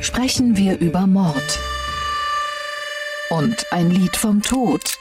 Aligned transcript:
sprechen 0.00 0.56
wir 0.56 0.78
über 0.78 1.06
Mord. 1.06 1.58
Und 3.30 3.66
ein 3.70 3.90
Lied 3.90 4.16
vom 4.16 4.42
Tod. 4.42 4.98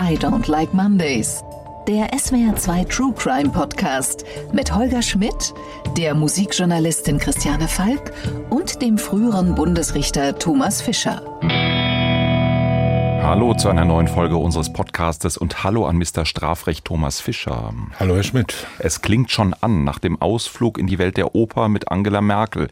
I 0.00 0.16
Don't 0.16 0.50
Like 0.50 0.74
Mondays. 0.74 1.42
Der 1.88 2.10
SWR2 2.10 2.88
True 2.88 3.14
Crime 3.16 3.50
Podcast 3.50 4.24
mit 4.52 4.74
Holger 4.74 5.02
Schmidt, 5.02 5.54
der 5.96 6.14
Musikjournalistin 6.14 7.18
Christiane 7.18 7.68
Falk 7.68 8.12
und 8.50 8.82
dem 8.82 8.98
früheren 8.98 9.54
Bundesrichter 9.54 10.36
Thomas 10.36 10.82
Fischer. 10.82 11.22
Hallo 13.22 13.54
zu 13.54 13.68
einer 13.68 13.84
neuen 13.84 14.08
Folge 14.08 14.36
unseres 14.36 14.72
Podcastes 14.72 15.36
und 15.36 15.64
hallo 15.64 15.86
an 15.86 15.96
Mr. 15.96 16.24
Strafrecht 16.24 16.84
Thomas 16.84 17.20
Fischer. 17.20 17.72
Hallo 17.98 18.16
Herr 18.16 18.22
Schmidt. 18.22 18.66
Es 18.78 19.02
klingt 19.02 19.30
schon 19.30 19.54
an 19.54 19.84
nach 19.84 19.98
dem 19.98 20.20
Ausflug 20.20 20.78
in 20.78 20.86
die 20.86 20.98
Welt 20.98 21.16
der 21.16 21.34
Oper 21.34 21.68
mit 21.68 21.90
Angela 21.90 22.20
Merkel 22.20 22.68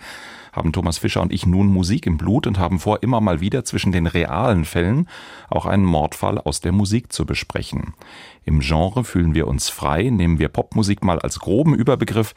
haben 0.54 0.72
Thomas 0.72 0.98
Fischer 0.98 1.20
und 1.20 1.32
ich 1.32 1.46
nun 1.46 1.66
Musik 1.66 2.06
im 2.06 2.16
Blut 2.16 2.46
und 2.46 2.58
haben 2.58 2.78
vor, 2.78 3.02
immer 3.02 3.20
mal 3.20 3.40
wieder 3.40 3.64
zwischen 3.64 3.92
den 3.92 4.06
realen 4.06 4.64
Fällen 4.64 5.08
auch 5.50 5.66
einen 5.66 5.84
Mordfall 5.84 6.38
aus 6.38 6.60
der 6.60 6.72
Musik 6.72 7.12
zu 7.12 7.26
besprechen. 7.26 7.94
Im 8.44 8.60
Genre 8.60 9.04
fühlen 9.04 9.34
wir 9.34 9.48
uns 9.48 9.68
frei, 9.68 10.10
nehmen 10.10 10.38
wir 10.38 10.48
Popmusik 10.48 11.02
mal 11.02 11.18
als 11.18 11.40
groben 11.40 11.74
Überbegriff. 11.74 12.34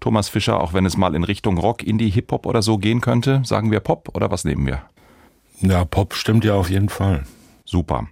Thomas 0.00 0.28
Fischer, 0.28 0.60
auch 0.60 0.72
wenn 0.72 0.86
es 0.86 0.96
mal 0.96 1.14
in 1.14 1.24
Richtung 1.24 1.58
Rock, 1.58 1.82
Indie, 1.82 2.10
Hip-Hop 2.10 2.46
oder 2.46 2.62
so 2.62 2.78
gehen 2.78 3.00
könnte, 3.00 3.42
sagen 3.44 3.70
wir 3.70 3.80
Pop 3.80 4.10
oder 4.14 4.30
was 4.30 4.44
nehmen 4.44 4.66
wir? 4.66 4.82
Ja, 5.60 5.84
Pop 5.84 6.14
stimmt 6.14 6.44
ja 6.44 6.54
auf 6.54 6.70
jeden 6.70 6.88
Fall. 6.88 7.24
Super. 7.64 8.08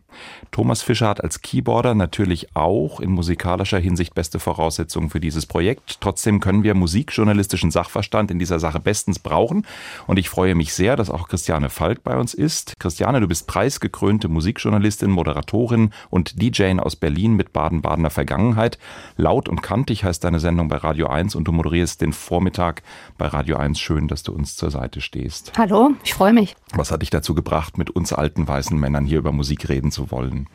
Thomas 0.51 0.83
Fischer 0.83 1.09
hat 1.09 1.23
als 1.23 1.43
Keyboarder 1.43 1.95
natürlich 1.95 2.55
auch 2.55 3.01
in 3.01 3.11
musikalischer 3.11 3.79
Hinsicht 3.79 4.15
beste 4.15 4.39
Voraussetzungen 4.39 5.11
für 5.11 5.21
dieses 5.21 5.47
Projekt. 5.47 6.01
Trotzdem 6.01 6.41
können 6.41 6.63
wir 6.63 6.75
musikjournalistischen 6.75 7.71
Sachverstand 7.71 8.31
in 8.31 8.39
dieser 8.39 8.59
Sache 8.59 8.81
bestens 8.81 9.19
brauchen. 9.19 9.67
Und 10.07 10.19
ich 10.19 10.29
freue 10.29 10.55
mich 10.55 10.73
sehr, 10.73 10.97
dass 10.97 11.11
auch 11.11 11.29
Christiane 11.29 11.71
Falk 11.71 12.03
bei 12.05 12.17
uns 12.17 12.35
ist. 12.35 12.79
Christiane, 12.79 13.21
du 13.21 13.29
bist 13.29 13.47
preisgekrönte 13.47 14.29
Musikjournalistin, 14.29 15.11
Moderatorin 15.11 15.91
und 16.11 16.41
DJ 16.41 16.79
aus 16.79 16.97
Berlin 16.97 17.35
mit 17.35 17.53
Baden-Badener 17.53 18.11
Vergangenheit. 18.11 18.79
Laut 19.17 19.49
und 19.49 19.63
kantig 19.63 20.05
heißt 20.05 20.25
deine 20.25 20.41
Sendung 20.41 20.69
bei 20.69 20.77
Radio 20.77 21.09
1 21.09 21.35
und 21.35 21.45
du 21.45 21.53
moderierst 21.53 22.01
den 22.01 22.13
Vormittag 22.13 22.83
bei 23.19 23.27
Radio 23.27 23.57
1. 23.57 23.79
Schön, 23.79 24.09
dass 24.09 24.23
du 24.23 24.33
uns 24.33 24.57
zur 24.57 24.71
Seite 24.71 25.01
stehst. 25.01 25.53
Hallo, 25.59 25.91
ich 26.05 26.15
freue 26.15 26.33
mich. 26.33 26.57
Was 26.75 26.91
hat 26.91 27.03
dich 27.03 27.11
dazu 27.11 27.35
gebracht, 27.35 27.79
mit 27.79 27.91
uns 27.91 28.13
alten 28.13 28.47
weißen 28.47 28.79
Männern 28.79 29.05
hier 29.05 29.19
über 29.19 29.33
Musik 29.33 29.69
reden 29.69 29.91
zu 29.91 30.06
wollen? 30.11 30.49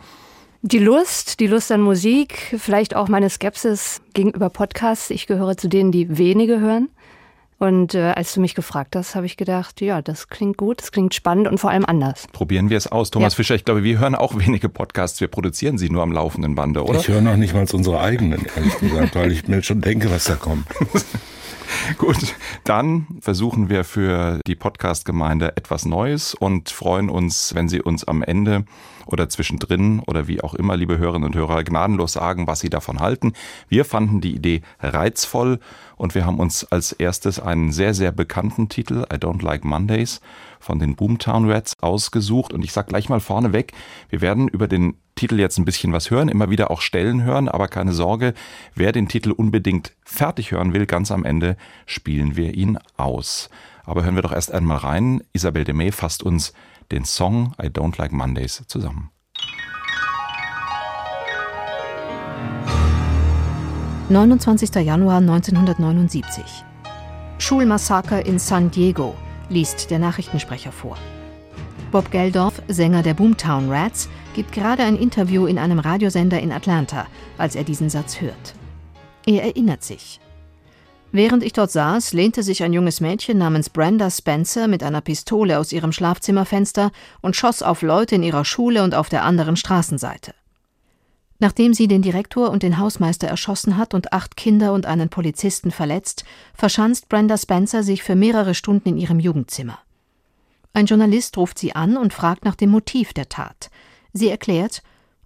Die 0.63 0.80
Lust, 0.80 1.39
die 1.39 1.47
Lust 1.47 1.71
an 1.71 1.81
Musik, 1.81 2.55
vielleicht 2.59 2.95
auch 2.95 3.07
meine 3.07 3.30
Skepsis 3.30 4.02
gegenüber 4.13 4.49
Podcasts. 4.49 5.09
Ich 5.09 5.25
gehöre 5.25 5.58
zu 5.58 5.67
denen, 5.67 5.91
die 5.91 6.17
wenige 6.17 6.59
hören. 6.59 6.89
Und 7.62 7.94
äh, 7.94 8.14
als 8.16 8.34
du 8.34 8.42
mich 8.42 8.56
gefragt 8.56 8.95
hast, 8.95 9.14
habe 9.14 9.28
ich 9.28 9.38
gedacht, 9.38 9.81
ja, 9.81 10.02
das 10.02 10.30
klingt 10.30 10.58
gut, 10.58 10.81
das 10.81 10.92
klingt 10.92 11.14
spannend 11.14 11.48
und 11.48 11.59
vor 11.59 11.70
allem 11.70 11.86
anders. 11.86 12.26
Probieren 12.31 12.72
wir 12.72 12.78
es 12.78 12.88
aus. 12.88 13.12
Thomas 13.12 13.34
ja. 13.34 13.36
Fischer, 13.36 13.54
ich 13.54 13.66
glaube, 13.66 13.84
wir 13.84 14.00
hören 14.00 14.16
auch 14.16 14.36
wenige 14.36 14.67
Podcasts. 14.67 15.22
Wir 15.22 15.28
produzieren 15.28 15.78
sie 15.78 15.92
nur 15.92 16.02
am 16.02 16.12
laufenden 16.12 16.56
Bande, 16.56 16.84
oder? 16.84 16.98
Ich 16.98 17.08
höre 17.08 17.22
noch 17.22 17.38
nicht 17.38 17.54
mal 17.54 17.67
unsere 17.72 18.00
eigenen, 18.00 18.48
ehrlich 18.56 18.80
gesagt, 18.80 19.14
weil 19.14 19.32
ich 19.32 19.48
mir 19.48 19.62
schon 19.62 19.80
denke, 19.80 20.09
was 20.09 20.23
da 20.23 20.38
kommt. 20.38 20.66
Gut, 22.00 22.36
dann 22.64 23.06
versuchen 23.22 23.70
wir 23.70 23.84
für 23.84 24.39
die 24.48 24.56
Podcast-Gemeinde 24.56 25.56
etwas 25.56 25.86
Neues 25.86 26.34
und 26.34 26.70
freuen 26.70 27.09
uns, 27.09 27.54
wenn 27.54 27.70
Sie 27.70 27.80
uns 27.82 28.04
am 28.04 28.23
Ende 28.23 28.66
oder 29.06 29.30
zwischendrin 29.30 30.00
oder 30.00 30.28
wie 30.28 30.42
auch 30.42 30.54
immer, 30.54 30.78
liebe 30.78 30.98
Hörerinnen 30.98 31.28
und 31.28 31.36
Hörer, 31.36 31.64
gnadenlos 31.64 32.14
sagen, 32.14 32.48
was 32.48 32.59
Sie 32.59 32.70
davon 32.70 33.00
halten. 33.00 33.34
Wir 33.67 33.86
fanden 33.86 34.22
die 34.22 34.36
Idee 34.36 34.62
reizvoll 34.80 35.59
und 36.02 36.16
wir 36.16 36.25
haben 36.25 36.39
uns 36.39 36.63
als 36.63 36.94
erstes 36.94 37.39
einen 37.39 37.71
sehr, 37.71 37.94
sehr 37.94 38.11
bekannten 38.11 38.69
Titel, 38.69 39.05
I 39.13 39.17
Don't 39.17 39.44
Like 39.44 39.63
Mondays, 39.63 40.19
von 40.59 40.80
den 40.80 40.95
Boomtown 40.95 41.47
Rats 41.47 41.75
ausgesucht. 41.80 42.53
Und 42.53 42.63
ich 42.63 42.73
sag 42.73 42.88
gleich 42.88 43.08
mal 43.08 43.19
vorneweg, 43.19 43.73
wir 44.09 44.19
werden 44.19 44.47
über 44.47 44.67
den 44.67 44.95
Titel 45.13 45.39
jetzt 45.39 45.59
ein 45.59 45.66
bisschen 45.66 45.93
was 45.93 46.09
hören, 46.09 46.27
immer 46.27 46.49
wieder 46.49 46.71
auch 46.71 46.81
Stellen 46.81 47.21
hören, 47.21 47.48
aber 47.48 47.67
keine 47.67 47.93
Sorge, 47.93 48.33
wer 48.73 48.92
den 48.92 49.09
Titel 49.09 49.30
unbedingt 49.30 49.93
fertig 50.03 50.52
hören 50.52 50.73
will, 50.73 50.87
ganz 50.87 51.11
am 51.11 51.23
Ende 51.23 51.55
spielen 51.86 52.36
wir 52.36 52.55
ihn 52.55 52.80
aus. 52.97 53.52
Aber 53.83 54.03
hören 54.03 54.15
wir 54.15 54.23
doch 54.23 54.33
erst 54.33 54.52
einmal 54.52 54.77
rein. 54.77 55.21
Isabel 55.33 55.65
de 55.65 55.76
May 55.76 55.92
fasst 55.92 56.23
uns 56.23 56.52
den 56.92 57.05
Song 57.05 57.53
I 57.61 57.67
Don't 57.67 57.99
Like 57.99 58.11
Mondays 58.11 58.64
zusammen. 58.65 59.11
»29. 64.11 64.77
Januar 64.82 65.20
1979. 65.20 66.44
Schulmassaker 67.38 68.26
in 68.26 68.39
San 68.39 68.70
Diego«, 68.70 69.16
liest 69.48 69.89
der 69.89 69.99
Nachrichtensprecher 69.99 70.73
vor. 70.73 70.98
Bob 71.94 72.11
Geldorf, 72.11 72.61
Sänger 72.67 73.04
der 73.04 73.14
Boomtown 73.14 73.71
Rats, 73.71 74.10
gibt 74.33 74.52
gerade 74.52 74.83
ein 74.83 74.98
Interview 74.98 75.45
in 75.45 75.58
einem 75.58 75.80
Radiosender 75.80 76.42
in 76.42 76.52
Atlanta, 76.52 77.08
als 77.38 77.55
er 77.55 77.64
diesen 77.64 77.89
Satz 77.89 78.20
hört. 78.20 78.54
Er 79.26 79.44
erinnert 79.44 79.82
sich. 79.82 80.20
Während 81.14 81.42
ich 81.42 81.54
dort 81.54 81.71
saß, 81.71 82.11
lehnte 82.11 82.44
sich 82.44 82.64
ein 82.64 82.73
junges 82.73 83.00
Mädchen 83.00 83.38
namens 83.38 83.70
Brenda 83.70 84.11
Spencer 84.11 84.67
mit 84.67 84.83
einer 84.83 85.00
Pistole 85.00 85.58
aus 85.58 85.71
ihrem 85.71 85.94
Schlafzimmerfenster 85.94 86.92
und 87.21 87.38
schoss 87.38 87.64
auf 87.64 87.82
Leute 87.82 88.16
in 88.16 88.23
ihrer 88.23 88.44
Schule 88.44 88.83
und 88.83 88.94
auf 88.94 89.08
der 89.08 89.23
anderen 89.23 89.55
Straßenseite. 89.55 90.33
Nachdem 91.41 91.73
sie 91.73 91.87
den 91.87 92.03
Direktor 92.03 92.52
und 92.52 92.61
den 92.61 92.77
Hausmeister 92.77 93.27
erschossen 93.27 93.75
hat 93.75 93.95
und 93.95 94.13
acht 94.13 94.37
Kinder 94.37 94.73
und 94.73 94.85
einen 94.85 95.09
Polizisten 95.09 95.71
verletzt, 95.71 96.23
verschanzt 96.53 97.09
Brenda 97.09 97.35
Spencer 97.35 97.81
sich 97.81 98.03
für 98.03 98.15
mehrere 98.15 98.53
Stunden 98.53 98.89
in 98.89 98.97
ihrem 98.97 99.19
Jugendzimmer. 99.19 99.79
Ein 100.73 100.85
Journalist 100.85 101.35
ruft 101.37 101.57
sie 101.57 101.73
an 101.73 101.97
und 101.97 102.13
fragt 102.13 102.45
nach 102.45 102.53
dem 102.53 102.69
Motiv 102.69 103.13
der 103.13 103.27
Tat. 103.27 103.71
Sie 104.13 104.29
erklärt, 104.29 104.83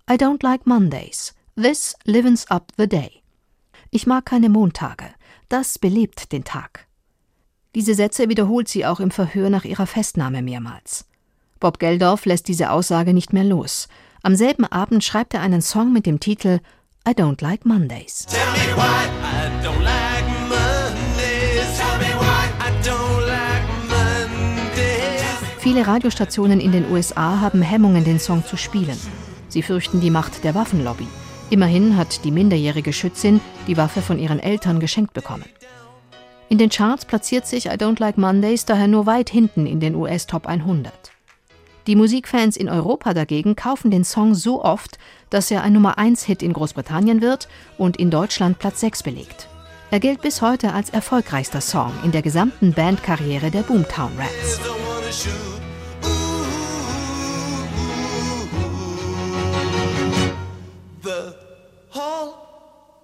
I 0.09 0.13
don't 0.13 0.41
like 0.41 0.65
Mondays. 0.65 1.35
This 1.61 1.97
livens 2.05 2.49
up 2.49 2.71
the 2.77 2.87
day. 2.87 3.21
Ich 3.91 4.07
mag 4.07 4.25
keine 4.25 4.47
Montage. 4.47 5.13
Das 5.49 5.77
belebt 5.77 6.31
den 6.31 6.45
Tag. 6.45 6.87
Diese 7.75 7.93
Sätze 7.93 8.29
wiederholt 8.29 8.69
sie 8.69 8.85
auch 8.85 9.01
im 9.01 9.11
Verhör 9.11 9.49
nach 9.49 9.65
ihrer 9.65 9.85
Festnahme 9.85 10.41
mehrmals. 10.41 11.09
Bob 11.59 11.77
Geldorf 11.77 12.25
lässt 12.25 12.47
diese 12.47 12.71
Aussage 12.71 13.13
nicht 13.13 13.33
mehr 13.33 13.43
los. 13.43 13.89
Am 14.25 14.36
selben 14.36 14.66
Abend 14.66 15.03
schreibt 15.03 15.36
er 15.36 15.41
einen 15.41 15.62
Song 15.62 15.94
mit 15.94 16.08
dem 16.08 16.19
Titel 16.19 16.59
I 17.08 17.12
Don't 17.12 17.44
Like 17.44 17.63
Mondays. 17.63 18.25
Viele 25.59 25.86
Radiostationen 25.86 26.59
in 26.59 26.72
den 26.72 26.91
USA 26.91 27.40
haben 27.40 27.62
Hemmungen, 27.62 28.03
den 28.03 28.18
Song 28.18 28.44
zu 28.44 28.58
spielen. 28.58 28.97
Sie 29.47 29.62
fürchten 29.62 30.02
die 30.02 30.09
Macht 30.09 30.44
der 30.44 30.56
Waffenlobby. 30.56 31.06
Immerhin 31.52 31.96
hat 31.96 32.25
die 32.25 32.31
minderjährige 32.31 32.94
Schützin 32.94 33.40
die 33.68 33.78
Waffe 33.78 34.02
von 34.02 34.18
ihren 34.18 34.40
Eltern 34.40 34.80
geschenkt 34.80 35.13
bekommen. 35.13 35.46
In 36.50 36.57
den 36.57 36.72
Charts 36.72 37.06
platziert 37.06 37.46
sich 37.46 37.68
I 37.68 37.78
Don't 37.78 38.00
Like 38.00 38.18
Mondays 38.18 38.66
daher 38.66 38.88
nur 38.88 39.06
weit 39.06 39.30
hinten 39.30 39.68
in 39.68 39.80
den 39.80 39.94
US 39.94 40.25
Top 40.25 40.47
100. 40.47 41.14
Die 41.88 41.96
Musikfans 41.96 42.57
in 42.57 42.68
Europa 42.68 43.13
dagegen 43.13 43.56
kaufen 43.56 43.91
den 43.91 44.03
Song 44.03 44.34
so 44.34 44.63
oft, 44.63 44.97
dass 45.29 45.51
er 45.51 45.62
ein 45.62 45.73
Nummer 45.73 45.97
1 45.97 46.23
Hit 46.23 46.41
in 46.41 46.53
Großbritannien 46.53 47.22
wird 47.22 47.47
und 47.78 47.97
in 47.97 48.09
Deutschland 48.09 48.57
Platz 48.57 48.79
6 48.79 49.03
belegt. 49.03 49.47
Er 49.91 50.00
gilt 50.00 50.22
bis 50.22 50.41
heute 50.41 50.74
als 50.74 50.90
erfolgreichster 50.90 51.62
Song 51.62 51.94
in 52.03 52.12
der 52.12 52.24
gesamten 52.24 52.74
Bandkarriere 52.74 53.51
der 53.51 53.62
Boomtown 53.62 54.12
Rats. 54.18 54.59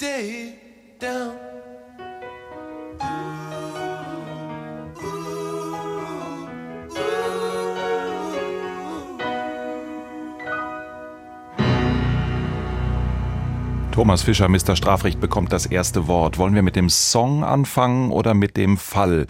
day 0.02 0.56
down. 1.00 1.38
Thomas 13.92 14.24
Fischer, 14.24 14.48
Mr. 14.48 14.78
Strafrecht, 14.78 15.20
bekommt 15.20 15.52
das 15.52 15.66
erste 15.66 16.08
Wort. 16.08 16.38
Wollen 16.38 16.56
wir 16.56 16.62
mit 16.62 16.78
dem 16.78 16.90
Song 16.90 17.44
anfangen 17.44 18.12
oder 18.12 18.34
mit 18.34 18.56
dem 18.56 18.78
Fall? 18.78 19.28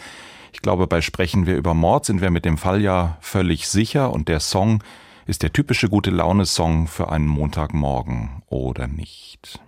Ich 0.54 0.62
glaube, 0.62 0.86
bei 0.86 1.02
Sprechen 1.02 1.48
wir 1.48 1.56
über 1.56 1.74
Mord 1.74 2.06
sind 2.06 2.22
wir 2.22 2.30
mit 2.30 2.46
dem 2.46 2.60
Fall 2.60 2.80
ja 2.80 3.18
völlig 3.22 3.68
sicher 3.68 4.14
und 4.14 4.28
der 4.28 4.40
Song 4.40 4.84
ist 5.26 5.42
der 5.42 5.52
typische 5.52 5.90
gute 5.90 6.12
Laune-Song 6.12 6.88
für 6.88 7.12
einen 7.12 7.26
Montagmorgen, 7.26 8.44
oder 8.48 8.88
nicht? 8.88 9.60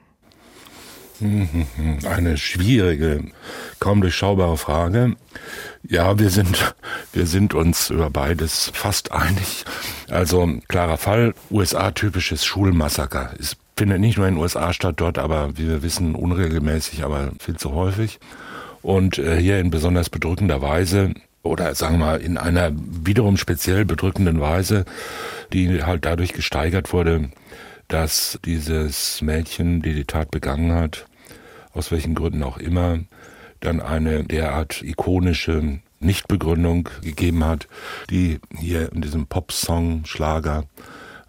Eine 2.07 2.38
schwierige, 2.38 3.24
kaum 3.80 4.01
durchschaubare 4.01 4.57
Frage. 4.57 5.16
Ja, 5.84 6.19
wir 6.19 6.30
sind, 6.30 6.75
wir 7.13 7.25
sind 7.25 7.54
uns 7.54 7.90
über 7.90 8.10
beides 8.10 8.72
fast 8.74 9.12
einig. 9.12 9.66
Also, 10.10 10.48
klarer 10.68 10.98
Fall, 10.98 11.34
USA-typisches 11.50 12.45
Schulmassaker. 12.45 13.34
Es 13.40 13.56
findet 13.75 14.00
nicht 14.00 14.18
nur 14.18 14.28
in 14.28 14.36
den 14.36 14.42
USA 14.42 14.74
statt, 14.74 14.96
dort 14.98 15.18
aber, 15.18 15.58
wie 15.58 15.68
wir 15.68 15.84
wissen, 15.84 16.16
unregelmäßig, 16.16 17.04
aber 17.04 17.31
viel 17.40 17.58
zu 17.58 17.74
häufig. 17.74 18.20
Und 18.81 19.18
äh, 19.18 19.38
hier 19.38 19.60
in 19.60 19.70
besonders 19.70 20.10
bedrückender 20.10 20.62
Weise 20.62 21.14
oder 21.44 21.75
sagen 21.75 22.00
wir 22.00 22.06
mal 22.06 22.22
in 22.22 22.38
einer 22.38 22.72
wiederum 22.74 23.38
speziell 23.38 23.86
bedrückenden 23.86 24.40
Weise, 24.40 24.86
die 25.52 25.84
halt 25.84 26.06
dadurch 26.06 26.34
gesteigert 26.34 26.94
wurde, 26.94 27.30
dass 27.90 28.40
dieses 28.46 29.22
Mädchen, 29.22 29.81
die 29.81 29.94
die 29.94 30.06
Tat 30.06 30.31
begangen 30.31 30.74
hat, 30.74 31.06
aus 31.74 31.92
welchen 31.92 32.16
Gründen 32.16 32.44
auch 32.44 32.58
immer, 32.58 33.00
dann 33.60 33.81
eine 33.81 34.24
derart 34.24 34.81
ikonische 34.81 35.80
Nichtbegründung 36.00 36.90
gegeben 37.02 37.44
hat, 37.44 37.68
die 38.10 38.40
hier 38.58 38.92
in 38.92 39.02
diesem 39.02 39.28
Popsong 39.28 40.06
Schlager 40.06 40.66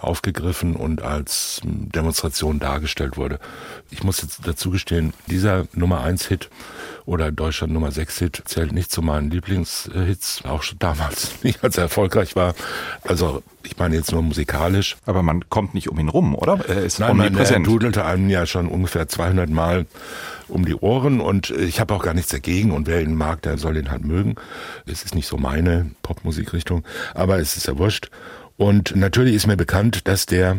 aufgegriffen 0.07 0.77
und 0.77 1.03
als 1.03 1.61
Demonstration 1.65 2.59
dargestellt 2.59 3.17
wurde. 3.17 3.39
Ich 3.91 4.03
muss 4.05 4.23
jetzt 4.23 4.41
dazu 4.47 4.71
gestehen, 4.71 5.13
dieser 5.27 5.67
Nummer 5.75 6.03
1 6.03 6.27
Hit 6.27 6.51
oder 7.07 7.33
Deutschland 7.33 7.73
Nummer 7.73 7.91
6 7.91 8.19
Hit 8.19 8.43
zählt 8.45 8.73
nicht 8.73 8.91
zu 8.91 9.03
meinen 9.03 9.31
Lieblingshits, 9.31 10.45
auch 10.45 10.63
schon 10.63 10.79
damals 10.79 11.33
nicht, 11.43 11.63
als 11.63 11.77
er 11.77 11.85
erfolgreich 11.85 12.37
war. 12.37 12.55
Also 13.03 13.43
ich 13.67 13.77
meine 13.79 13.97
jetzt 13.97 14.13
nur 14.13 14.23
musikalisch. 14.23 14.97
Aber 15.07 15.23
man 15.23 15.49
kommt 15.49 15.75
nicht 15.75 15.89
um 15.89 15.99
ihn 15.99 16.09
rum, 16.09 16.35
oder? 16.35 16.59
Er 16.69 16.83
ist 16.83 17.01
Nein, 17.01 17.13
omnipräsent. 17.13 17.67
Er 17.67 17.71
dudelte 17.71 18.05
einem 18.05 18.29
ja 18.29 18.47
schon 18.47 18.69
ungefähr 18.69 19.09
200 19.09 19.49
Mal 19.51 19.87
um 20.49 20.65
die 20.65 20.75
Ohren 20.75 21.21
und 21.21 21.51
ich 21.51 21.81
habe 21.81 21.95
auch 21.95 22.03
gar 22.03 22.15
nichts 22.15 22.31
dagegen 22.31 22.73
und 22.73 22.87
wer 22.87 23.01
ihn 23.01 23.15
mag, 23.15 23.43
der 23.43 23.59
soll 23.59 23.77
ihn 23.77 23.91
halt 23.91 24.05
mögen. 24.05 24.35
Es 24.87 25.03
ist 25.03 25.15
nicht 25.15 25.27
so 25.27 25.37
meine 25.37 25.91
Popmusikrichtung, 26.03 26.85
aber 27.15 27.39
es 27.39 27.57
ist 27.57 27.67
ja 27.67 27.79
wurscht. 27.79 28.11
Und 28.57 28.95
natürlich 28.95 29.35
ist 29.35 29.47
mir 29.49 29.57
bekannt, 29.57 30.07
dass 30.07 30.27
der, 30.27 30.59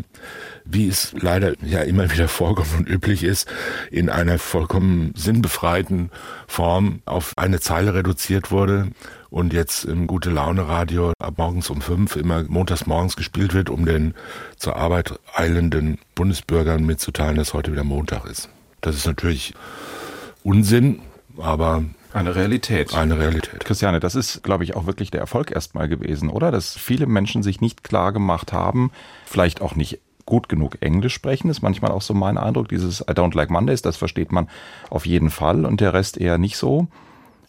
wie 0.65 0.87
es 0.87 1.13
leider 1.17 1.53
ja 1.63 1.81
immer 1.81 2.11
wieder 2.11 2.27
vorkommt 2.29 2.75
und 2.77 2.89
üblich 2.89 3.23
ist, 3.23 3.47
in 3.89 4.09
einer 4.09 4.37
vollkommen 4.37 5.13
sinnbefreiten 5.15 6.11
Form 6.47 7.01
auf 7.05 7.33
eine 7.37 7.59
Zeile 7.59 7.93
reduziert 7.93 8.51
wurde 8.51 8.89
und 9.29 9.53
jetzt 9.53 9.85
im 9.85 10.07
Gute 10.07 10.29
Laune 10.29 10.67
Radio 10.67 11.13
ab 11.19 11.35
morgens 11.37 11.69
um 11.69 11.81
fünf 11.81 12.15
immer 12.15 12.43
montags 12.43 12.85
morgens 12.85 13.15
gespielt 13.15 13.53
wird, 13.53 13.69
um 13.69 13.85
den 13.85 14.13
zur 14.57 14.75
Arbeit 14.75 15.17
eilenden 15.33 15.97
Bundesbürgern 16.15 16.85
mitzuteilen, 16.85 17.37
dass 17.37 17.53
heute 17.53 17.71
wieder 17.71 17.83
Montag 17.83 18.25
ist. 18.25 18.49
Das 18.81 18.95
ist 18.95 19.05
natürlich 19.05 19.53
Unsinn, 20.43 20.99
aber 21.37 21.83
eine 22.15 22.35
Realität. 22.35 22.93
Eine 22.95 23.19
Realität. 23.19 23.65
Christiane, 23.65 23.99
das 23.99 24.15
ist, 24.15 24.43
glaube 24.43 24.63
ich, 24.63 24.75
auch 24.75 24.85
wirklich 24.85 25.11
der 25.11 25.19
Erfolg 25.19 25.51
erstmal 25.51 25.89
gewesen, 25.89 26.29
oder? 26.29 26.51
Dass 26.51 26.75
viele 26.77 27.07
Menschen 27.07 27.43
sich 27.43 27.61
nicht 27.61 27.83
klar 27.83 28.13
gemacht 28.13 28.53
haben, 28.53 28.91
vielleicht 29.25 29.61
auch 29.61 29.75
nicht 29.75 29.99
gut 30.25 30.49
genug 30.49 30.77
Englisch 30.81 31.13
sprechen, 31.13 31.49
ist 31.49 31.61
manchmal 31.61 31.91
auch 31.91 32.01
so 32.01 32.13
mein 32.13 32.37
Eindruck. 32.37 32.69
Dieses 32.69 33.01
I 33.01 33.11
don't 33.11 33.35
like 33.35 33.49
Mondays, 33.49 33.81
das 33.81 33.97
versteht 33.97 34.31
man 34.31 34.49
auf 34.89 35.05
jeden 35.05 35.29
Fall 35.29 35.65
und 35.65 35.81
der 35.81 35.93
Rest 35.93 36.17
eher 36.17 36.37
nicht 36.37 36.57
so. 36.57 36.87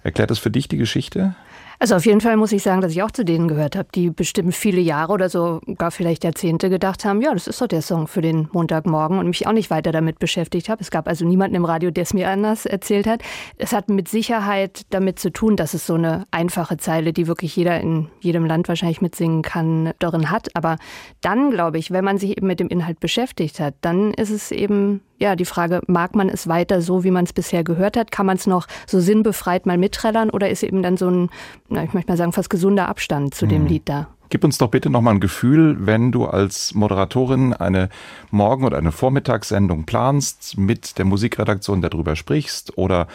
Erklärt 0.03 0.31
das 0.31 0.39
für 0.39 0.51
dich 0.51 0.69
die 0.69 0.77
Geschichte? 0.77 1.35
Also 1.79 1.95
auf 1.95 2.07
jeden 2.07 2.21
Fall 2.21 2.37
muss 2.37 2.53
ich 2.53 2.63
sagen, 2.63 2.81
dass 2.81 2.93
ich 2.93 3.03
auch 3.03 3.11
zu 3.11 3.25
denen 3.25 3.49
gehört 3.49 3.77
habe, 3.77 3.89
die 3.95 4.11
bestimmt 4.11 4.55
viele 4.55 4.81
Jahre 4.81 5.13
oder 5.13 5.29
so, 5.29 5.61
gar 5.77 5.91
vielleicht 5.91 6.25
Jahrzehnte 6.25 6.71
gedacht 6.71 7.05
haben, 7.05 7.21
ja, 7.21 7.33
das 7.33 7.47
ist 7.47 7.61
doch 7.61 7.67
der 7.67 7.83
Song 7.83 8.07
für 8.07 8.23
den 8.23 8.49
Montagmorgen 8.53 9.19
und 9.19 9.27
mich 9.27 9.47
auch 9.47 9.53
nicht 9.53 9.71
weiter 9.71 9.93
damit 9.93 10.19
beschäftigt 10.19 10.69
habe. 10.69 10.81
Es 10.81 10.91
gab 10.91 11.07
also 11.07 11.27
niemanden 11.27 11.57
im 11.57 11.65
Radio, 11.65 11.91
der 11.91 12.03
es 12.03 12.15
mir 12.15 12.29
anders 12.31 12.67
erzählt 12.67 13.07
hat. 13.07 13.23
Es 13.59 13.73
hat 13.73 13.89
mit 13.89 14.09
Sicherheit 14.09 14.83
damit 14.91 15.19
zu 15.19 15.31
tun, 15.31 15.57
dass 15.57 15.75
es 15.75 15.87
so 15.87 15.95
eine 15.95 16.27
einfache 16.31 16.77
Zeile, 16.79 17.13
die 17.13 17.27
wirklich 17.27 17.55
jeder 17.57 17.81
in 17.81 18.09
jedem 18.21 18.47
Land 18.47 18.69
wahrscheinlich 18.69 19.01
mitsingen 19.01 19.43
kann, 19.43 19.93
darin 19.99 20.31
hat. 20.31 20.49
Aber 20.55 20.77
dann, 21.21 21.51
glaube 21.51 21.79
ich, 21.79 21.91
wenn 21.91 22.05
man 22.05 22.19
sich 22.19 22.37
eben 22.37 22.47
mit 22.47 22.61
dem 22.61 22.69
Inhalt 22.69 23.01
beschäftigt 23.01 23.61
hat, 23.61 23.75
dann 23.83 24.15
ist 24.15 24.31
es 24.31 24.51
eben 24.51 25.03
ja, 25.19 25.37
die 25.37 25.45
Frage, 25.45 25.81
mag 25.87 26.15
man 26.15 26.29
es 26.29 26.49
weiter 26.49 26.83
so, 26.83 27.05
wie 27.05 27.11
man 27.11 27.25
es 27.25 27.33
bisher 27.33 27.65
gehört 27.65 27.97
hat? 27.97 28.11
Kann 28.11 28.27
man 28.27 28.37
es 28.37 28.47
noch 28.47 28.67
so 28.87 29.01
sinnbefreit 29.01 29.67
mal 29.67 29.79
mitträllern 29.79 30.31
oder 30.31 30.51
ist 30.51 30.63
eben 30.63 30.83
dann 30.83 30.97
so 30.97 31.09
ein, 31.09 31.31
na, 31.69 31.85
ich 31.85 31.95
möchte 31.95 32.11
mal 32.11 32.17
sagen, 32.17 32.33
fast 32.33 32.51
gesunder 32.51 32.89
Abstand 32.89 33.35
zu 33.35 33.47
mhm. 33.47 33.51
dem 33.51 33.67
Lied 33.67 33.89
da? 33.89 34.09
Gib 34.29 34.43
uns 34.43 34.59
doch 34.59 34.69
bitte 34.69 34.91
nochmal 34.91 35.15
ein 35.15 35.21
Gefühl, 35.21 35.87
wenn 35.87 36.11
du 36.11 36.27
als 36.27 36.75
Moderatorin 36.75 37.53
eine 37.53 37.89
Morgen- 38.33 38.65
oder 38.65 38.77
eine 38.77 38.91
Vormittagssendung 38.91 39.87
planst, 39.87 40.59
mit 40.59 40.99
der 40.99 41.05
Musikredaktion 41.05 41.81
darüber 41.81 42.17
sprichst 42.17 42.77
oder 42.77 43.07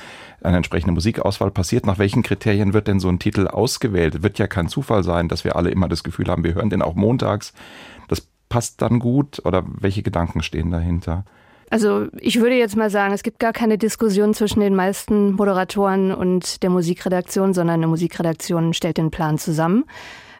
eine 0.41 0.57
entsprechende 0.57 0.93
Musikauswahl 0.93 1.51
passiert. 1.51 1.85
Nach 1.85 1.99
welchen 1.99 2.23
Kriterien 2.23 2.73
wird 2.73 2.87
denn 2.87 3.01
so 3.01 3.09
ein 3.09 3.19
Titel 3.19 3.47
ausgewählt? 3.47 4.23
Wird 4.23 4.39
ja 4.39 4.47
kein 4.47 4.69
Zufall 4.69 5.03
sein, 5.03 5.27
dass 5.27 5.43
wir 5.43 5.57
alle 5.57 5.69
immer 5.69 5.89
das 5.89 6.03
Gefühl 6.03 6.29
haben, 6.29 6.45
wir 6.45 6.53
hören 6.53 6.69
den 6.69 6.81
auch 6.81 6.95
montags. 6.95 7.51
Das 8.07 8.25
passt 8.47 8.81
dann 8.81 8.99
gut 8.99 9.41
oder 9.45 9.63
welche 9.67 10.03
Gedanken 10.03 10.41
stehen 10.41 10.71
dahinter? 10.71 11.25
Also 11.71 12.07
ich 12.19 12.41
würde 12.41 12.55
jetzt 12.55 12.75
mal 12.75 12.89
sagen, 12.89 13.13
es 13.13 13.23
gibt 13.23 13.39
gar 13.39 13.53
keine 13.53 13.77
Diskussion 13.77 14.33
zwischen 14.33 14.59
den 14.59 14.75
meisten 14.75 15.31
Moderatoren 15.31 16.13
und 16.13 16.61
der 16.63 16.69
Musikredaktion, 16.69 17.53
sondern 17.53 17.75
eine 17.75 17.87
Musikredaktion 17.87 18.73
stellt 18.73 18.97
den 18.97 19.09
Plan 19.09 19.37
zusammen. 19.37 19.85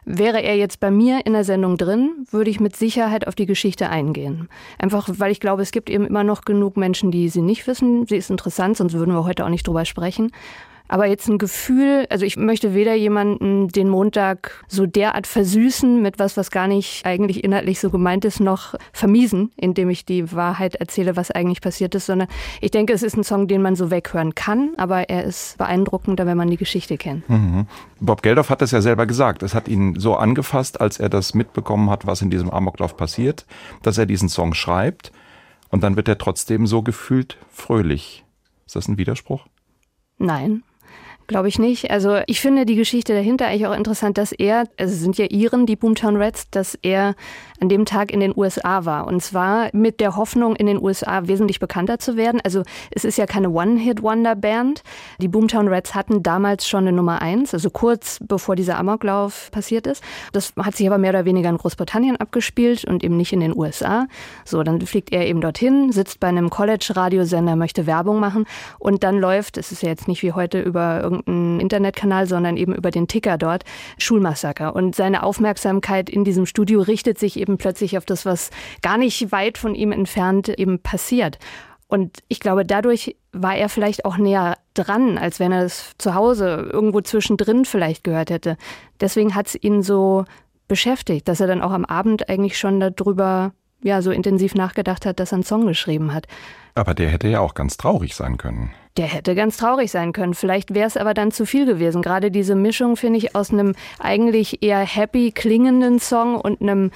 Wäre 0.04 0.42
er 0.42 0.56
jetzt 0.56 0.78
bei 0.78 0.90
mir 0.90 1.24
in 1.24 1.32
der 1.32 1.44
Sendung 1.44 1.78
drin, 1.78 2.26
würde 2.30 2.50
ich 2.50 2.60
mit 2.60 2.76
Sicherheit 2.76 3.26
auf 3.26 3.34
die 3.34 3.46
Geschichte 3.46 3.88
eingehen. 3.88 4.50
Einfach 4.78 5.08
weil 5.16 5.32
ich 5.32 5.40
glaube, 5.40 5.62
es 5.62 5.70
gibt 5.70 5.88
eben 5.88 6.06
immer 6.06 6.22
noch 6.22 6.42
genug 6.42 6.76
Menschen, 6.76 7.10
die 7.10 7.30
sie 7.30 7.40
nicht 7.40 7.66
wissen. 7.66 8.06
Sie 8.06 8.16
ist 8.16 8.28
interessant, 8.28 8.76
sonst 8.76 8.92
würden 8.92 9.14
wir 9.14 9.24
heute 9.24 9.46
auch 9.46 9.48
nicht 9.48 9.66
drüber 9.66 9.86
sprechen. 9.86 10.32
Aber 10.92 11.06
jetzt 11.06 11.26
ein 11.26 11.38
Gefühl, 11.38 12.06
also 12.10 12.26
ich 12.26 12.36
möchte 12.36 12.74
weder 12.74 12.92
jemanden 12.94 13.68
den 13.68 13.88
Montag 13.88 14.62
so 14.68 14.84
derart 14.84 15.26
versüßen 15.26 16.02
mit 16.02 16.18
was, 16.18 16.36
was 16.36 16.50
gar 16.50 16.68
nicht 16.68 17.06
eigentlich 17.06 17.42
inhaltlich 17.44 17.80
so 17.80 17.88
gemeint 17.88 18.26
ist, 18.26 18.40
noch 18.40 18.74
vermiesen, 18.92 19.52
indem 19.56 19.88
ich 19.88 20.04
die 20.04 20.34
Wahrheit 20.34 20.74
erzähle, 20.74 21.16
was 21.16 21.30
eigentlich 21.30 21.62
passiert 21.62 21.94
ist, 21.94 22.04
sondern 22.04 22.28
ich 22.60 22.72
denke, 22.72 22.92
es 22.92 23.02
ist 23.02 23.16
ein 23.16 23.24
Song, 23.24 23.48
den 23.48 23.62
man 23.62 23.74
so 23.74 23.90
weghören 23.90 24.34
kann, 24.34 24.74
aber 24.76 25.08
er 25.08 25.24
ist 25.24 25.56
beeindruckender, 25.56 26.26
wenn 26.26 26.36
man 26.36 26.50
die 26.50 26.58
Geschichte 26.58 26.98
kennt. 26.98 27.26
Mhm. 27.26 27.66
Bob 27.98 28.20
Geldof 28.20 28.50
hat 28.50 28.60
das 28.60 28.72
ja 28.72 28.82
selber 28.82 29.06
gesagt. 29.06 29.42
Es 29.42 29.54
hat 29.54 29.68
ihn 29.68 29.98
so 29.98 30.16
angefasst, 30.16 30.78
als 30.78 31.00
er 31.00 31.08
das 31.08 31.32
mitbekommen 31.32 31.88
hat, 31.88 32.06
was 32.06 32.20
in 32.20 32.28
diesem 32.28 32.50
Amoklauf 32.50 32.98
passiert, 32.98 33.46
dass 33.82 33.96
er 33.96 34.04
diesen 34.04 34.28
Song 34.28 34.52
schreibt 34.52 35.10
und 35.70 35.82
dann 35.82 35.96
wird 35.96 36.08
er 36.08 36.18
trotzdem 36.18 36.66
so 36.66 36.82
gefühlt 36.82 37.38
fröhlich. 37.50 38.26
Ist 38.66 38.76
das 38.76 38.88
ein 38.88 38.98
Widerspruch? 38.98 39.46
Nein, 40.18 40.62
Glaube 41.32 41.48
ich 41.48 41.58
nicht. 41.58 41.90
Also 41.90 42.18
ich 42.26 42.42
finde 42.42 42.66
die 42.66 42.74
Geschichte 42.74 43.14
dahinter 43.14 43.46
eigentlich 43.46 43.66
auch 43.66 43.74
interessant, 43.74 44.18
dass 44.18 44.32
er, 44.32 44.68
also 44.78 44.92
es 44.92 45.00
sind 45.00 45.16
ja 45.16 45.24
Iren, 45.30 45.64
die 45.64 45.76
Boomtown 45.76 46.16
Reds, 46.16 46.50
dass 46.50 46.78
er 46.82 47.14
an 47.62 47.68
dem 47.68 47.84
Tag 47.84 48.12
in 48.12 48.18
den 48.18 48.36
USA 48.36 48.84
war. 48.84 49.06
Und 49.06 49.22
zwar 49.22 49.68
mit 49.72 50.00
der 50.00 50.16
Hoffnung, 50.16 50.56
in 50.56 50.66
den 50.66 50.82
USA 50.82 51.28
wesentlich 51.28 51.60
bekannter 51.60 52.00
zu 52.00 52.16
werden. 52.16 52.40
Also 52.42 52.64
es 52.90 53.04
ist 53.04 53.18
ja 53.18 53.26
keine 53.26 53.50
One-Hit-Wonder-Band. 53.50 54.82
Die 55.18 55.28
Boomtown 55.28 55.68
Reds 55.68 55.94
hatten 55.94 56.24
damals 56.24 56.66
schon 56.66 56.80
eine 56.80 56.92
Nummer 56.92 57.22
eins, 57.22 57.54
also 57.54 57.70
kurz 57.70 58.18
bevor 58.20 58.56
dieser 58.56 58.78
Amoklauf 58.78 59.52
passiert 59.52 59.86
ist. 59.86 60.02
Das 60.32 60.52
hat 60.56 60.74
sich 60.74 60.88
aber 60.88 60.98
mehr 60.98 61.10
oder 61.10 61.24
weniger 61.24 61.50
in 61.50 61.56
Großbritannien 61.56 62.16
abgespielt 62.16 62.84
und 62.84 63.04
eben 63.04 63.16
nicht 63.16 63.32
in 63.32 63.38
den 63.38 63.56
USA. 63.56 64.08
So, 64.44 64.64
dann 64.64 64.80
fliegt 64.80 65.12
er 65.12 65.24
eben 65.28 65.40
dorthin, 65.40 65.92
sitzt 65.92 66.18
bei 66.18 66.26
einem 66.26 66.50
College-Radiosender, 66.50 67.54
möchte 67.54 67.86
Werbung 67.86 68.18
machen 68.18 68.44
und 68.80 69.04
dann 69.04 69.20
läuft, 69.20 69.56
es 69.56 69.70
ist 69.70 69.84
ja 69.84 69.88
jetzt 69.88 70.08
nicht 70.08 70.24
wie 70.24 70.32
heute 70.32 70.60
über 70.60 71.00
irgendeinen 71.00 71.60
Internetkanal, 71.60 72.26
sondern 72.26 72.56
eben 72.56 72.74
über 72.74 72.90
den 72.90 73.06
Ticker 73.06 73.38
dort, 73.38 73.62
Schulmassaker. 73.98 74.74
Und 74.74 74.96
seine 74.96 75.22
Aufmerksamkeit 75.22 76.10
in 76.10 76.24
diesem 76.24 76.44
Studio 76.44 76.80
richtet 76.80 77.20
sich 77.20 77.38
eben 77.38 77.51
plötzlich 77.58 77.98
auf 77.98 78.04
das, 78.04 78.26
was 78.26 78.50
gar 78.82 78.98
nicht 78.98 79.32
weit 79.32 79.58
von 79.58 79.74
ihm 79.74 79.92
entfernt 79.92 80.48
eben 80.48 80.80
passiert. 80.80 81.38
Und 81.88 82.22
ich 82.28 82.40
glaube, 82.40 82.64
dadurch 82.64 83.16
war 83.32 83.54
er 83.54 83.68
vielleicht 83.68 84.06
auch 84.06 84.16
näher 84.16 84.56
dran, 84.72 85.18
als 85.18 85.40
wenn 85.40 85.52
er 85.52 85.64
es 85.64 85.92
zu 85.98 86.14
Hause 86.14 86.70
irgendwo 86.72 87.02
zwischendrin 87.02 87.66
vielleicht 87.66 88.02
gehört 88.02 88.30
hätte. 88.30 88.56
Deswegen 89.00 89.34
hat 89.34 89.48
es 89.48 89.62
ihn 89.62 89.82
so 89.82 90.24
beschäftigt, 90.68 91.28
dass 91.28 91.40
er 91.40 91.46
dann 91.46 91.60
auch 91.60 91.72
am 91.72 91.84
Abend 91.84 92.30
eigentlich 92.30 92.58
schon 92.58 92.80
darüber 92.80 93.52
ja 93.82 94.00
so 94.00 94.10
intensiv 94.10 94.54
nachgedacht 94.54 95.04
hat, 95.04 95.20
dass 95.20 95.32
er 95.32 95.36
einen 95.36 95.44
Song 95.44 95.66
geschrieben 95.66 96.14
hat. 96.14 96.26
Aber 96.74 96.94
der 96.94 97.10
hätte 97.10 97.28
ja 97.28 97.40
auch 97.40 97.52
ganz 97.52 97.76
traurig 97.76 98.14
sein 98.14 98.38
können. 98.38 98.72
Der 98.98 99.06
hätte 99.06 99.34
ganz 99.34 99.56
traurig 99.56 99.90
sein 99.90 100.12
können. 100.12 100.34
Vielleicht 100.34 100.74
wäre 100.74 100.86
es 100.86 100.98
aber 100.98 101.14
dann 101.14 101.30
zu 101.30 101.46
viel 101.46 101.64
gewesen. 101.64 102.02
Gerade 102.02 102.30
diese 102.30 102.54
Mischung, 102.54 102.96
finde 102.96 103.18
ich, 103.18 103.34
aus 103.34 103.50
einem 103.50 103.74
eigentlich 103.98 104.62
eher 104.62 104.80
happy 104.80 105.32
klingenden 105.32 105.98
Song 105.98 106.38
und 106.38 106.60
einem 106.60 106.90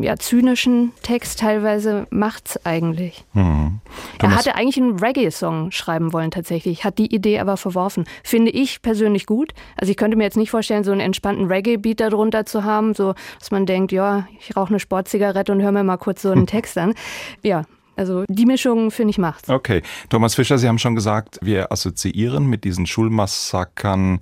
ja, 0.00 0.16
zynischen 0.16 0.92
Text 1.02 1.38
teilweise 1.38 2.08
macht's 2.10 2.58
eigentlich. 2.66 3.24
Hm. 3.34 3.78
Er 4.20 4.34
hatte 4.34 4.56
eigentlich 4.56 4.76
einen 4.76 4.98
Reggae-Song 4.98 5.70
schreiben 5.70 6.12
wollen 6.12 6.32
tatsächlich, 6.32 6.84
hat 6.84 6.98
die 6.98 7.14
Idee 7.14 7.38
aber 7.38 7.56
verworfen. 7.56 8.06
Finde 8.24 8.50
ich 8.50 8.82
persönlich 8.82 9.26
gut. 9.26 9.52
Also 9.76 9.92
ich 9.92 9.96
könnte 9.96 10.16
mir 10.16 10.24
jetzt 10.24 10.36
nicht 10.36 10.50
vorstellen, 10.50 10.82
so 10.82 10.90
einen 10.90 11.00
entspannten 11.00 11.46
Reggae-Beat 11.46 12.00
darunter 12.00 12.44
zu 12.44 12.64
haben, 12.64 12.92
so 12.94 13.14
dass 13.38 13.52
man 13.52 13.66
denkt, 13.66 13.92
ja, 13.92 14.26
ich 14.40 14.56
rauche 14.56 14.70
eine 14.70 14.80
Sportzigarette 14.80 15.52
und 15.52 15.62
höre 15.62 15.72
mir 15.72 15.84
mal 15.84 15.96
kurz 15.96 16.22
so 16.22 16.30
einen 16.30 16.46
Text 16.48 16.76
an. 16.76 16.94
Ja, 17.42 17.62
also 17.96 18.24
die 18.28 18.46
Mischung, 18.46 18.90
finde 18.90 19.10
ich, 19.10 19.18
macht's. 19.18 19.48
Okay. 19.48 19.82
Thomas 20.08 20.34
Fischer, 20.34 20.58
Sie 20.58 20.68
haben 20.68 20.78
schon 20.78 20.94
gesagt, 20.94 21.38
wir 21.42 21.72
assoziieren 21.72 22.46
mit 22.46 22.64
diesen 22.64 22.86
Schulmassakern 22.86 24.20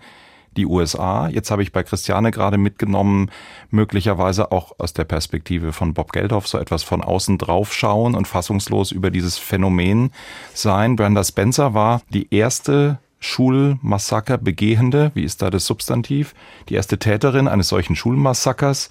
die 0.56 0.66
USA. 0.66 1.28
Jetzt 1.28 1.50
habe 1.50 1.62
ich 1.62 1.72
bei 1.72 1.82
Christiane 1.82 2.30
gerade 2.30 2.58
mitgenommen, 2.58 3.30
möglicherweise 3.70 4.52
auch 4.52 4.72
aus 4.78 4.92
der 4.92 5.04
Perspektive 5.04 5.72
von 5.72 5.94
Bob 5.94 6.12
Geldof 6.12 6.46
so 6.46 6.58
etwas 6.58 6.82
von 6.82 7.02
außen 7.02 7.38
drauf 7.38 7.74
schauen 7.74 8.14
und 8.14 8.28
fassungslos 8.28 8.92
über 8.92 9.10
dieses 9.10 9.36
Phänomen 9.36 10.10
sein. 10.52 10.96
Brenda 10.96 11.24
Spencer 11.24 11.74
war 11.74 12.02
die 12.10 12.32
erste 12.32 12.98
Schulmassaker 13.20 14.38
Begehende, 14.38 15.10
wie 15.14 15.24
ist 15.24 15.40
da 15.42 15.50
das 15.50 15.66
Substantiv, 15.66 16.34
die 16.68 16.74
erste 16.74 16.98
Täterin 16.98 17.48
eines 17.48 17.68
solchen 17.68 17.96
Schulmassakers 17.96 18.90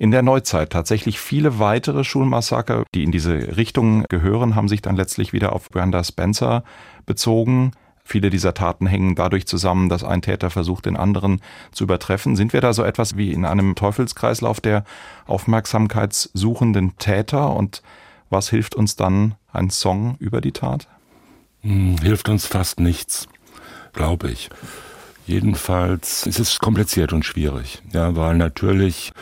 in 0.00 0.10
der 0.10 0.22
Neuzeit. 0.22 0.70
Tatsächlich 0.70 1.20
viele 1.20 1.58
weitere 1.58 2.04
Schulmassaker, 2.04 2.84
die 2.94 3.04
in 3.04 3.12
diese 3.12 3.58
Richtung 3.58 4.04
gehören, 4.08 4.54
haben 4.56 4.66
sich 4.66 4.80
dann 4.80 4.96
letztlich 4.96 5.34
wieder 5.34 5.52
auf 5.52 5.68
Brenda 5.68 6.02
Spencer 6.02 6.64
bezogen. 7.04 7.72
Viele 8.02 8.30
dieser 8.30 8.54
Taten 8.54 8.86
hängen 8.86 9.14
dadurch 9.14 9.46
zusammen, 9.46 9.90
dass 9.90 10.02
ein 10.02 10.22
Täter 10.22 10.48
versucht, 10.48 10.86
den 10.86 10.96
anderen 10.96 11.42
zu 11.70 11.84
übertreffen. 11.84 12.34
Sind 12.34 12.54
wir 12.54 12.62
da 12.62 12.72
so 12.72 12.82
etwas 12.82 13.18
wie 13.18 13.30
in 13.30 13.44
einem 13.44 13.74
Teufelskreislauf 13.74 14.62
der 14.62 14.84
aufmerksamkeitssuchenden 15.26 16.96
Täter? 16.96 17.54
Und 17.54 17.82
was 18.30 18.48
hilft 18.48 18.74
uns 18.74 18.96
dann 18.96 19.34
ein 19.52 19.68
Song 19.68 20.16
über 20.18 20.40
die 20.40 20.52
Tat? 20.52 20.88
Hm, 21.60 21.98
hilft 21.98 22.30
uns 22.30 22.46
fast 22.46 22.80
nichts, 22.80 23.28
glaube 23.92 24.30
ich. 24.30 24.48
Jedenfalls 25.26 26.26
ist 26.26 26.40
es 26.40 26.58
kompliziert 26.58 27.12
und 27.12 27.26
schwierig, 27.26 27.82
ja, 27.92 28.16
weil 28.16 28.36
natürlich 28.36 29.12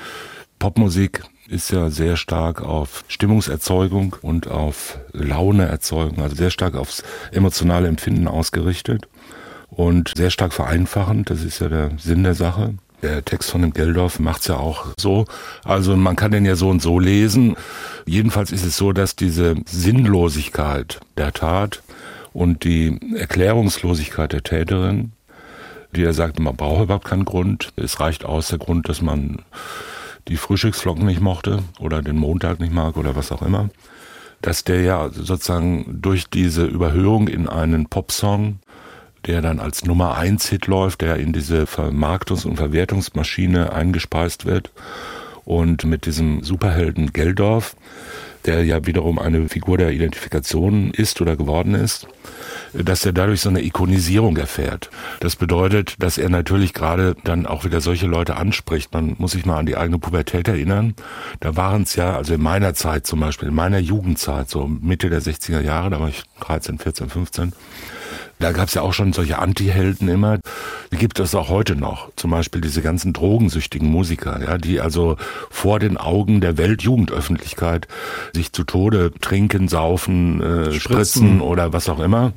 Popmusik 0.58 1.22
ist 1.48 1.70
ja 1.70 1.88
sehr 1.90 2.16
stark 2.16 2.62
auf 2.62 3.04
Stimmungserzeugung 3.08 4.16
und 4.22 4.48
auf 4.48 4.98
Launeerzeugung, 5.12 6.20
also 6.20 6.36
sehr 6.36 6.50
stark 6.50 6.74
aufs 6.74 7.02
emotionale 7.32 7.88
Empfinden 7.88 8.28
ausgerichtet 8.28 9.08
und 9.70 10.12
sehr 10.16 10.30
stark 10.30 10.52
vereinfachend. 10.52 11.30
Das 11.30 11.42
ist 11.42 11.60
ja 11.60 11.68
der 11.68 11.92
Sinn 11.98 12.24
der 12.24 12.34
Sache. 12.34 12.74
Der 13.02 13.24
Text 13.24 13.50
von 13.50 13.62
dem 13.62 13.72
Geldorf 13.72 14.18
macht's 14.18 14.48
ja 14.48 14.56
auch 14.56 14.88
so. 14.98 15.24
Also 15.64 15.96
man 15.96 16.16
kann 16.16 16.32
den 16.32 16.44
ja 16.44 16.56
so 16.56 16.68
und 16.68 16.82
so 16.82 16.98
lesen. 16.98 17.54
Jedenfalls 18.06 18.50
ist 18.50 18.64
es 18.64 18.76
so, 18.76 18.92
dass 18.92 19.14
diese 19.14 19.54
Sinnlosigkeit 19.66 21.00
der 21.16 21.32
Tat 21.32 21.82
und 22.32 22.64
die 22.64 22.98
Erklärungslosigkeit 23.14 24.32
der 24.32 24.42
Täterin, 24.42 25.12
die 25.94 26.02
er 26.02 26.12
sagt, 26.12 26.40
man 26.40 26.56
braucht 26.56 26.82
überhaupt 26.82 27.06
keinen 27.06 27.24
Grund. 27.24 27.72
Es 27.76 28.00
reicht 28.00 28.24
aus 28.24 28.48
der 28.48 28.58
Grund, 28.58 28.88
dass 28.88 29.00
man 29.00 29.42
die 30.28 30.36
Frühstücksflocken 30.36 31.06
nicht 31.06 31.20
mochte 31.20 31.62
oder 31.78 32.02
den 32.02 32.16
Montag 32.16 32.60
nicht 32.60 32.72
mag 32.72 32.96
oder 32.96 33.16
was 33.16 33.32
auch 33.32 33.42
immer, 33.42 33.70
dass 34.42 34.64
der 34.64 34.82
ja 34.82 35.08
sozusagen 35.10 35.98
durch 36.00 36.28
diese 36.28 36.64
Überhöhung 36.64 37.28
in 37.28 37.48
einen 37.48 37.86
Popsong, 37.86 38.60
der 39.26 39.42
dann 39.42 39.58
als 39.58 39.84
Nummer 39.84 40.16
eins 40.16 40.48
Hit 40.48 40.66
läuft, 40.66 41.00
der 41.00 41.16
in 41.16 41.32
diese 41.32 41.64
Vermarktungs- 41.64 42.46
und 42.46 42.56
Verwertungsmaschine 42.56 43.72
eingespeist 43.72 44.46
wird 44.46 44.70
und 45.44 45.84
mit 45.84 46.06
diesem 46.06 46.44
Superhelden 46.44 47.12
Geldorf, 47.12 47.74
der 48.44 48.64
ja 48.64 48.86
wiederum 48.86 49.18
eine 49.18 49.48
Figur 49.48 49.78
der 49.78 49.90
Identifikation 49.90 50.90
ist 50.90 51.20
oder 51.20 51.36
geworden 51.36 51.74
ist, 51.74 52.06
dass 52.72 53.04
er 53.04 53.12
dadurch 53.12 53.40
so 53.40 53.48
eine 53.48 53.62
Ikonisierung 53.62 54.36
erfährt. 54.36 54.90
Das 55.20 55.36
bedeutet, 55.36 55.94
dass 56.02 56.18
er 56.18 56.28
natürlich 56.28 56.74
gerade 56.74 57.16
dann 57.24 57.46
auch 57.46 57.64
wieder 57.64 57.80
solche 57.80 58.06
Leute 58.06 58.36
anspricht. 58.36 58.92
Man 58.92 59.16
muss 59.18 59.32
sich 59.32 59.46
mal 59.46 59.58
an 59.58 59.66
die 59.66 59.76
eigene 59.76 59.98
Pubertät 59.98 60.48
erinnern. 60.48 60.94
Da 61.40 61.56
waren 61.56 61.82
es 61.82 61.96
ja, 61.96 62.16
also 62.16 62.34
in 62.34 62.42
meiner 62.42 62.74
Zeit 62.74 63.06
zum 63.06 63.20
Beispiel, 63.20 63.48
in 63.48 63.54
meiner 63.54 63.78
Jugendzeit, 63.78 64.50
so 64.50 64.66
Mitte 64.66 65.10
der 65.10 65.22
60er 65.22 65.60
Jahre, 65.60 65.90
da 65.90 66.00
war 66.00 66.08
ich 66.08 66.22
13, 66.40 66.78
14, 66.78 67.08
15, 67.08 67.52
da 68.38 68.52
gab 68.52 68.68
es 68.68 68.74
ja 68.74 68.82
auch 68.82 68.92
schon 68.92 69.12
solche 69.12 69.38
Anti-Helden 69.38 70.08
immer. 70.08 70.38
Die 70.92 70.96
gibt 70.96 71.18
es 71.20 71.34
auch 71.34 71.48
heute 71.48 71.76
noch. 71.76 72.10
Zum 72.16 72.30
Beispiel 72.30 72.60
diese 72.60 72.82
ganzen 72.82 73.12
drogensüchtigen 73.12 73.88
Musiker, 73.88 74.40
ja, 74.42 74.58
die 74.58 74.80
also 74.80 75.16
vor 75.50 75.78
den 75.78 75.96
Augen 75.96 76.40
der 76.40 76.56
Weltjugendöffentlichkeit 76.56 77.88
sich 78.32 78.52
zu 78.52 78.64
Tode 78.64 79.12
trinken, 79.20 79.68
saufen, 79.68 80.40
äh, 80.40 80.72
spritzen. 80.72 80.80
spritzen 80.80 81.40
oder 81.40 81.72
was 81.72 81.88
auch 81.88 82.00
immer 82.00 82.32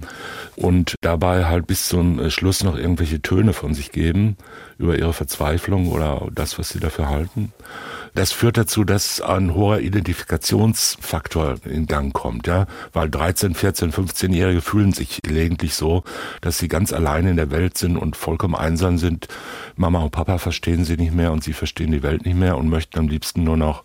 und 0.56 0.96
dabei 1.02 1.46
halt 1.46 1.68
bis 1.68 1.88
zum 1.88 2.30
Schluss 2.30 2.64
noch 2.64 2.78
irgendwelche 2.78 3.22
Töne 3.22 3.54
von 3.54 3.74
sich 3.74 3.92
geben 3.92 4.38
über 4.78 4.98
ihre 4.98 5.14
Verzweiflung 5.14 5.92
oder 5.92 6.28
das, 6.34 6.58
was 6.60 6.70
sie 6.70 6.80
dafür 6.80 7.10
halten. 7.10 7.52
Das 8.14 8.32
führt 8.32 8.58
dazu, 8.58 8.84
dass 8.84 9.22
ein 9.22 9.54
hoher 9.54 9.80
Identifikationsfaktor 9.80 11.56
in 11.66 11.88
Gang 11.88 12.14
kommt, 12.14 12.48
ja, 12.48 12.68
weil 12.92 13.10
13, 13.10 13.56
14, 13.56 13.92
15-Jährige 13.94 14.62
fühlen 14.62 14.92
sich 14.92 15.22
gelegentlich 15.22 15.76
so, 15.76 16.04
dass 16.42 16.58
sie 16.58 16.68
ganz 16.68 16.92
allein 16.92 17.26
in 17.26 17.38
der 17.38 17.52
Welt 17.52 17.78
sind 17.78 17.98
und 17.98 18.18
vollkommen 18.18 18.56
einsam 18.56 18.98
sind. 18.98 19.28
Mama 19.76 20.00
und 20.00 20.12
Papa 20.12 20.38
verstehen 20.40 20.84
sie 20.84 20.98
nicht 20.98 21.14
mehr 21.14 21.32
und 21.32 21.44
sie 21.44 21.54
verstehen 21.54 21.92
die 21.92 22.04
Welt 22.04 22.26
nicht 22.26 22.38
mehr 22.38 22.58
und 22.58 22.68
möchten 22.68 23.00
am 23.00 23.08
liebsten 23.08 23.44
nur 23.44 23.58
noch 23.58 23.84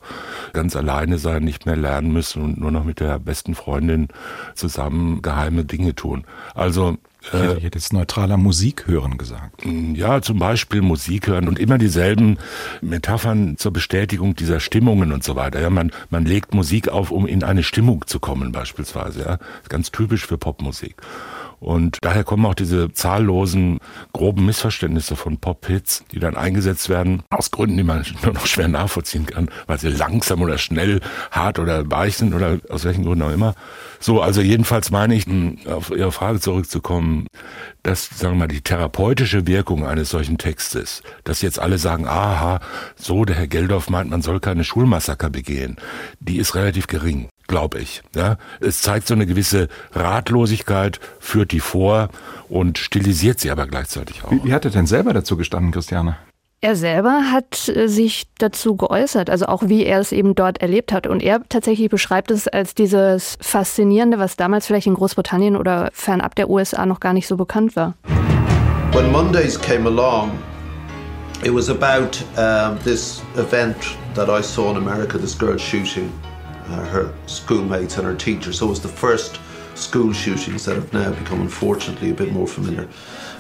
ganz 0.52 0.74
alleine 0.74 1.18
sein, 1.18 1.44
nicht 1.44 1.66
mehr 1.66 1.76
lernen 1.76 2.12
müssen 2.12 2.42
und 2.42 2.58
nur 2.58 2.72
noch 2.72 2.84
mit 2.84 3.00
der 3.00 3.18
besten 3.18 3.54
Freundin 3.54 4.08
zusammen 4.54 5.22
geheime 5.22 5.64
Dinge 5.64 5.94
tun. 5.94 6.24
Also 6.54 6.98
ich 7.32 7.64
hätte 7.64 7.78
jetzt 7.78 7.92
neutraler 7.92 8.36
Musik 8.36 8.86
hören 8.86 9.18
gesagt. 9.18 9.64
Ja, 9.64 10.22
zum 10.22 10.38
Beispiel 10.38 10.82
Musik 10.82 11.26
hören 11.26 11.48
und 11.48 11.58
immer 11.58 11.78
dieselben 11.78 12.38
Metaphern 12.80 13.56
zur 13.56 13.72
Bestätigung 13.72 14.36
dieser 14.36 14.60
Stimmungen 14.60 15.12
und 15.12 15.24
so 15.24 15.36
weiter. 15.36 15.60
Ja, 15.60 15.70
man, 15.70 15.90
man 16.10 16.24
legt 16.24 16.54
Musik 16.54 16.88
auf, 16.88 17.10
um 17.10 17.26
in 17.26 17.42
eine 17.42 17.62
Stimmung 17.62 18.06
zu 18.06 18.20
kommen 18.20 18.52
beispielsweise. 18.52 19.20
Ja, 19.20 19.38
ganz 19.68 19.90
typisch 19.90 20.26
für 20.26 20.38
Popmusik. 20.38 20.96
Und 21.60 21.98
daher 22.02 22.24
kommen 22.24 22.44
auch 22.46 22.54
diese 22.54 22.92
zahllosen 22.92 23.78
groben 24.12 24.44
Missverständnisse 24.46 25.16
von 25.16 25.38
Pop-Hits, 25.38 26.04
die 26.12 26.18
dann 26.18 26.36
eingesetzt 26.36 26.88
werden, 26.88 27.22
aus 27.30 27.50
Gründen, 27.50 27.76
die 27.76 27.82
man 27.82 28.04
nur 28.22 28.34
noch 28.34 28.46
schwer 28.46 28.68
nachvollziehen 28.68 29.26
kann, 29.26 29.50
weil 29.66 29.78
sie 29.78 29.88
langsam 29.88 30.42
oder 30.42 30.58
schnell, 30.58 31.00
hart 31.30 31.58
oder 31.58 31.90
weich 31.90 32.16
sind 32.16 32.34
oder 32.34 32.58
aus 32.68 32.84
welchen 32.84 33.04
Gründen 33.04 33.22
auch 33.22 33.32
immer. 33.32 33.54
So, 33.98 34.20
also 34.20 34.40
jedenfalls 34.40 34.90
meine 34.90 35.14
ich, 35.14 35.26
auf 35.66 35.90
Ihre 35.90 36.12
Frage 36.12 36.40
zurückzukommen, 36.40 37.26
dass, 37.82 38.08
sagen 38.08 38.34
wir 38.34 38.40
mal, 38.40 38.48
die 38.48 38.60
therapeutische 38.60 39.46
Wirkung 39.46 39.86
eines 39.86 40.10
solchen 40.10 40.38
Textes, 40.38 41.02
dass 41.24 41.42
jetzt 41.42 41.58
alle 41.58 41.78
sagen, 41.78 42.06
aha, 42.06 42.60
so, 42.96 43.24
der 43.24 43.36
Herr 43.36 43.46
Geldorf 43.46 43.88
meint, 43.88 44.10
man 44.10 44.22
soll 44.22 44.40
keine 44.40 44.64
Schulmassaker 44.64 45.30
begehen, 45.30 45.76
die 46.20 46.38
ist 46.38 46.54
relativ 46.54 46.86
gering 46.86 47.28
glaube 47.46 47.78
ich. 47.78 48.02
Ja, 48.14 48.36
es 48.60 48.82
zeigt 48.82 49.06
so 49.06 49.14
eine 49.14 49.26
gewisse 49.26 49.68
Ratlosigkeit, 49.92 51.00
führt 51.20 51.52
die 51.52 51.60
vor 51.60 52.08
und 52.48 52.78
stilisiert 52.78 53.40
sie 53.40 53.50
aber 53.50 53.66
gleichzeitig 53.66 54.24
auch. 54.24 54.30
Wie, 54.30 54.44
wie 54.44 54.52
hat 54.52 54.64
er 54.64 54.70
denn 54.70 54.86
selber 54.86 55.12
dazu 55.12 55.36
gestanden, 55.36 55.72
Christiane? 55.72 56.16
Er 56.62 56.74
selber 56.74 57.30
hat 57.30 57.68
äh, 57.68 57.86
sich 57.86 58.26
dazu 58.38 58.76
geäußert, 58.76 59.28
also 59.28 59.46
auch 59.46 59.64
wie 59.68 59.84
er 59.84 60.00
es 60.00 60.10
eben 60.10 60.34
dort 60.34 60.62
erlebt 60.62 60.90
hat. 60.90 61.06
Und 61.06 61.22
er 61.22 61.42
tatsächlich 61.48 61.90
beschreibt 61.90 62.30
es 62.30 62.48
als 62.48 62.74
dieses 62.74 63.36
Faszinierende, 63.40 64.18
was 64.18 64.36
damals 64.36 64.66
vielleicht 64.66 64.86
in 64.86 64.94
Großbritannien 64.94 65.54
oder 65.56 65.90
fernab 65.92 66.34
der 66.34 66.48
USA 66.48 66.86
noch 66.86 67.00
gar 67.00 67.12
nicht 67.12 67.26
so 67.26 67.36
bekannt 67.36 67.76
war. 67.76 67.94
When 68.92 69.12
Mondays 69.12 69.60
came 69.60 69.86
along, 69.86 70.30
it 71.44 71.54
was 71.54 71.68
about 71.68 72.24
uh, 72.38 72.74
this 72.84 73.22
event 73.36 73.76
that 74.14 74.30
I 74.30 74.42
saw 74.42 74.70
in 74.70 74.78
America, 74.78 75.18
this 75.18 75.38
girl 75.38 75.58
shooting 75.58 76.10
her 76.66 77.12
schoolmates 77.26 77.96
and 77.96 78.06
her 78.06 78.14
teachers. 78.14 78.58
So 78.58 78.66
it 78.66 78.70
was 78.70 78.80
the 78.80 78.88
first 78.88 79.40
school 79.74 80.12
shootings 80.12 80.64
that 80.64 80.76
have 80.76 80.92
now 80.92 81.12
become 81.12 81.40
unfortunately 81.42 82.10
a 82.10 82.14
bit 82.14 82.32
more 82.32 82.46
familiar. 82.46 82.88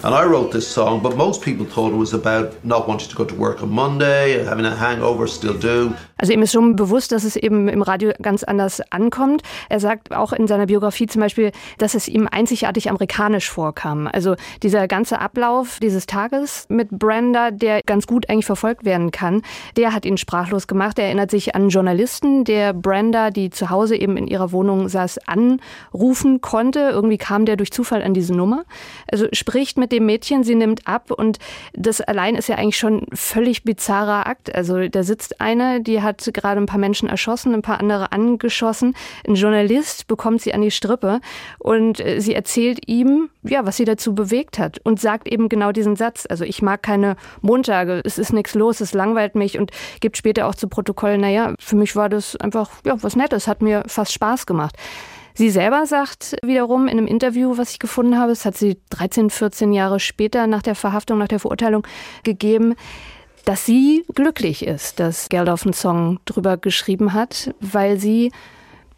And 0.02 0.14
I 0.14 0.24
wrote 0.24 0.52
this 0.52 0.66
song, 0.66 1.02
but 1.02 1.16
most 1.16 1.42
people 1.42 1.66
thought 1.66 1.92
it 1.92 1.98
was 1.98 2.14
about 2.14 2.52
not 2.62 2.86
wanting 2.86 3.08
to 3.08 3.16
go 3.16 3.24
to 3.24 3.34
work 3.34 3.62
on 3.62 3.70
Monday, 3.70 4.44
having 4.44 4.66
a 4.66 4.74
hangover, 4.74 5.26
still 5.26 5.58
do. 5.58 5.92
Also 6.18 6.32
ihm 6.32 6.42
ist 6.42 6.52
schon 6.52 6.76
bewusst, 6.76 7.12
dass 7.12 7.24
es 7.24 7.36
eben 7.36 7.68
im 7.68 7.82
Radio 7.82 8.12
ganz 8.22 8.42
anders 8.42 8.80
ankommt. 8.90 9.42
Er 9.68 9.80
sagt 9.80 10.14
auch 10.14 10.32
in 10.32 10.46
seiner 10.46 10.66
Biografie 10.66 11.06
zum 11.06 11.20
Beispiel, 11.20 11.52
dass 11.76 11.94
es 11.94 12.08
ihm 12.08 12.26
einzigartig 12.30 12.88
amerikanisch 12.88 13.50
vorkam. 13.50 14.08
Also 14.10 14.34
dieser 14.62 14.88
ganze 14.88 15.20
Ablauf 15.20 15.78
dieses 15.80 16.06
Tages 16.06 16.66
mit 16.68 16.88
Brenda, 16.90 17.50
der 17.50 17.80
ganz 17.84 18.06
gut 18.06 18.30
eigentlich 18.30 18.46
verfolgt 18.46 18.84
werden 18.86 19.10
kann, 19.10 19.42
der 19.76 19.92
hat 19.92 20.06
ihn 20.06 20.16
sprachlos 20.16 20.66
gemacht. 20.66 20.98
Er 20.98 21.06
erinnert 21.06 21.30
sich 21.30 21.54
an 21.54 21.62
einen 21.62 21.70
Journalisten, 21.70 22.44
der 22.44 22.72
Brenda, 22.72 23.30
die 23.30 23.50
zu 23.50 23.68
Hause 23.68 23.96
eben 23.96 24.16
in 24.16 24.26
ihrer 24.26 24.52
Wohnung 24.52 24.88
saß, 24.88 25.18
anrufen 25.26 26.40
konnte. 26.40 26.78
Irgendwie 26.92 27.18
kam 27.18 27.44
der 27.44 27.56
durch 27.56 27.72
Zufall 27.72 28.02
an 28.02 28.14
diese 28.14 28.34
Nummer. 28.34 28.64
Also 29.10 29.26
spricht 29.32 29.76
mit 29.76 29.85
dem 29.86 30.06
Mädchen, 30.06 30.44
sie 30.44 30.54
nimmt 30.54 30.86
ab 30.86 31.10
und 31.10 31.38
das 31.72 32.00
allein 32.00 32.34
ist 32.34 32.48
ja 32.48 32.56
eigentlich 32.56 32.78
schon 32.78 33.02
ein 33.02 33.16
völlig 33.16 33.64
bizarrer 33.64 34.26
Akt. 34.26 34.54
Also 34.54 34.88
da 34.88 35.02
sitzt 35.02 35.40
eine, 35.40 35.80
die 35.80 36.02
hat 36.02 36.28
gerade 36.32 36.60
ein 36.60 36.66
paar 36.66 36.78
Menschen 36.78 37.08
erschossen, 37.08 37.54
ein 37.54 37.62
paar 37.62 37.80
andere 37.80 38.12
angeschossen. 38.12 38.94
Ein 39.26 39.34
Journalist 39.34 40.06
bekommt 40.06 40.42
sie 40.42 40.54
an 40.54 40.62
die 40.62 40.70
Strippe 40.70 41.20
und 41.58 42.00
äh, 42.00 42.20
sie 42.20 42.34
erzählt 42.34 42.88
ihm, 42.88 43.30
ja, 43.42 43.66
was 43.66 43.76
sie 43.76 43.84
dazu 43.84 44.14
bewegt 44.14 44.58
hat 44.58 44.78
und 44.84 45.00
sagt 45.00 45.28
eben 45.28 45.48
genau 45.48 45.72
diesen 45.72 45.96
Satz. 45.96 46.26
Also 46.28 46.44
ich 46.44 46.62
mag 46.62 46.82
keine 46.82 47.16
Montage, 47.40 48.00
es 48.04 48.18
ist 48.18 48.32
nichts 48.32 48.54
los, 48.54 48.80
es 48.80 48.94
langweilt 48.94 49.34
mich 49.34 49.58
und 49.58 49.70
gibt 50.00 50.16
später 50.16 50.46
auch 50.46 50.54
zu 50.54 50.68
Protokoll, 50.68 51.18
naja, 51.18 51.54
für 51.58 51.76
mich 51.76 51.96
war 51.96 52.08
das 52.08 52.36
einfach, 52.36 52.70
ja, 52.84 52.96
was 53.02 53.16
Nettes, 53.16 53.48
hat 53.48 53.62
mir 53.62 53.84
fast 53.86 54.12
Spaß 54.12 54.46
gemacht. 54.46 54.76
Sie 55.36 55.50
selber 55.50 55.84
sagt 55.86 56.36
wiederum 56.42 56.88
in 56.88 56.96
einem 56.98 57.06
Interview, 57.06 57.58
was 57.58 57.70
ich 57.70 57.78
gefunden 57.78 58.18
habe, 58.18 58.32
das 58.32 58.46
hat 58.46 58.56
sie 58.56 58.78
13, 58.90 59.28
14 59.28 59.72
Jahre 59.72 60.00
später 60.00 60.46
nach 60.46 60.62
der 60.62 60.74
Verhaftung, 60.74 61.18
nach 61.18 61.28
der 61.28 61.40
Verurteilung 61.40 61.86
gegeben, 62.24 62.74
dass 63.44 63.66
sie 63.66 64.04
glücklich 64.14 64.66
ist, 64.66 64.98
dass 64.98 65.28
Geldof 65.28 65.64
einen 65.64 65.74
Song 65.74 66.20
drüber 66.24 66.56
geschrieben 66.56 67.12
hat, 67.12 67.54
weil 67.60 67.98
sie 67.98 68.32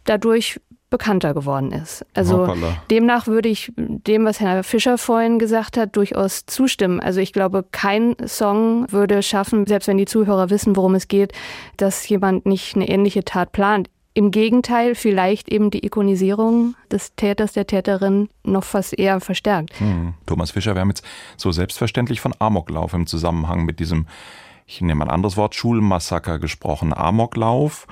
dadurch 0.05 0.59
bekannter 0.89 1.33
geworden 1.33 1.71
ist. 1.71 2.05
Also 2.15 2.39
Hoppala. 2.39 2.81
demnach 2.89 3.27
würde 3.27 3.49
ich 3.49 3.71
dem, 3.77 4.25
was 4.25 4.39
Herr 4.39 4.63
Fischer 4.63 4.97
vorhin 4.97 5.39
gesagt 5.39 5.77
hat, 5.77 5.95
durchaus 5.95 6.45
zustimmen. 6.45 6.99
Also 6.99 7.19
ich 7.19 7.33
glaube, 7.33 7.63
kein 7.69 8.15
Song 8.25 8.91
würde 8.91 9.21
schaffen, 9.21 9.67
selbst 9.67 9.87
wenn 9.87 9.97
die 9.97 10.05
Zuhörer 10.05 10.49
wissen, 10.49 10.75
worum 10.75 10.95
es 10.95 11.07
geht, 11.07 11.33
dass 11.77 12.07
jemand 12.07 12.45
nicht 12.45 12.75
eine 12.75 12.89
ähnliche 12.89 13.23
Tat 13.23 13.51
plant. 13.51 13.89
Im 14.13 14.31
Gegenteil, 14.31 14.95
vielleicht 14.95 15.49
eben 15.49 15.71
die 15.71 15.85
Ikonisierung 15.85 16.75
des 16.91 17.15
Täters, 17.15 17.53
der 17.53 17.67
Täterin 17.67 18.29
noch 18.43 18.63
fast 18.63 18.97
eher 18.97 19.19
verstärkt. 19.19 19.79
Hm. 19.79 20.13
Thomas 20.25 20.51
Fischer, 20.51 20.75
wir 20.75 20.81
haben 20.81 20.89
jetzt 20.89 21.05
so 21.37 21.51
selbstverständlich 21.51 22.19
von 22.19 22.33
Amoklauf 22.39 22.93
im 22.93 23.07
Zusammenhang 23.07 23.65
mit 23.65 23.79
diesem, 23.79 24.07
ich 24.65 24.81
nehme 24.81 25.05
ein 25.05 25.11
anderes 25.11 25.37
Wort, 25.37 25.55
Schulmassaker 25.55 26.39
gesprochen. 26.39 26.93
Amoklauf 26.93 27.87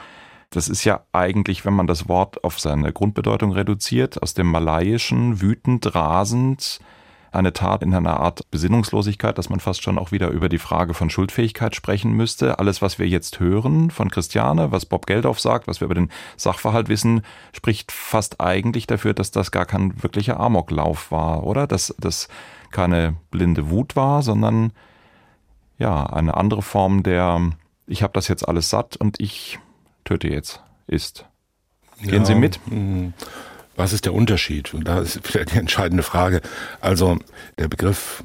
das 0.50 0.70
ist 0.70 0.86
ja 0.86 1.02
eigentlich, 1.12 1.66
wenn 1.66 1.74
man 1.74 1.88
das 1.88 2.08
Wort 2.08 2.44
auf 2.44 2.60
seine 2.60 2.94
Grundbedeutung 2.94 3.52
reduziert, 3.52 4.22
aus 4.22 4.34
dem 4.34 4.48
Malaiischen 4.48 5.42
wütend, 5.42 5.94
rasend, 5.94 6.80
eine 7.38 7.54
Tat 7.54 7.84
in 7.84 7.94
einer 7.94 8.20
Art 8.20 8.42
Besinnungslosigkeit, 8.52 9.38
dass 9.38 9.50
man 9.50 9.60
fast 9.60 9.84
schon 9.84 9.98
auch 9.98 10.12
wieder 10.12 10.30
über 10.30 10.50
die 10.50 10.58
Frage 10.58 10.94
von 10.94 11.10
Schuldfähigkeit 11.10 11.76
sprechen 11.76 12.12
müsste. 12.12 12.60
Alles, 12.60 12.82
was 12.82 13.00
wir 13.00 13.08
jetzt 13.08 13.40
hören 13.40 13.92
von 13.92 14.10
Christiane, 14.10 14.72
was 14.72 14.86
Bob 14.86 15.06
Geldof 15.06 15.40
sagt, 15.40 15.68
was 15.68 15.80
wir 15.80 15.86
über 15.86 15.96
den 15.96 16.10
Sachverhalt 16.36 16.90
wissen, 16.90 17.22
spricht 17.54 17.92
fast 17.92 18.42
eigentlich 18.42 18.88
dafür, 18.88 19.14
dass 19.14 19.32
das 19.32 19.52
gar 19.52 19.66
kein 19.66 20.02
wirklicher 20.04 20.40
Amoklauf 20.40 21.12
war, 21.12 21.44
oder? 21.44 21.68
Dass 21.68 21.96
das 22.00 22.28
keine 22.72 23.16
blinde 23.32 23.70
Wut 23.70 23.96
war, 23.96 24.22
sondern 24.24 24.74
ja, 25.78 26.06
eine 26.06 26.36
andere 26.36 26.62
Form 26.62 27.04
der 27.04 27.52
ich 27.88 28.04
habe 28.04 28.14
das 28.14 28.28
jetzt 28.28 28.48
alles 28.48 28.70
satt 28.70 28.98
und 28.98 29.20
ich 29.20 29.60
töte 30.04 30.28
jetzt 30.28 30.62
ist. 30.86 31.26
Gehen 32.02 32.14
ja, 32.14 32.26
Sie 32.26 32.36
mit? 32.36 32.60
Hm. 32.70 33.14
Was 33.78 33.94
ist 33.94 34.04
der 34.04 34.14
Unterschied? 34.14 34.74
Und 34.74 34.90
da 34.90 35.00
ist 35.00 35.20
vielleicht 35.24 35.54
die 35.54 35.60
entscheidende 35.60 36.04
Frage. 36.04 36.42
Also 36.82 37.18
der 37.58 37.70
Begriff, 37.70 38.24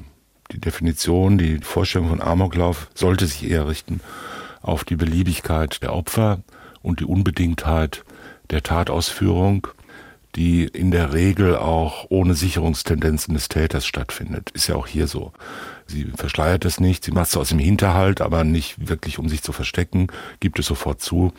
die 0.51 0.59
Definition, 0.59 1.37
die 1.37 1.59
Vorstellung 1.59 2.09
von 2.09 2.21
Amoklauf 2.21 2.89
sollte 2.93 3.27
sich 3.27 3.49
eher 3.49 3.69
richten 3.69 4.01
auf 4.61 4.83
die 4.83 4.97
Beliebigkeit 4.97 5.81
der 5.81 5.93
Opfer 5.93 6.39
und 6.81 6.99
die 6.99 7.05
Unbedingtheit 7.05 8.03
der 8.49 8.63
Tatausführung 8.63 9.67
die 10.35 10.65
in 10.65 10.91
der 10.91 11.13
Regel 11.13 11.55
auch 11.55 12.05
ohne 12.09 12.33
Sicherungstendenzen 12.33 13.33
des 13.33 13.49
Täters 13.49 13.85
stattfindet. 13.85 14.49
Ist 14.51 14.67
ja 14.67 14.75
auch 14.75 14.87
hier 14.87 15.07
so. 15.07 15.31
Sie 15.87 16.05
verschleiert 16.15 16.65
es 16.65 16.79
nicht, 16.79 17.03
sie 17.03 17.11
macht 17.11 17.27
es 17.27 17.37
aus 17.37 17.49
dem 17.49 17.59
Hinterhalt, 17.59 18.21
aber 18.21 18.43
nicht 18.43 18.89
wirklich, 18.89 19.19
um 19.19 19.29
sich 19.29 19.41
zu 19.41 19.51
verstecken, 19.51 20.07
gibt 20.39 20.59
es 20.59 20.65
sofort 20.65 21.01
zu, 21.01 21.33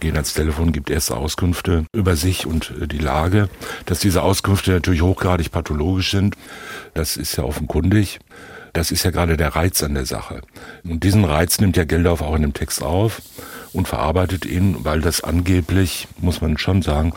geht 0.00 0.14
ans 0.14 0.34
Telefon, 0.34 0.72
gibt 0.72 0.90
erste 0.90 1.16
Auskünfte 1.16 1.84
über 1.92 2.16
sich 2.16 2.46
und 2.46 2.72
äh, 2.80 2.86
die 2.86 2.98
Lage. 2.98 3.48
Dass 3.86 4.00
diese 4.00 4.22
Auskünfte 4.22 4.72
natürlich 4.72 5.02
hochgradig 5.02 5.50
pathologisch 5.50 6.10
sind, 6.10 6.36
das 6.94 7.16
ist 7.16 7.36
ja 7.36 7.44
offenkundig. 7.44 8.20
Das 8.76 8.90
ist 8.90 9.04
ja 9.04 9.10
gerade 9.10 9.38
der 9.38 9.56
Reiz 9.56 9.82
an 9.82 9.94
der 9.94 10.04
Sache. 10.04 10.42
Und 10.84 11.02
diesen 11.02 11.24
Reiz 11.24 11.58
nimmt 11.60 11.78
ja 11.78 11.84
Geldorf 11.84 12.20
auch 12.20 12.34
in 12.34 12.42
dem 12.42 12.52
Text 12.52 12.82
auf 12.82 13.22
und 13.72 13.88
verarbeitet 13.88 14.44
ihn, 14.44 14.84
weil 14.84 15.00
das 15.00 15.22
angeblich, 15.22 16.08
muss 16.18 16.42
man 16.42 16.58
schon 16.58 16.82
sagen, 16.82 17.14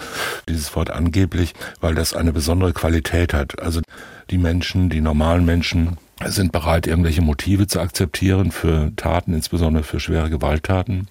dieses 0.47 0.73
Wort 0.77 0.89
angeblich, 0.89 1.53
weil 1.81 1.95
das 1.95 2.13
eine 2.13 2.31
besondere 2.31 2.71
Qualität 2.71 3.33
hat. 3.33 3.59
Also 3.59 3.81
die 4.29 4.37
Menschen, 4.37 4.89
die 4.89 5.01
normalen 5.01 5.43
Menschen 5.43 5.97
sind 6.25 6.51
bereit, 6.51 6.87
irgendwelche 6.87 7.21
Motive 7.21 7.67
zu 7.67 7.79
akzeptieren 7.79 8.51
für 8.51 8.91
Taten, 8.95 9.33
insbesondere 9.33 9.83
für 9.83 9.99
schwere 9.99 10.29
Gewalttaten 10.29 11.07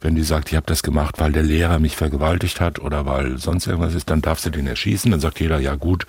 wenn 0.00 0.14
die 0.14 0.22
sagt, 0.22 0.50
ich 0.50 0.56
habe 0.56 0.66
das 0.66 0.82
gemacht, 0.82 1.16
weil 1.18 1.32
der 1.32 1.42
Lehrer 1.42 1.78
mich 1.78 1.96
vergewaltigt 1.96 2.60
hat 2.60 2.78
oder 2.78 3.04
weil 3.04 3.38
sonst 3.38 3.66
irgendwas 3.66 3.94
ist, 3.94 4.08
dann 4.08 4.22
darf 4.22 4.38
sie 4.40 4.50
den 4.50 4.66
erschießen. 4.66 5.10
Dann 5.10 5.20
sagt 5.20 5.40
jeder, 5.40 5.58
ja 5.58 5.74
gut, 5.74 6.06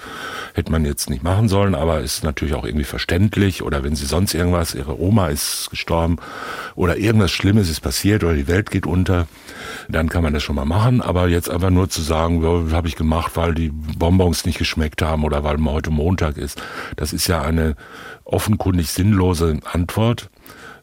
hätte 0.53 0.71
man 0.71 0.85
jetzt 0.85 1.09
nicht 1.09 1.23
machen 1.23 1.49
sollen, 1.49 1.75
aber 1.75 1.99
ist 1.99 2.23
natürlich 2.23 2.53
auch 2.53 2.65
irgendwie 2.65 2.85
verständlich. 2.85 3.63
Oder 3.63 3.83
wenn 3.83 3.95
sie 3.95 4.05
sonst 4.05 4.33
irgendwas, 4.33 4.75
ihre 4.75 4.99
Oma 4.99 5.27
ist 5.27 5.69
gestorben 5.69 6.17
oder 6.75 6.97
irgendwas 6.97 7.31
Schlimmes 7.31 7.69
ist 7.69 7.81
passiert 7.81 8.23
oder 8.23 8.33
die 8.33 8.47
Welt 8.47 8.71
geht 8.71 8.85
unter, 8.85 9.27
dann 9.89 10.07
kann 10.07 10.23
man 10.23 10.33
das 10.33 10.43
schon 10.43 10.55
mal 10.55 10.65
machen. 10.65 11.01
Aber 11.01 11.27
jetzt 11.27 11.49
einfach 11.49 11.69
nur 11.69 11.89
zu 11.89 12.01
sagen, 12.01 12.41
ja, 12.43 12.75
habe 12.75 12.87
ich 12.87 12.95
gemacht, 12.95 13.33
weil 13.35 13.53
die 13.53 13.69
Bonbons 13.69 14.45
nicht 14.45 14.57
geschmeckt 14.57 15.01
haben 15.01 15.25
oder 15.25 15.43
weil 15.43 15.61
heute 15.65 15.91
Montag 15.91 16.37
ist, 16.37 16.61
das 16.95 17.11
ist 17.11 17.27
ja 17.27 17.41
eine 17.41 17.75
offenkundig 18.23 18.89
sinnlose 18.89 19.59
Antwort 19.65 20.29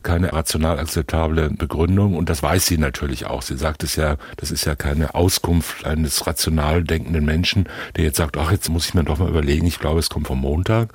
keine 0.08 0.32
rational 0.32 0.78
akzeptable 0.78 1.50
Begründung. 1.50 2.16
Und 2.16 2.30
das 2.30 2.42
weiß 2.42 2.64
sie 2.64 2.78
natürlich 2.78 3.26
auch. 3.26 3.42
Sie 3.42 3.58
sagt 3.58 3.84
es 3.84 3.94
ja, 3.96 4.16
das 4.38 4.50
ist 4.50 4.64
ja 4.64 4.74
keine 4.74 5.14
Auskunft 5.14 5.84
eines 5.84 6.26
rational 6.26 6.82
denkenden 6.82 7.26
Menschen, 7.26 7.68
der 7.94 8.04
jetzt 8.04 8.16
sagt, 8.16 8.38
ach, 8.38 8.50
jetzt 8.50 8.70
muss 8.70 8.86
ich 8.86 8.94
mir 8.94 9.04
doch 9.04 9.18
mal 9.18 9.28
überlegen, 9.28 9.66
ich 9.66 9.78
glaube, 9.78 10.00
es 10.00 10.08
kommt 10.08 10.26
vom 10.26 10.40
Montag, 10.40 10.94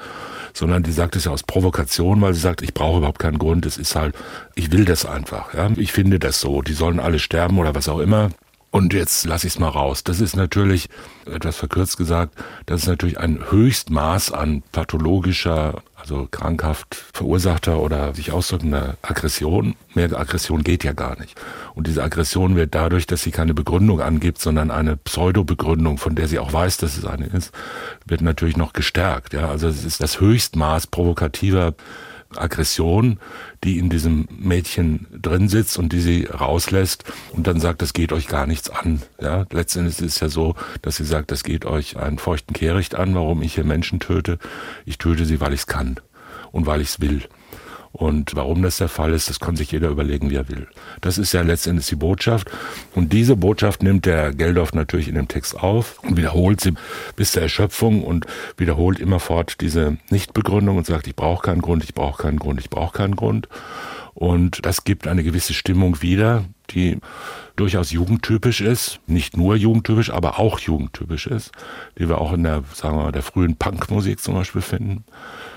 sondern 0.56 0.82
die 0.82 0.92
sagt 0.92 1.16
es 1.16 1.26
ja 1.26 1.32
aus 1.32 1.44
Provokation, 1.44 2.22
weil 2.22 2.34
sie 2.34 2.40
sagt, 2.40 2.64
ich 2.64 2.74
brauche 2.74 2.98
überhaupt 2.98 3.20
keinen 3.20 3.38
Grund, 3.38 3.68
es 3.68 3.78
ist 3.78 3.96
halt, 3.96 4.16
ich 4.56 4.72
will 4.72 4.84
das 4.84 5.06
einfach, 5.06 5.54
ja, 5.54 5.70
ich 5.76 5.92
finde 5.92 6.18
das 6.18 6.40
so, 6.40 6.64
die 6.64 6.74
sollen 6.74 7.00
alle 7.00 7.20
sterben 7.20 7.60
oder 7.60 7.76
was 7.76 7.90
auch 7.90 8.00
immer. 8.00 8.32
Und 8.74 8.92
jetzt 8.92 9.24
lasse 9.26 9.46
ich 9.46 9.54
es 9.54 9.60
mal 9.60 9.70
raus. 9.70 10.04
Das 10.04 10.20
ist 10.20 10.36
natürlich, 10.36 10.90
etwas 11.28 11.58
verkürzt 11.58 11.96
gesagt, 11.96 12.34
das 12.66 12.82
ist 12.82 12.88
natürlich 12.88 13.20
ein 13.20 13.52
Höchstmaß 13.52 14.32
an 14.32 14.64
pathologischer, 14.72 15.84
also 15.96 16.28
krankhaft 16.32 16.96
verursachter 17.14 17.80
oder 17.80 18.16
sich 18.16 18.32
ausdrückender 18.32 18.98
Aggression. 19.04 19.76
Mehr 19.94 20.12
Aggression 20.20 20.64
geht 20.64 20.84
ja 20.84 20.94
gar 20.94 21.20
nicht. 21.20 21.40
Und 21.76 21.86
diese 21.86 22.02
Aggression 22.04 22.56
wird 22.56 22.74
dadurch, 22.74 23.06
dass 23.06 23.22
sie 23.22 23.30
keine 23.30 23.54
Begründung 23.54 24.02
angibt, 24.02 24.40
sondern 24.40 24.72
eine 24.72 24.98
Pseudo-Begründung, 24.98 26.00
von 26.00 26.16
der 26.16 26.28
sie 26.28 26.40
auch 26.40 26.52
weiß, 26.52 26.78
dass 26.78 26.98
es 26.98 27.06
eine 27.06 27.28
ist, 27.28 27.52
wird 28.08 28.22
natürlich 28.22 28.58
noch 28.58 28.74
gestärkt. 28.74 29.34
Ja, 29.34 29.50
also 29.50 29.68
es 29.68 29.86
ist 29.86 30.02
das 30.02 30.20
Höchstmaß 30.20 30.88
provokativer 30.88 31.76
Aggression, 32.38 33.20
die 33.64 33.78
in 33.78 33.90
diesem 33.90 34.28
Mädchen 34.30 35.08
drin 35.12 35.48
sitzt 35.48 35.78
und 35.78 35.94
die 35.94 36.02
sie 36.02 36.26
rauslässt 36.26 37.04
und 37.32 37.48
dann 37.48 37.60
sagt, 37.60 37.82
das 37.82 37.94
geht 37.94 38.12
euch 38.12 38.28
gar 38.28 38.48
nichts 38.48 38.70
an. 38.70 39.02
Ja, 39.22 39.46
letztendlich 39.52 40.00
ist 40.00 40.16
es 40.16 40.20
ja 40.20 40.30
so, 40.30 40.56
dass 40.82 40.98
sie 40.98 41.06
sagt, 41.06 41.32
das 41.32 41.44
geht 41.44 41.66
euch 41.66 41.98
einen 41.98 42.18
feuchten 42.18 42.54
Kehricht 42.54 42.96
an, 42.96 43.16
warum 43.16 43.42
ich 43.42 43.56
hier 43.56 43.64
Menschen 43.64 44.00
töte. 44.00 44.40
Ich 44.86 44.98
töte 44.98 45.26
sie, 45.26 45.40
weil 45.40 45.54
ich 45.54 45.62
es 45.62 45.68
kann 45.68 46.00
und 46.52 46.66
weil 46.66 46.82
ich 46.82 46.90
es 46.90 47.02
will. 47.02 47.24
Und 47.94 48.36
warum 48.36 48.64
das 48.64 48.78
der 48.78 48.90
Fall 48.90 49.14
ist, 49.14 49.30
das 49.30 49.40
kann 49.40 49.56
sich 49.56 49.72
jeder 49.72 49.90
überlegen, 49.90 50.32
wie 50.32 50.36
er 50.36 50.50
will. 50.50 50.68
Das 51.02 51.20
ist 51.20 51.32
ja 51.32 51.44
letztendlich 51.44 51.88
die 51.88 51.96
Botschaft. 51.96 52.50
Und 52.96 53.14
diese 53.14 53.36
Botschaft 53.36 53.84
nimmt 53.84 54.08
der 54.08 54.34
Geldorf 54.34 54.74
natürlich 54.74 55.08
in 55.08 55.14
dem 55.14 55.28
Text 55.28 55.56
auf 55.56 56.00
und 56.04 56.18
wiederholt 56.18 56.60
sie 56.60 56.74
bis 57.16 57.34
zur 57.34 57.44
Erschöpfung 57.44 58.04
und 58.04 58.26
wiederholt 58.58 59.00
immerfort 59.00 59.62
diese 59.62 59.98
Nichtbegründung 60.10 60.78
und 60.78 60.88
sagt, 60.88 61.06
ich 61.06 61.16
brauche 61.16 61.44
keinen 61.44 61.62
Grund, 61.62 61.84
ich 61.84 61.94
brauche 61.94 62.24
keinen 62.24 62.40
Grund, 62.40 62.60
ich 62.60 62.72
brauche 62.72 62.98
keinen 62.98 63.16
Grund. 63.16 63.48
Und 64.16 64.66
das 64.66 64.86
gibt 64.86 65.08
eine 65.08 65.24
gewisse 65.24 65.54
Stimmung 65.54 66.02
wieder, 66.02 66.46
die 66.72 66.98
durchaus 67.56 67.92
jugendtypisch 67.92 68.62
ist, 68.62 69.02
nicht 69.06 69.38
nur 69.38 69.56
jugendtypisch, 69.56 70.10
aber 70.10 70.40
auch 70.40 70.58
jugendtypisch 70.58 71.28
ist, 71.28 71.52
die 72.00 72.10
wir 72.10 72.20
auch 72.20 72.34
in 72.34 72.44
der, 72.44 72.64
sagen 72.74 72.98
wir 72.98 73.04
mal, 73.04 73.12
der 73.12 73.22
frühen 73.22 73.56
Punkmusik 73.56 74.20
zum 74.20 74.34
Beispiel 74.34 74.62
finden 74.62 75.04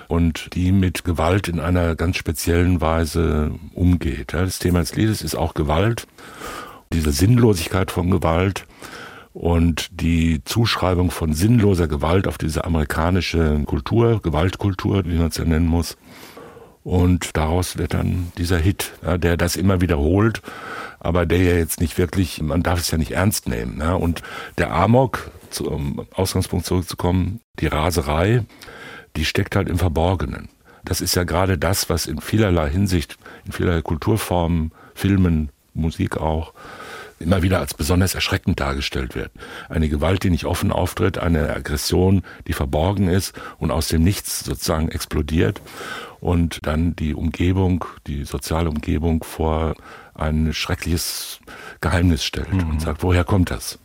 und 0.09 0.55
die 0.55 0.73
mit 0.73 1.05
Gewalt 1.05 1.49
in 1.49 1.61
einer 1.61 1.97
ganz 1.97 2.17
speziellen 2.17 2.81
Weise 2.81 3.53
umgeht. 3.75 4.33
Das 4.33 4.59
Thema 4.59 4.81
des 4.81 4.95
Liedes 4.95 5.23
ist 5.23 5.35
auch 5.35 5.55
Gewalt, 5.55 6.07
diese 6.93 7.13
Sinnlosigkeit 7.13 7.91
von 7.91 8.11
Gewalt 8.11 8.67
und 9.33 9.89
die 10.01 10.43
Zuschreibung 10.45 11.11
von 11.11 11.35
sinnloser 11.35 11.89
Gewalt 11.89 12.27
auf 12.27 12.39
diese 12.39 12.65
amerikanische 12.65 13.63
Kultur, 13.67 14.23
Gewaltkultur, 14.23 15.05
wie 15.05 15.17
man 15.17 15.29
es 15.29 15.37
ja 15.37 15.45
nennen 15.45 15.67
muss. 15.67 15.97
Und 16.85 17.37
daraus 17.37 17.77
wird 17.77 17.95
dann 17.95 18.31
dieser 18.39 18.59
Hit, 18.59 18.93
der 19.03 19.37
das 19.37 19.57
immer 19.57 19.81
wiederholt, 19.81 20.41
aber 21.01 21.27
der 21.27 21.43
ja 21.43 21.57
jetzt 21.57 21.81
nicht 21.81 21.99
wirklich, 21.99 22.41
man 22.41 22.63
darf 22.63 22.79
es 22.79 22.93
ja 22.93 22.97
nicht 22.97 23.11
ernst 23.11 23.49
nehmen. 23.49 23.83
Und 23.83 24.23
der 24.57 24.73
Amok, 24.73 25.33
zum 25.51 26.07
Ausgangspunkt 26.15 26.65
zurückzukommen, 26.65 27.41
die 27.59 27.67
Raserei, 27.67 28.45
die 29.17 29.25
steckt 29.25 29.57
halt 29.57 29.69
im 29.69 29.79
Verborgenen. 29.79 30.49
Das 30.85 31.01
ist 31.01 31.17
ja 31.17 31.25
gerade 31.25 31.59
das, 31.59 31.91
was 31.91 32.07
in 32.07 32.21
vielerlei 32.21 32.71
Hinsicht, 32.71 33.19
in 33.45 33.53
vielerlei 33.53 33.83
Kulturformen, 33.83 34.73
Filmen, 34.95 35.51
Musik 35.75 36.17
auch, 36.17 36.53
immer 37.19 37.43
wieder 37.43 37.59
als 37.59 37.75
besonders 37.75 38.15
erschreckend 38.15 38.61
dargestellt 38.61 39.15
wird. 39.15 39.31
Eine 39.69 39.89
Gewalt, 39.89 40.23
die 40.23 40.31
nicht 40.31 40.45
offen 40.45 40.71
auftritt, 40.71 41.19
eine 41.19 41.55
Aggression, 41.55 42.23
die 42.47 42.53
verborgen 42.53 43.09
ist 43.09 43.35
und 43.59 43.71
aus 43.71 43.89
dem 43.89 44.03
Nichts 44.03 44.41
sozusagen 44.41 44.91
explodiert 44.91 45.61
und 46.21 46.61
dann 46.67 46.95
die 46.95 47.15
Umgebung, 47.15 47.85
die 48.07 48.25
soziale 48.25 48.69
Umgebung 48.69 49.25
vor 49.25 49.75
ein 50.15 50.53
schreckliches 50.53 51.41
Geheimnis 51.81 52.25
stellt 52.25 52.53
mhm. 52.53 52.71
und 52.71 52.81
sagt, 52.83 53.03
woher 53.03 53.25
kommt 53.25 53.51
das? 53.51 53.79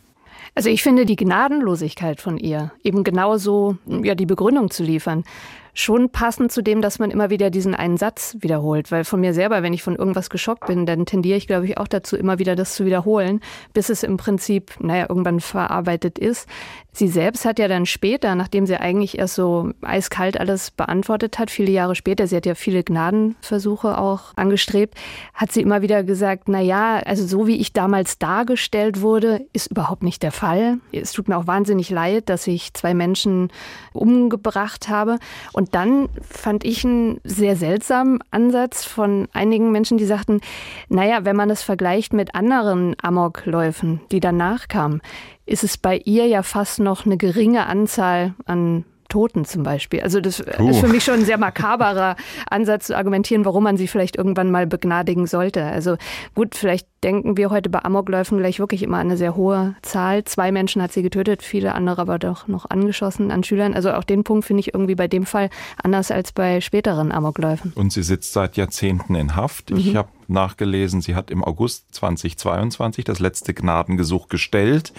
Also 0.54 0.68
ich 0.68 0.82
finde 0.82 1.06
die 1.06 1.16
Gnadenlosigkeit 1.16 2.20
von 2.20 2.36
ihr, 2.36 2.72
eben 2.84 3.04
genauso 3.04 3.76
ja 3.86 4.14
die 4.14 4.26
Begründung 4.26 4.70
zu 4.70 4.82
liefern, 4.82 5.24
schon 5.74 6.10
passend 6.10 6.52
zu 6.52 6.62
dem, 6.62 6.82
dass 6.82 6.98
man 6.98 7.10
immer 7.10 7.30
wieder 7.30 7.50
diesen 7.50 7.74
einen 7.74 7.96
Satz 7.96 8.36
wiederholt. 8.40 8.92
Weil 8.92 9.04
von 9.04 9.20
mir 9.20 9.32
selber, 9.32 9.62
wenn 9.62 9.72
ich 9.72 9.82
von 9.82 9.96
irgendwas 9.96 10.28
geschockt 10.28 10.66
bin, 10.66 10.84
dann 10.84 11.06
tendiere 11.06 11.38
ich, 11.38 11.46
glaube 11.46 11.66
ich, 11.66 11.78
auch 11.78 11.88
dazu, 11.88 12.16
immer 12.16 12.38
wieder 12.38 12.56
das 12.56 12.74
zu 12.74 12.84
wiederholen, 12.84 13.40
bis 13.72 13.88
es 13.88 14.02
im 14.02 14.16
Prinzip, 14.18 14.72
naja, 14.80 15.06
irgendwann 15.08 15.40
verarbeitet 15.40 16.18
ist. 16.18 16.46
Sie 16.94 17.08
selbst 17.08 17.46
hat 17.46 17.58
ja 17.58 17.68
dann 17.68 17.86
später, 17.86 18.34
nachdem 18.34 18.66
sie 18.66 18.78
eigentlich 18.78 19.18
erst 19.18 19.36
so 19.36 19.70
eiskalt 19.80 20.38
alles 20.38 20.70
beantwortet 20.70 21.38
hat, 21.38 21.50
viele 21.50 21.72
Jahre 21.72 21.94
später, 21.94 22.26
sie 22.26 22.36
hat 22.36 22.44
ja 22.44 22.54
viele 22.54 22.84
Gnadenversuche 22.84 23.96
auch 23.96 24.36
angestrebt, 24.36 24.94
hat 25.32 25.52
sie 25.52 25.62
immer 25.62 25.80
wieder 25.80 26.04
gesagt, 26.04 26.48
na 26.48 26.60
ja, 26.60 26.98
also 26.98 27.26
so 27.26 27.46
wie 27.46 27.56
ich 27.56 27.72
damals 27.72 28.18
dargestellt 28.18 29.00
wurde, 29.00 29.46
ist 29.54 29.70
überhaupt 29.70 30.02
nicht 30.02 30.22
der 30.22 30.32
Fall. 30.32 30.80
Es 30.92 31.12
tut 31.12 31.28
mir 31.28 31.38
auch 31.38 31.46
wahnsinnig 31.46 31.88
leid, 31.88 32.28
dass 32.28 32.46
ich 32.46 32.74
zwei 32.74 32.92
Menschen 32.92 33.48
umgebracht 33.94 34.90
habe. 34.90 35.18
Und 35.52 35.61
dann 35.70 36.08
fand 36.20 36.64
ich 36.64 36.84
einen 36.84 37.20
sehr 37.24 37.56
seltsamen 37.56 38.18
Ansatz 38.30 38.84
von 38.84 39.28
einigen 39.32 39.72
Menschen, 39.72 39.98
die 39.98 40.04
sagten, 40.04 40.40
naja, 40.88 41.24
wenn 41.24 41.36
man 41.36 41.50
es 41.50 41.62
vergleicht 41.62 42.12
mit 42.12 42.34
anderen 42.34 42.94
Amokläufen, 43.00 44.00
die 44.10 44.20
danach 44.20 44.68
kamen, 44.68 45.00
ist 45.46 45.64
es 45.64 45.76
bei 45.76 45.98
ihr 45.98 46.26
ja 46.26 46.42
fast 46.42 46.80
noch 46.80 47.06
eine 47.06 47.16
geringe 47.16 47.66
Anzahl 47.66 48.34
an 48.46 48.84
Toten 49.12 49.44
zum 49.44 49.62
Beispiel. 49.62 50.00
Also 50.00 50.22
das 50.22 50.40
uh. 50.40 50.70
ist 50.70 50.78
für 50.78 50.88
mich 50.88 51.04
schon 51.04 51.16
ein 51.16 51.24
sehr 51.26 51.36
makaberer 51.36 52.16
Ansatz 52.48 52.86
zu 52.86 52.96
argumentieren, 52.96 53.44
warum 53.44 53.64
man 53.64 53.76
sie 53.76 53.86
vielleicht 53.86 54.16
irgendwann 54.16 54.50
mal 54.50 54.66
begnadigen 54.66 55.26
sollte. 55.26 55.62
Also 55.62 55.96
gut, 56.34 56.54
vielleicht 56.54 56.88
denken 57.04 57.36
wir 57.36 57.50
heute 57.50 57.68
bei 57.68 57.84
Amokläufen 57.84 58.38
gleich 58.38 58.58
wirklich 58.58 58.82
immer 58.82 58.96
an 58.96 59.08
eine 59.08 59.18
sehr 59.18 59.36
hohe 59.36 59.74
Zahl. 59.82 60.24
Zwei 60.24 60.50
Menschen 60.50 60.80
hat 60.80 60.92
sie 60.92 61.02
getötet, 61.02 61.42
viele 61.42 61.74
andere 61.74 62.00
aber 62.00 62.18
doch 62.18 62.48
noch 62.48 62.70
angeschossen 62.70 63.30
an 63.30 63.44
Schülern. 63.44 63.74
Also 63.74 63.92
auch 63.92 64.04
den 64.04 64.24
Punkt 64.24 64.46
finde 64.46 64.60
ich 64.60 64.72
irgendwie 64.72 64.94
bei 64.94 65.08
dem 65.08 65.26
Fall 65.26 65.50
anders 65.82 66.10
als 66.10 66.32
bei 66.32 66.62
späteren 66.62 67.12
Amokläufen. 67.12 67.72
Und 67.74 67.92
sie 67.92 68.02
sitzt 68.02 68.32
seit 68.32 68.56
Jahrzehnten 68.56 69.14
in 69.14 69.36
Haft. 69.36 69.72
Ich 69.72 69.92
mhm. 69.92 69.98
habe 69.98 70.08
nachgelesen, 70.26 71.02
sie 71.02 71.14
hat 71.14 71.30
im 71.30 71.44
August 71.44 71.94
2022 71.94 73.04
das 73.04 73.18
letzte 73.18 73.52
Gnadengesuch 73.52 74.28
gestellt. 74.28 74.94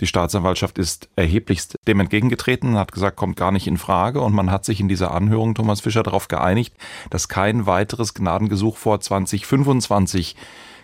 Die 0.00 0.06
Staatsanwaltschaft 0.06 0.78
ist 0.78 1.08
erheblichst 1.14 1.76
dem 1.86 2.00
entgegengetreten 2.00 2.70
und 2.70 2.78
hat 2.78 2.92
gesagt, 2.92 3.16
kommt 3.16 3.36
gar 3.36 3.52
nicht 3.52 3.66
in 3.66 3.76
Frage. 3.76 4.20
Und 4.22 4.34
man 4.34 4.50
hat 4.50 4.64
sich 4.64 4.80
in 4.80 4.88
dieser 4.88 5.12
Anhörung, 5.12 5.54
Thomas 5.54 5.82
Fischer, 5.82 6.02
darauf 6.02 6.28
geeinigt, 6.28 6.74
dass 7.10 7.28
kein 7.28 7.66
weiteres 7.66 8.14
Gnadengesuch 8.14 8.78
vor 8.78 9.00
2025 9.00 10.36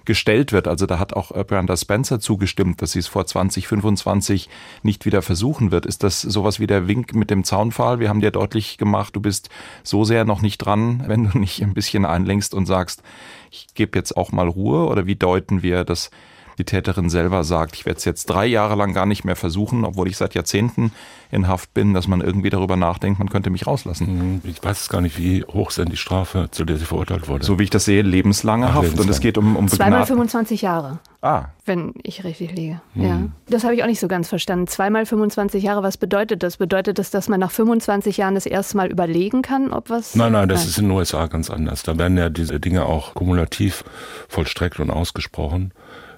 gestellt 0.05 0.53
wird. 0.53 0.69
Also 0.69 0.87
da 0.87 0.99
hat 0.99 1.15
auch 1.15 1.33
Brenda 1.47 1.77
Spencer 1.77 2.21
zugestimmt, 2.21 2.81
dass 2.81 2.93
sie 2.93 3.01
es 3.01 3.09
vor 3.09 3.27
2025 3.27 4.49
nicht 4.83 5.05
wieder 5.05 5.21
versuchen 5.21 5.71
wird. 5.73 5.85
Ist 5.85 6.03
das 6.03 6.23
sowas 6.23 6.61
wie 6.61 6.67
der 6.67 6.87
Wink 6.87 7.15
mit 7.15 7.31
dem 7.31 7.45
Zaunpfahl? 7.45 8.01
Wir 8.01 8.09
haben 8.09 8.21
dir 8.21 8.31
deutlich 8.31 8.79
gemacht, 8.79 9.17
du 9.17 9.21
bist 9.21 9.51
so 9.83 10.05
sehr 10.05 10.25
noch 10.25 10.43
nicht 10.43 10.59
dran, 10.59 11.05
wenn 11.09 11.29
du 11.29 11.39
nicht 11.39 11.63
ein 11.63 11.75
bisschen 11.75 12.07
einlenkst 12.07 12.55
und 12.55 12.67
sagst, 12.67 13.03
ich 13.51 13.67
gebe 13.75 13.99
jetzt 13.99 14.17
auch 14.17 14.33
mal 14.33 14.49
Ruhe? 14.49 14.87
Oder 14.87 15.07
wie 15.07 15.17
deuten 15.17 15.63
wir 15.63 15.85
das 15.85 16.11
die 16.59 16.65
Täterin 16.65 17.11
selber 17.11 17.45
sagt, 17.45 17.77
ich 17.77 17.85
werde 17.85 17.99
es 17.99 18.05
jetzt 18.05 18.27
drei 18.27 18.47
Jahre 18.47 18.75
lang 18.77 18.95
gar 18.95 19.07
nicht 19.07 19.25
mehr 19.25 19.37
versuchen, 19.37 19.85
obwohl 19.85 20.09
ich 20.09 20.17
seit 20.17 20.35
Jahrzehnten 20.35 20.93
in 21.31 21.49
Haft 21.49 21.75
bin, 21.75 21.93
dass 21.93 22.09
man 22.09 22.21
irgendwie 22.21 22.51
darüber 22.51 22.77
nachdenkt, 22.77 23.19
man 23.19 23.29
könnte 23.29 23.51
mich 23.51 23.67
rauslassen. 23.67 24.07
Hm, 24.07 24.41
ich 24.45 24.63
weiß 24.63 24.89
gar 24.89 25.01
nicht, 25.01 25.19
wie 25.19 25.45
hoch 25.45 25.71
sind 25.71 25.91
die 25.93 25.97
Strafe, 25.97 26.49
zu 26.51 26.65
der 26.65 26.77
sie 26.77 26.85
verurteilt 26.85 27.29
wurde. 27.29 27.45
So 27.45 27.59
wie 27.59 27.65
ich 27.65 27.71
das 27.71 27.85
sehe, 27.85 28.03
lebenslange 28.03 28.67
Ach, 28.67 28.75
Haft. 28.75 28.85
Lebenslang. 28.85 29.07
Und 29.09 29.13
es 29.13 29.21
geht 29.21 29.39
um, 29.39 29.57
um 29.57 29.69
Zweimal 29.69 30.07
25 30.07 30.63
Jahre. 30.63 31.01
Ah. 31.23 31.47
Wenn 31.65 31.93
ich 32.03 32.25
richtig 32.25 32.53
liege. 32.55 32.81
Hm. 32.95 33.03
Ja. 33.03 33.23
Das 33.49 33.65
habe 33.65 33.75
ich 33.75 33.83
auch 33.83 33.89
nicht 33.89 34.01
so 34.01 34.09
ganz 34.09 34.29
verstanden. 34.29 34.67
Zweimal 34.69 35.05
25 35.07 35.63
Jahre, 35.63 35.83
was 35.83 35.97
bedeutet 35.97 36.43
das? 36.43 36.57
Bedeutet 36.57 36.99
das, 36.99 37.11
dass 37.11 37.29
man 37.29 37.41
nach 37.41 37.51
25 37.51 38.17
Jahren 38.17 38.35
das 38.35 38.47
erste 38.47 38.77
Mal 38.77 38.91
überlegen 38.91 39.43
kann, 39.43 39.73
ob 39.73 39.91
was. 39.91 40.15
Nein, 40.15 40.33
nein, 40.33 40.49
das 40.49 40.61
nein. 40.61 40.69
ist 40.69 40.79
in 40.79 40.85
den 40.85 40.93
USA 40.93 41.27
ganz 41.27 41.51
anders. 41.51 41.83
Da 41.83 41.99
werden 41.99 42.17
ja 42.17 42.29
diese 42.29 42.61
Dinge 42.61 42.87
auch 42.87 43.15
kumulativ 43.15 43.85
vollstreckt 44.29 44.79
und 44.79 44.91
ausgesprochen. 44.91 45.73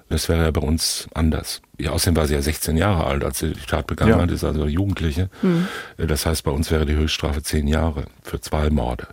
Das 0.09 0.27
wäre 0.27 0.43
ja 0.45 0.51
bei 0.51 0.61
uns 0.61 1.07
anders. 1.13 1.61
Ja, 1.77 1.91
außerdem 1.91 2.15
war 2.15 2.27
sie 2.27 2.33
ja 2.33 2.41
16 2.41 2.75
Jahre 2.77 3.05
alt, 3.05 3.23
als 3.23 3.39
sie 3.39 3.53
die 3.53 3.65
Tat 3.65 3.87
begangen 3.87 4.11
ja. 4.11 4.21
hat, 4.21 4.31
ist 4.31 4.43
also 4.43 4.65
Jugendliche. 4.65 5.29
Mhm. 5.41 5.67
Das 5.97 6.25
heißt, 6.25 6.43
bei 6.43 6.51
uns 6.51 6.71
wäre 6.71 6.85
die 6.85 6.95
Höchststrafe 6.95 7.43
10 7.43 7.67
Jahre 7.67 8.05
für 8.23 8.41
zwei 8.41 8.69
Morde. 8.69 9.07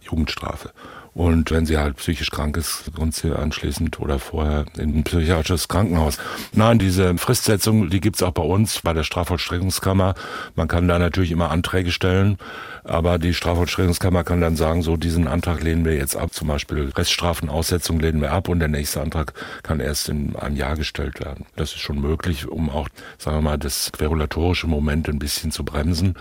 Jugendstrafe. 0.00 0.72
Und 1.14 1.50
wenn 1.50 1.66
sie 1.66 1.78
halt 1.78 1.96
psychisch 1.96 2.30
krank 2.30 2.56
ist, 2.56 2.90
kommt 2.94 3.14
sie 3.14 3.36
anschließend 3.36 3.98
oder 4.00 4.18
vorher 4.18 4.66
in 4.76 4.98
ein 4.98 5.04
psychiatrisches 5.04 5.68
Krankenhaus. 5.68 6.18
Nein, 6.52 6.78
diese 6.78 7.16
Fristsetzung, 7.18 7.90
die 7.90 8.00
gibt's 8.00 8.22
auch 8.22 8.32
bei 8.32 8.42
uns, 8.42 8.80
bei 8.82 8.92
der 8.92 9.02
Strafvollstreckungskammer. 9.02 10.14
Man 10.54 10.68
kann 10.68 10.86
da 10.88 10.98
natürlich 10.98 11.30
immer 11.30 11.50
Anträge 11.50 11.90
stellen, 11.90 12.38
aber 12.84 13.18
die 13.18 13.34
Strafvollstreckungskammer 13.34 14.24
kann 14.24 14.40
dann 14.40 14.56
sagen, 14.56 14.82
so 14.82 14.96
diesen 14.96 15.26
Antrag 15.26 15.62
lehnen 15.62 15.84
wir 15.84 15.94
jetzt 15.94 16.16
ab, 16.16 16.32
zum 16.32 16.48
Beispiel 16.48 16.90
Reststrafenaussetzung 16.94 18.00
lehnen 18.00 18.20
wir 18.20 18.32
ab 18.32 18.48
und 18.48 18.60
der 18.60 18.68
nächste 18.68 19.00
Antrag 19.00 19.32
kann 19.62 19.80
erst 19.80 20.08
in 20.08 20.36
einem 20.36 20.56
Jahr 20.56 20.76
gestellt 20.76 21.20
werden. 21.20 21.46
Das 21.56 21.72
ist 21.72 21.80
schon 21.80 22.00
möglich, 22.00 22.46
um 22.46 22.70
auch, 22.70 22.88
sagen 23.18 23.38
wir 23.38 23.42
mal, 23.42 23.58
das 23.58 23.92
querulatorische 23.92 24.66
Moment 24.66 25.08
ein 25.08 25.18
bisschen 25.18 25.50
zu 25.50 25.64
bremsen 25.64 26.14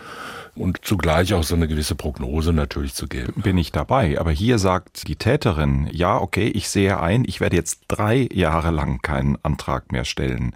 und 0.60 0.80
zugleich 0.84 1.34
auch 1.34 1.43
so 1.43 1.56
eine 1.56 1.67
gewisse 1.67 1.96
Prognose 1.96 2.54
natürlich 2.54 2.93
zu 2.93 3.08
geben. 3.08 3.41
Bin 3.41 3.58
ich 3.58 3.72
dabei. 3.72 4.20
Aber 4.20 4.32
hier 4.32 4.60
sagt 4.60 5.08
die 5.08 5.15
Täterin, 5.15 5.89
ja, 5.91 6.20
okay, 6.20 6.48
ich 6.48 6.70
sehe 6.70 7.00
ein, 7.00 7.24
ich 7.26 7.39
werde 7.39 7.56
jetzt 7.56 7.82
drei 7.88 8.28
Jahre 8.32 8.72
lang 8.72 9.02
keinen 9.02 9.38
Antrag 9.43 9.91
mehr 9.91 10.06
stellen. 10.06 10.56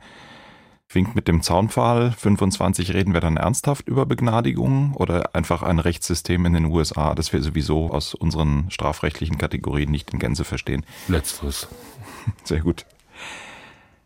Winkt 0.93 1.15
mit 1.15 1.27
dem 1.27 1.41
Zaunpfahl 1.41 2.11
25 2.11 2.93
reden 2.93 3.13
wir 3.13 3.21
dann 3.21 3.37
ernsthaft 3.37 3.87
über 3.87 4.05
Begnadigungen 4.05 4.93
oder 4.93 5.33
einfach 5.35 5.63
ein 5.63 5.79
Rechtssystem 5.79 6.45
in 6.45 6.53
den 6.53 6.65
USA, 6.65 7.15
das 7.15 7.31
wir 7.31 7.41
sowieso 7.41 7.89
aus 7.89 8.13
unseren 8.13 8.69
strafrechtlichen 8.69 9.37
Kategorien 9.37 9.89
nicht 9.89 10.11
in 10.11 10.19
Gänze 10.19 10.43
verstehen. 10.43 10.85
Letzteres. 11.07 11.69
Sehr 12.43 12.59
gut. 12.59 12.85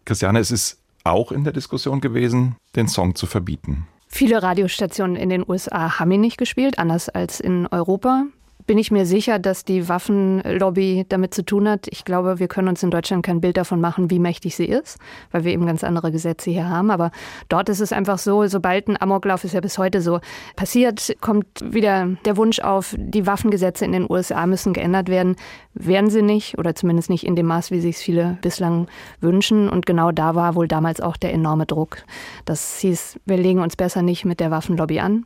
Christiane, 0.05 0.39
es 0.39 0.51
ist 0.51 0.77
auch 1.03 1.31
in 1.31 1.43
der 1.43 1.53
Diskussion 1.53 2.01
gewesen, 2.01 2.55
den 2.75 2.87
Song 2.87 3.15
zu 3.15 3.25
verbieten. 3.25 3.87
Viele 4.07 4.41
Radiostationen 4.41 5.15
in 5.15 5.29
den 5.29 5.43
USA 5.47 5.99
haben 5.99 6.11
ihn 6.11 6.21
nicht 6.21 6.37
gespielt, 6.37 6.79
anders 6.79 7.09
als 7.09 7.39
in 7.39 7.67
Europa 7.67 8.25
bin 8.67 8.77
ich 8.77 8.91
mir 8.91 9.05
sicher, 9.05 9.39
dass 9.39 9.63
die 9.65 9.87
Waffenlobby 9.87 11.05
damit 11.07 11.33
zu 11.33 11.43
tun 11.43 11.69
hat. 11.69 11.87
Ich 11.89 12.05
glaube, 12.05 12.39
wir 12.39 12.47
können 12.47 12.67
uns 12.67 12.81
in 12.83 12.91
Deutschland 12.91 13.25
kein 13.25 13.41
Bild 13.41 13.57
davon 13.57 13.79
machen, 13.79 14.09
wie 14.09 14.19
mächtig 14.19 14.55
sie 14.55 14.65
ist, 14.65 14.97
weil 15.31 15.43
wir 15.43 15.53
eben 15.53 15.65
ganz 15.65 15.83
andere 15.83 16.11
Gesetze 16.11 16.49
hier 16.49 16.69
haben. 16.69 16.89
Aber 16.89 17.11
dort 17.49 17.69
ist 17.69 17.79
es 17.79 17.93
einfach 17.93 18.17
so, 18.17 18.45
sobald 18.47 18.87
ein 18.87 18.99
Amoklauf 18.99 19.43
ist 19.43 19.53
ja 19.53 19.61
bis 19.61 19.77
heute 19.77 20.01
so 20.01 20.19
passiert, 20.55 21.15
kommt 21.21 21.47
wieder 21.63 22.07
der 22.25 22.37
Wunsch 22.37 22.59
auf, 22.59 22.95
die 22.97 23.27
Waffengesetze 23.27 23.85
in 23.85 23.91
den 23.91 24.09
USA 24.09 24.45
müssen 24.47 24.73
geändert 24.73 25.09
werden. 25.09 25.35
Werden 25.73 26.09
sie 26.09 26.21
nicht 26.21 26.57
oder 26.57 26.73
zumindest 26.73 27.09
nicht 27.09 27.25
in 27.25 27.35
dem 27.35 27.45
Maß, 27.47 27.69
wie 27.71 27.81
sich 27.81 27.97
es 27.97 28.01
viele 28.01 28.37
bislang 28.41 28.87
wünschen. 29.19 29.69
Und 29.69 29.85
genau 29.85 30.11
da 30.11 30.35
war 30.35 30.55
wohl 30.55 30.67
damals 30.67 31.01
auch 31.01 31.17
der 31.17 31.33
enorme 31.33 31.65
Druck. 31.65 31.97
Das 32.45 32.79
hieß, 32.79 33.19
wir 33.25 33.37
legen 33.37 33.59
uns 33.61 33.75
besser 33.75 34.01
nicht 34.01 34.25
mit 34.25 34.39
der 34.39 34.51
Waffenlobby 34.51 34.99
an 34.99 35.25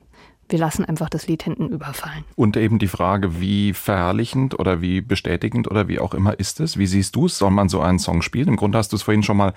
wir 0.50 0.60
lassen 0.60 0.84
einfach 0.84 1.10
das 1.10 1.28
Lied 1.28 1.44
hinten 1.44 1.70
überfallen. 1.70 2.26
Und 2.36 2.58
eben 2.58 2.80
die 2.80 2.88
Frage, 2.88 3.40
wie 3.40 3.74
verherrlichend 3.74 4.60
oder 4.60 4.82
wie 4.82 5.02
bestätigend 5.02 5.70
oder 5.70 5.88
wie 5.88 6.00
auch 6.00 6.14
immer 6.14 6.40
ist 6.40 6.60
es? 6.60 6.78
Wie 6.78 6.88
siehst 6.88 7.16
du 7.16 7.28
es? 7.28 7.38
Soll 7.38 7.52
man 7.52 7.70
so 7.70 7.82
einen 7.82 8.00
Song 8.00 8.22
spielen? 8.22 8.48
Im 8.48 8.56
Grunde 8.56 8.78
hast 8.78 8.92
du 8.92 8.96
es 8.96 9.04
vorhin 9.04 9.24
schon 9.24 9.38
mal 9.38 9.54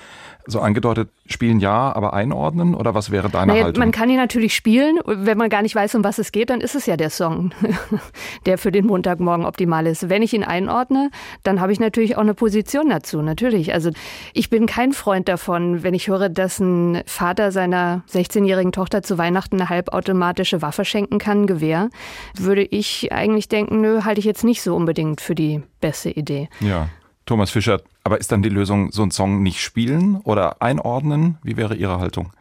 so 0.47 0.61
angedeutet, 0.61 1.09
spielen 1.27 1.61
ja, 1.61 1.95
aber 1.95 2.13
einordnen? 2.13 2.75
Oder 2.75 2.95
was 2.95 3.11
wäre 3.11 3.31
deine 3.31 3.53
naja, 3.53 3.65
Haltung? 3.65 3.81
Man 3.81 3.93
kann 3.93 4.11
ihn 4.11 4.17
natürlich 4.17 4.55
spielen. 4.55 4.99
Wenn 5.07 5.39
man 5.39 5.49
gar 5.49 5.63
nicht 5.63 5.75
weiß, 5.75 5.95
um 5.95 6.05
was 6.05 6.19
es 6.19 6.31
geht, 6.31 6.51
dann 6.51 6.61
ist 6.61 6.75
es 6.75 6.87
ja 6.87 6.97
der 6.97 7.11
Song, 7.11 7.53
der 8.47 8.59
für 8.59 8.71
den 8.71 8.87
Montagmorgen 8.87 9.47
optimal 9.47 9.87
ist. 9.87 10.09
Wenn 10.09 10.23
ich 10.23 10.35
ihn 10.35 10.45
einordne, 10.45 11.11
dann 11.43 11.61
habe 11.61 11.73
ich 11.73 11.81
natürlich 11.81 12.17
auch 12.17 12.23
eine 12.23 12.35
Position 12.35 12.91
dazu. 12.91 13.23
Natürlich. 13.23 13.73
Also 13.73 13.91
ich 14.35 14.51
bin 14.51 14.67
kein 14.67 14.93
Freund 14.93 15.29
davon, 15.29 15.83
wenn 15.83 15.95
ich 15.95 16.09
höre, 16.09 16.29
dass 16.29 16.59
ein 16.59 17.03
Vater 17.07 17.51
seiner 17.51 18.03
16-jährigen 18.13 18.73
Tochter 18.73 19.03
zu 19.03 19.17
Weihnachten 19.17 19.61
eine 19.61 19.71
halbautomatische 19.71 20.61
Waffe 20.61 20.82
verschenken 20.83 21.21
kann, 21.21 21.47
Gewehr, 21.47 21.91
würde 22.35 22.65
ich 22.65 23.13
eigentlich 23.13 23.49
denken, 23.49 23.81
nö, 23.81 24.03
halte 24.03 24.19
ich 24.19 24.25
jetzt 24.25 24.43
nicht 24.43 24.63
so 24.63 24.75
unbedingt 24.75 25.21
für 25.21 25.37
die 25.37 25.63
beste 25.81 26.11
Idee. 26.11 26.49
Ja. 26.59 26.89
Thomas 27.25 27.53
Fischer, 27.53 27.81
aber 28.03 28.19
ist 28.19 28.33
dann 28.33 28.43
die 28.43 28.49
Lösung, 28.49 28.91
so 28.91 29.03
einen 29.03 29.13
Song 29.13 29.45
nicht 29.45 29.61
spielen 29.61 30.17
oder 30.25 30.61
einordnen? 30.61 31.39
Wie 31.45 31.57
wäre 31.57 31.77
Ihre 31.77 32.01
Haltung? 32.01 32.33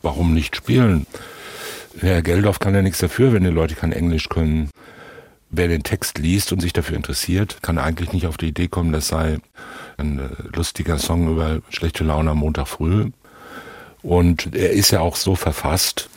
Warum 0.00 0.32
nicht 0.32 0.56
spielen? 0.56 1.06
Herr 2.00 2.22
Geldorf 2.22 2.60
kann 2.60 2.74
ja 2.74 2.80
nichts 2.80 2.98
dafür, 2.98 3.34
wenn 3.34 3.44
die 3.44 3.50
Leute 3.50 3.74
kein 3.74 3.92
Englisch 3.92 4.30
können. 4.30 4.70
Wer 5.50 5.68
den 5.68 5.82
Text 5.82 6.16
liest 6.16 6.50
und 6.50 6.60
sich 6.60 6.72
dafür 6.72 6.96
interessiert, 6.96 7.58
kann 7.60 7.76
eigentlich 7.76 8.14
nicht 8.14 8.26
auf 8.26 8.38
die 8.38 8.48
Idee 8.48 8.68
kommen, 8.68 8.90
das 8.92 9.08
sei 9.08 9.38
ein 9.98 10.18
äh, 10.18 10.56
lustiger 10.56 10.96
Song 10.96 11.30
über 11.30 11.60
schlechte 11.68 12.04
Laune 12.04 12.30
am 12.30 12.38
Montag 12.38 12.68
früh. 12.68 13.10
Und 14.02 14.54
er 14.56 14.70
ist 14.70 14.92
ja 14.92 15.00
auch 15.00 15.16
so 15.16 15.34
verfasst, 15.34 16.08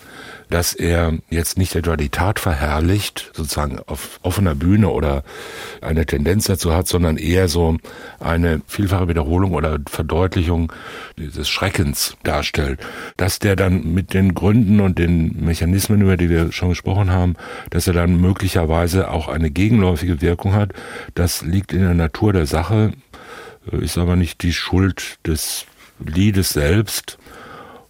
dass 0.49 0.73
er 0.73 1.13
jetzt 1.29 1.57
nicht 1.57 1.75
etwa 1.75 1.97
die 1.97 2.09
Tat 2.09 2.39
verherrlicht, 2.39 3.31
sozusagen 3.33 3.79
auf 3.87 4.19
offener 4.21 4.55
Bühne 4.55 4.89
oder 4.89 5.23
eine 5.81 6.05
Tendenz 6.05 6.45
dazu 6.45 6.73
hat, 6.73 6.87
sondern 6.87 7.17
eher 7.17 7.47
so 7.47 7.77
eine 8.19 8.61
vielfache 8.67 9.07
Wiederholung 9.07 9.53
oder 9.53 9.79
Verdeutlichung 9.89 10.71
dieses 11.17 11.49
Schreckens 11.49 12.15
darstellt. 12.23 12.79
Dass 13.17 13.39
der 13.39 13.55
dann 13.55 13.93
mit 13.93 14.13
den 14.13 14.33
Gründen 14.33 14.79
und 14.81 14.99
den 14.99 15.43
Mechanismen, 15.43 16.01
über 16.01 16.17
die 16.17 16.29
wir 16.29 16.51
schon 16.51 16.69
gesprochen 16.69 17.11
haben, 17.11 17.35
dass 17.69 17.87
er 17.87 17.93
dann 17.93 18.19
möglicherweise 18.19 19.09
auch 19.09 19.27
eine 19.27 19.51
gegenläufige 19.51 20.21
Wirkung 20.21 20.53
hat, 20.53 20.73
das 21.15 21.41
liegt 21.41 21.73
in 21.73 21.81
der 21.81 21.93
Natur 21.93 22.33
der 22.33 22.45
Sache, 22.45 22.93
ist 23.71 23.97
aber 23.97 24.15
nicht 24.15 24.43
die 24.43 24.53
Schuld 24.53 25.17
des 25.25 25.65
Liedes 25.99 26.49
selbst. 26.49 27.17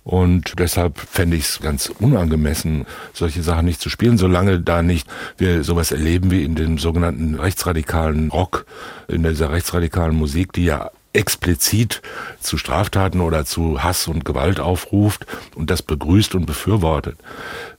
Und 0.05 0.59
deshalb 0.59 0.99
fände 0.99 1.35
ich 1.35 1.45
es 1.45 1.59
ganz 1.59 1.91
unangemessen, 1.99 2.85
solche 3.11 3.41
Sachen 3.41 3.65
nicht 3.65 3.81
zu 3.81 3.89
spielen, 3.89 4.19
solange 4.19 4.59
da 4.59 4.83
nicht 4.83 5.09
wir 5.37 5.63
sowas 5.63 5.91
erleben 5.91 6.29
wie 6.29 6.43
in 6.43 6.53
dem 6.53 6.77
sogenannten 6.77 7.33
rechtsradikalen 7.33 8.29
Rock, 8.29 8.67
in 9.07 9.23
dieser 9.23 9.51
rechtsradikalen 9.51 10.15
Musik, 10.15 10.53
die 10.53 10.65
ja 10.65 10.91
explizit 11.13 12.03
zu 12.39 12.57
Straftaten 12.57 13.19
oder 13.19 13.45
zu 13.45 13.81
Hass 13.81 14.07
und 14.07 14.25
Gewalt 14.25 14.59
aufruft 14.59 15.25
und 15.55 15.71
das 15.71 15.81
begrüßt 15.81 16.35
und 16.35 16.45
befürwortet. 16.45 17.17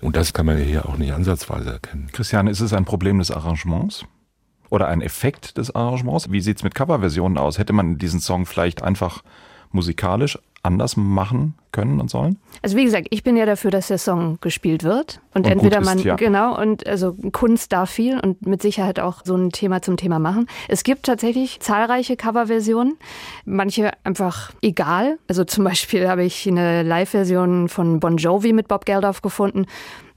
Und 0.01 0.17
das 0.17 0.33
kann 0.33 0.47
man 0.47 0.59
hier 0.59 0.87
auch 0.87 0.97
nicht 0.97 1.13
ansatzweise 1.13 1.75
erkennen. 1.75 2.09
Christiane, 2.13 2.51
ist 2.51 2.61
es 2.61 2.73
ein 2.73 2.85
Problem 2.85 3.21
des 3.21 3.31
Arrangements? 3.31 4.05
Oder 4.69 4.89
ein 4.89 5.01
Effekt 5.01 5.59
des 5.59 5.73
Arrangements? 5.77 6.33
Wie 6.33 6.41
sieht's 6.41 6.65
mit 6.65 6.75
Coverversionen 6.75 7.39
aus? 7.39 7.59
Hätte 7.59 7.73
man 7.73 7.99
diesen 7.99 8.19
Song 8.19 8.47
vielleicht 8.47 8.83
einfach 8.83 9.23
musikalisch 9.71 10.39
anders 10.67 10.97
machen 10.97 11.55
können 11.73 12.01
und 12.01 12.11
sollen? 12.11 12.39
Also 12.63 12.77
wie 12.77 12.85
gesagt, 12.85 13.09
ich 13.11 13.23
bin 13.23 13.37
ja 13.37 13.47
dafür, 13.47 13.71
dass 13.71 13.89
der 13.89 13.99
Song 13.99 14.39
gespielt 14.41 14.83
wird 14.83 15.21
und, 15.35 15.47
und 15.47 15.53
entweder 15.53 15.81
man 15.81 15.99
ist, 15.99 16.05
ja. 16.05 16.17
genau 16.17 16.59
und 16.61 16.87
also 16.87 17.15
Kunst 17.33 17.73
darf 17.73 17.91
viel 17.91 18.19
und 18.19 18.47
mit 18.47 18.63
Sicherheit 18.63 18.99
auch 18.99 19.23
so 19.25 19.37
ein 19.37 19.51
Thema 19.51 19.83
zum 19.83 19.97
Thema 19.97 20.19
machen. 20.19 20.47
Es 20.69 20.85
gibt 20.85 21.07
tatsächlich 21.07 21.61
zahlreiche 21.61 22.17
Coverversionen, 22.17 22.97
manche 23.45 23.93
einfach 24.05 24.53
egal. 24.63 25.19
Also 25.29 25.45
zum 25.45 25.65
Beispiel 25.65 26.09
habe 26.09 26.25
ich 26.25 26.49
eine 26.49 26.83
Live-Version 26.83 27.69
von 27.69 28.01
Bon 28.01 28.17
Jovi 28.17 28.53
mit 28.53 28.69
Bob 28.69 28.85
Geldof 28.85 29.23
gefunden 29.23 29.67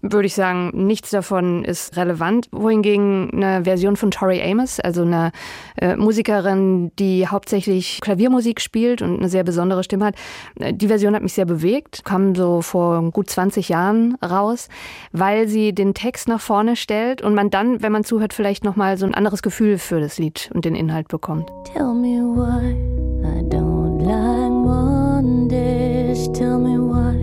würde 0.02 0.28
ich 0.28 0.34
sagen, 0.34 0.72
nichts 0.74 1.10
davon 1.10 1.64
ist 1.64 1.98
relevant. 1.98 2.48
Wohingegen 2.52 3.30
eine 3.34 3.64
Version 3.66 3.96
von 3.96 4.12
Tori 4.12 4.42
Amos, 4.42 4.80
also 4.80 5.02
eine 5.02 5.32
äh, 5.78 5.96
Musikerin, 5.96 6.92
die 6.98 7.28
hauptsächlich 7.28 8.00
Klaviermusik 8.02 8.62
spielt 8.62 9.02
und 9.02 9.20
eine 9.20 9.30
sehr 9.30 9.44
besondere 9.44 9.84
Stimme 9.84 10.06
hat, 10.06 10.16
äh, 10.60 10.74
die 10.74 10.88
Version 10.88 11.16
hat 11.16 11.24
mich 11.24 11.34
sehr 11.34 11.46
bewegt, 11.46 12.06
kam 12.06 12.36
so 12.36 12.62
vor 12.62 13.12
gut 13.12 13.30
20 13.30 13.70
Jahren 13.70 14.16
raus, 14.24 14.70
weil 15.12 15.48
sie 15.48 15.74
den 15.74 15.94
Text 15.94 16.28
nach 16.28 16.42
vorne 16.42 16.76
stellt 16.76 17.22
und 17.22 17.36
man 17.36 17.50
dann, 17.50 17.82
wenn 17.82 17.92
man 17.92 18.04
zuhört, 18.04 18.34
vielleicht 18.34 18.64
nochmal 18.64 18.98
so 18.98 19.06
ein 19.06 19.14
anderes 19.14 19.42
Gefühl 19.42 19.78
für 19.78 20.00
das 20.00 20.18
Lied 20.18 20.50
und 20.54 20.66
den 20.66 20.76
Inhalt 20.76 21.08
bekommt. 21.08 21.50
Tell 21.74 21.94
me 21.94 22.22
why 22.22 23.00
I 23.24 23.42
don't 23.50 24.02
like 24.04 24.52
Mondays. 24.52 26.32
Tell 26.32 26.58
me 26.58 26.78
why 26.78 27.16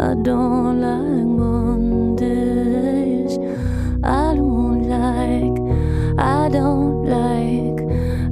I 0.00 0.14
don't 0.14 0.80
like. 0.80 1.31
I 4.04 4.34
don't 4.34 4.88
like, 4.88 5.58
I 6.18 6.48
don't 6.48 7.04
like, 7.04 7.80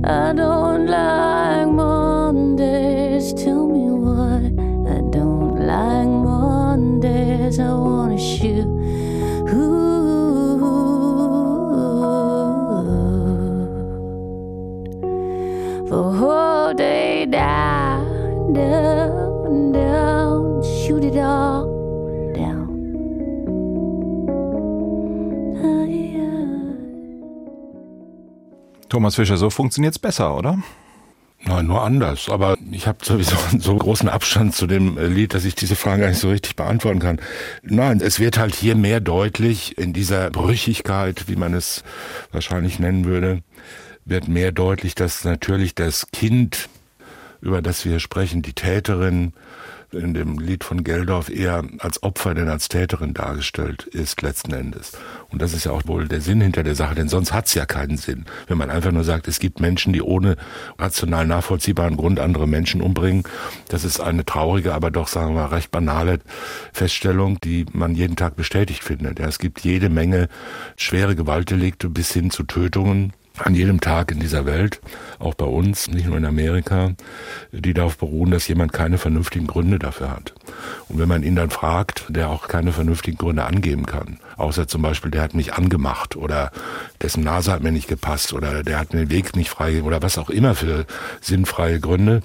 I 0.04 0.32
don't 0.32 0.86
like 0.86 1.68
Mondays. 1.68 3.32
Tell 3.34 3.68
me 3.68 3.88
why 3.88 4.50
I 4.90 5.00
don't 5.10 5.64
like 5.64 6.08
Mondays. 6.08 7.60
I 7.60 7.72
wanna 7.72 8.18
shoot. 8.18 8.66
For 15.88 16.12
whole 16.12 16.74
day 16.74 17.26
down, 17.26 18.52
down, 18.54 18.89
Thomas 28.90 29.14
Fischer, 29.14 29.38
so 29.38 29.48
funktioniert 29.48 29.94
es 29.94 29.98
besser, 29.98 30.36
oder? 30.36 30.58
Nein, 31.42 31.66
nur 31.66 31.82
anders. 31.82 32.28
Aber 32.28 32.58
ich 32.70 32.86
habe 32.86 32.98
sowieso 33.02 33.36
einen 33.50 33.60
so 33.60 33.74
großen 33.74 34.08
Abstand 34.08 34.54
zu 34.54 34.66
dem 34.66 34.98
äh, 34.98 35.06
Lied, 35.06 35.32
dass 35.32 35.44
ich 35.44 35.54
diese 35.54 35.76
Frage 35.76 36.02
gar 36.02 36.08
nicht 36.08 36.18
so 36.18 36.28
richtig 36.28 36.56
beantworten 36.56 36.98
kann. 36.98 37.20
Nein, 37.62 38.00
es 38.00 38.20
wird 38.20 38.38
halt 38.38 38.54
hier 38.54 38.74
mehr 38.74 39.00
deutlich 39.00 39.78
in 39.78 39.92
dieser 39.92 40.30
Brüchigkeit, 40.30 41.28
wie 41.28 41.36
man 41.36 41.54
es 41.54 41.82
wahrscheinlich 42.30 42.78
nennen 42.78 43.06
würde, 43.06 43.42
wird 44.04 44.28
mehr 44.28 44.52
deutlich, 44.52 44.94
dass 44.94 45.24
natürlich 45.24 45.74
das 45.74 46.08
Kind, 46.12 46.68
über 47.40 47.62
das 47.62 47.84
wir 47.84 48.00
sprechen, 48.00 48.42
die 48.42 48.52
Täterin, 48.52 49.32
in 49.92 50.14
dem 50.14 50.38
Lied 50.38 50.64
von 50.64 50.84
Geldorf 50.84 51.28
eher 51.28 51.64
als 51.78 52.02
Opfer 52.02 52.34
denn 52.34 52.48
als 52.48 52.68
Täterin 52.68 53.14
dargestellt 53.14 53.84
ist 53.84 54.22
letzten 54.22 54.52
Endes. 54.52 54.92
Und 55.30 55.42
das 55.42 55.52
ist 55.52 55.64
ja 55.64 55.72
auch 55.72 55.82
wohl 55.86 56.08
der 56.08 56.20
Sinn 56.20 56.40
hinter 56.40 56.62
der 56.62 56.74
Sache, 56.74 56.94
denn 56.94 57.08
sonst 57.08 57.32
hat's 57.32 57.54
ja 57.54 57.66
keinen 57.66 57.96
Sinn. 57.96 58.26
Wenn 58.46 58.58
man 58.58 58.70
einfach 58.70 58.92
nur 58.92 59.04
sagt, 59.04 59.28
es 59.28 59.38
gibt 59.38 59.60
Menschen, 59.60 59.92
die 59.92 60.02
ohne 60.02 60.36
rational 60.78 61.26
nachvollziehbaren 61.26 61.96
Grund 61.96 62.20
andere 62.20 62.46
Menschen 62.46 62.80
umbringen, 62.80 63.24
das 63.68 63.84
ist 63.84 64.00
eine 64.00 64.24
traurige, 64.24 64.74
aber 64.74 64.90
doch, 64.90 65.08
sagen 65.08 65.34
wir 65.34 65.42
mal, 65.42 65.46
recht 65.46 65.70
banale 65.70 66.20
Feststellung, 66.72 67.38
die 67.40 67.66
man 67.72 67.94
jeden 67.94 68.16
Tag 68.16 68.36
bestätigt 68.36 68.82
findet. 68.82 69.18
Ja, 69.18 69.26
es 69.26 69.38
gibt 69.38 69.60
jede 69.60 69.88
Menge 69.88 70.28
schwere 70.76 71.16
Gewaltdelikte 71.16 71.88
bis 71.88 72.12
hin 72.12 72.30
zu 72.30 72.44
Tötungen, 72.44 73.12
an 73.46 73.54
jedem 73.54 73.80
Tag 73.80 74.10
in 74.12 74.20
dieser 74.20 74.46
Welt, 74.46 74.80
auch 75.18 75.34
bei 75.34 75.44
uns, 75.44 75.88
nicht 75.88 76.06
nur 76.06 76.16
in 76.16 76.24
Amerika, 76.24 76.92
die 77.52 77.74
darauf 77.74 77.98
beruhen, 77.98 78.30
dass 78.30 78.48
jemand 78.48 78.72
keine 78.72 78.98
vernünftigen 78.98 79.46
Gründe 79.46 79.78
dafür 79.78 80.10
hat. 80.10 80.34
Und 80.88 80.98
wenn 80.98 81.08
man 81.08 81.22
ihn 81.22 81.36
dann 81.36 81.50
fragt, 81.50 82.04
der 82.08 82.30
auch 82.30 82.48
keine 82.48 82.72
vernünftigen 82.72 83.18
Gründe 83.18 83.44
angeben 83.44 83.86
kann, 83.86 84.18
außer 84.36 84.66
zum 84.66 84.82
Beispiel, 84.82 85.10
der 85.10 85.22
hat 85.22 85.34
mich 85.34 85.54
angemacht 85.54 86.16
oder 86.16 86.50
dessen 87.02 87.22
Nase 87.22 87.52
hat 87.52 87.62
mir 87.62 87.72
nicht 87.72 87.88
gepasst 87.88 88.32
oder 88.32 88.62
der 88.62 88.78
hat 88.78 88.92
mir 88.92 89.00
den 89.00 89.10
Weg 89.10 89.36
nicht 89.36 89.50
freigegeben 89.50 89.86
oder 89.86 90.02
was 90.02 90.18
auch 90.18 90.30
immer 90.30 90.54
für 90.54 90.86
sinnfreie 91.20 91.80
Gründe. 91.80 92.22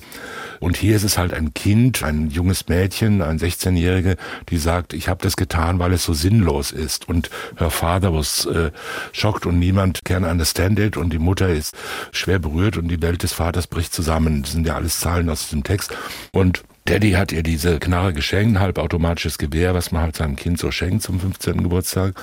Und 0.60 0.78
hier 0.78 0.96
ist 0.96 1.04
es 1.04 1.18
halt 1.18 1.34
ein 1.34 1.54
Kind, 1.54 2.04
ein 2.04 2.30
junges 2.30 2.68
Mädchen, 2.68 3.22
ein 3.22 3.40
16-Jährige, 3.40 4.16
die 4.50 4.58
sagt, 4.58 4.94
ich 4.94 5.10
habe 5.10 5.22
das 5.22 5.36
getan, 5.36 5.80
weil 5.80 5.94
es 5.94 6.04
so 6.04 6.14
sinnlos 6.14 6.72
ist. 6.72 7.08
Und 7.08 7.30
her 7.58 7.70
father 7.70 8.14
was 8.14 8.46
äh, 8.46 8.72
shocked 9.12 9.46
und 9.46 9.60
niemand 9.60 10.06
can 10.06 10.24
understand 10.24 10.80
it 10.80 10.98
und 11.06 11.14
die 11.14 11.20
Mutter 11.20 11.50
ist 11.50 11.76
schwer 12.12 12.40
berührt 12.40 12.78
und 12.78 12.90
die 12.90 13.02
Welt 13.02 13.24
des 13.24 13.34
Vaters 13.34 13.68
bricht 13.68 13.94
zusammen. 13.94 14.42
Das 14.42 14.52
sind 14.52 14.68
ja 14.68 14.76
alles 14.76 15.00
Zahlen 15.00 15.30
aus 15.30 15.44
diesem 15.44 15.64
Text. 15.64 15.96
Und 16.32 16.64
Daddy 16.86 17.14
hat 17.14 17.32
ihr 17.32 17.42
diese 17.42 17.80
Knarre 17.80 18.14
geschenkt, 18.14 18.60
halbautomatisches 18.60 19.38
Gewehr, 19.40 19.74
was 19.74 19.92
man 19.92 20.04
halt 20.04 20.16
seinem 20.16 20.36
Kind 20.36 20.60
so 20.60 20.70
schenkt 20.70 21.02
zum 21.02 21.20
15. 21.20 21.64
Geburtstag. 21.64 22.14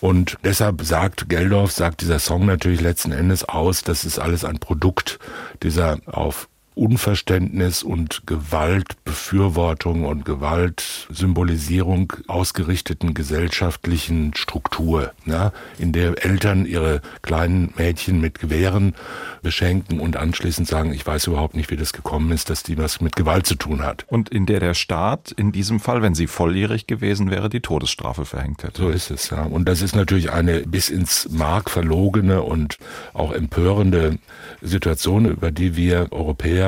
Und 0.00 0.36
deshalb 0.44 0.82
sagt 0.82 1.28
Geldorf, 1.28 1.72
sagt 1.72 2.00
dieser 2.02 2.20
Song 2.20 2.46
natürlich 2.46 2.80
letzten 2.80 3.10
Endes 3.10 3.44
aus, 3.44 3.82
das 3.82 4.04
ist 4.04 4.18
alles 4.18 4.44
ein 4.44 4.58
Produkt 4.58 5.18
dieser 5.62 5.98
auf 6.06 6.48
Unverständnis 6.78 7.82
und 7.82 8.26
Gewaltbefürwortung 8.26 10.04
und 10.04 10.24
Gewaltsymbolisierung 10.24 12.12
ausgerichteten 12.28 13.14
gesellschaftlichen 13.14 14.32
Struktur, 14.34 15.12
ja, 15.26 15.52
in 15.78 15.92
der 15.92 16.24
Eltern 16.24 16.66
ihre 16.66 17.02
kleinen 17.22 17.74
Mädchen 17.76 18.20
mit 18.20 18.38
Gewehren 18.38 18.94
beschenken 19.42 19.98
und 19.98 20.16
anschließend 20.16 20.68
sagen, 20.68 20.92
ich 20.92 21.04
weiß 21.04 21.26
überhaupt 21.26 21.56
nicht, 21.56 21.70
wie 21.70 21.76
das 21.76 21.92
gekommen 21.92 22.30
ist, 22.30 22.48
dass 22.48 22.62
die 22.62 22.78
was 22.78 23.00
mit 23.00 23.16
Gewalt 23.16 23.46
zu 23.46 23.56
tun 23.56 23.82
hat. 23.82 24.04
Und 24.08 24.28
in 24.28 24.46
der 24.46 24.60
der 24.60 24.74
Staat 24.74 25.32
in 25.32 25.50
diesem 25.50 25.80
Fall, 25.80 26.02
wenn 26.02 26.14
sie 26.14 26.26
volljährig 26.26 26.86
gewesen 26.86 27.30
wäre, 27.30 27.48
die 27.48 27.60
Todesstrafe 27.60 28.24
verhängt 28.24 28.62
hätte. 28.62 28.80
So 28.80 28.88
ist 28.90 29.10
es, 29.10 29.30
ja. 29.30 29.42
Und 29.42 29.68
das 29.68 29.82
ist 29.82 29.96
natürlich 29.96 30.30
eine 30.30 30.60
bis 30.60 30.90
ins 30.90 31.28
Mark 31.30 31.70
verlogene 31.70 32.42
und 32.42 32.78
auch 33.14 33.32
empörende 33.32 34.18
Situation, 34.62 35.26
über 35.26 35.50
die 35.50 35.74
wir 35.74 36.08
Europäer 36.12 36.67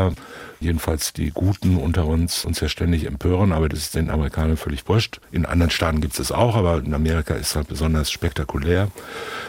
jedenfalls 0.61 1.13
die 1.13 1.31
Guten 1.31 1.77
unter 1.77 2.07
uns 2.07 2.45
uns 2.45 2.61
ja 2.61 2.69
ständig 2.69 3.07
empören, 3.07 3.53
aber 3.53 3.69
das 3.69 3.81
ist 3.81 3.95
den 3.95 4.11
Amerikanern 4.11 4.57
völlig 4.57 4.87
wurscht. 4.89 5.21
In 5.33 5.47
anderen 5.47 5.71
Staaten 5.71 6.01
gibt 6.01 6.15
es 6.15 6.21
es 6.21 6.33
auch, 6.33 6.55
aber 6.55 6.79
in 6.79 6.95
Amerika 6.95 7.35
ist 7.35 7.49
es 7.49 7.57
halt 7.57 7.69
besonders 7.69 8.11
spektakulär 8.11 8.89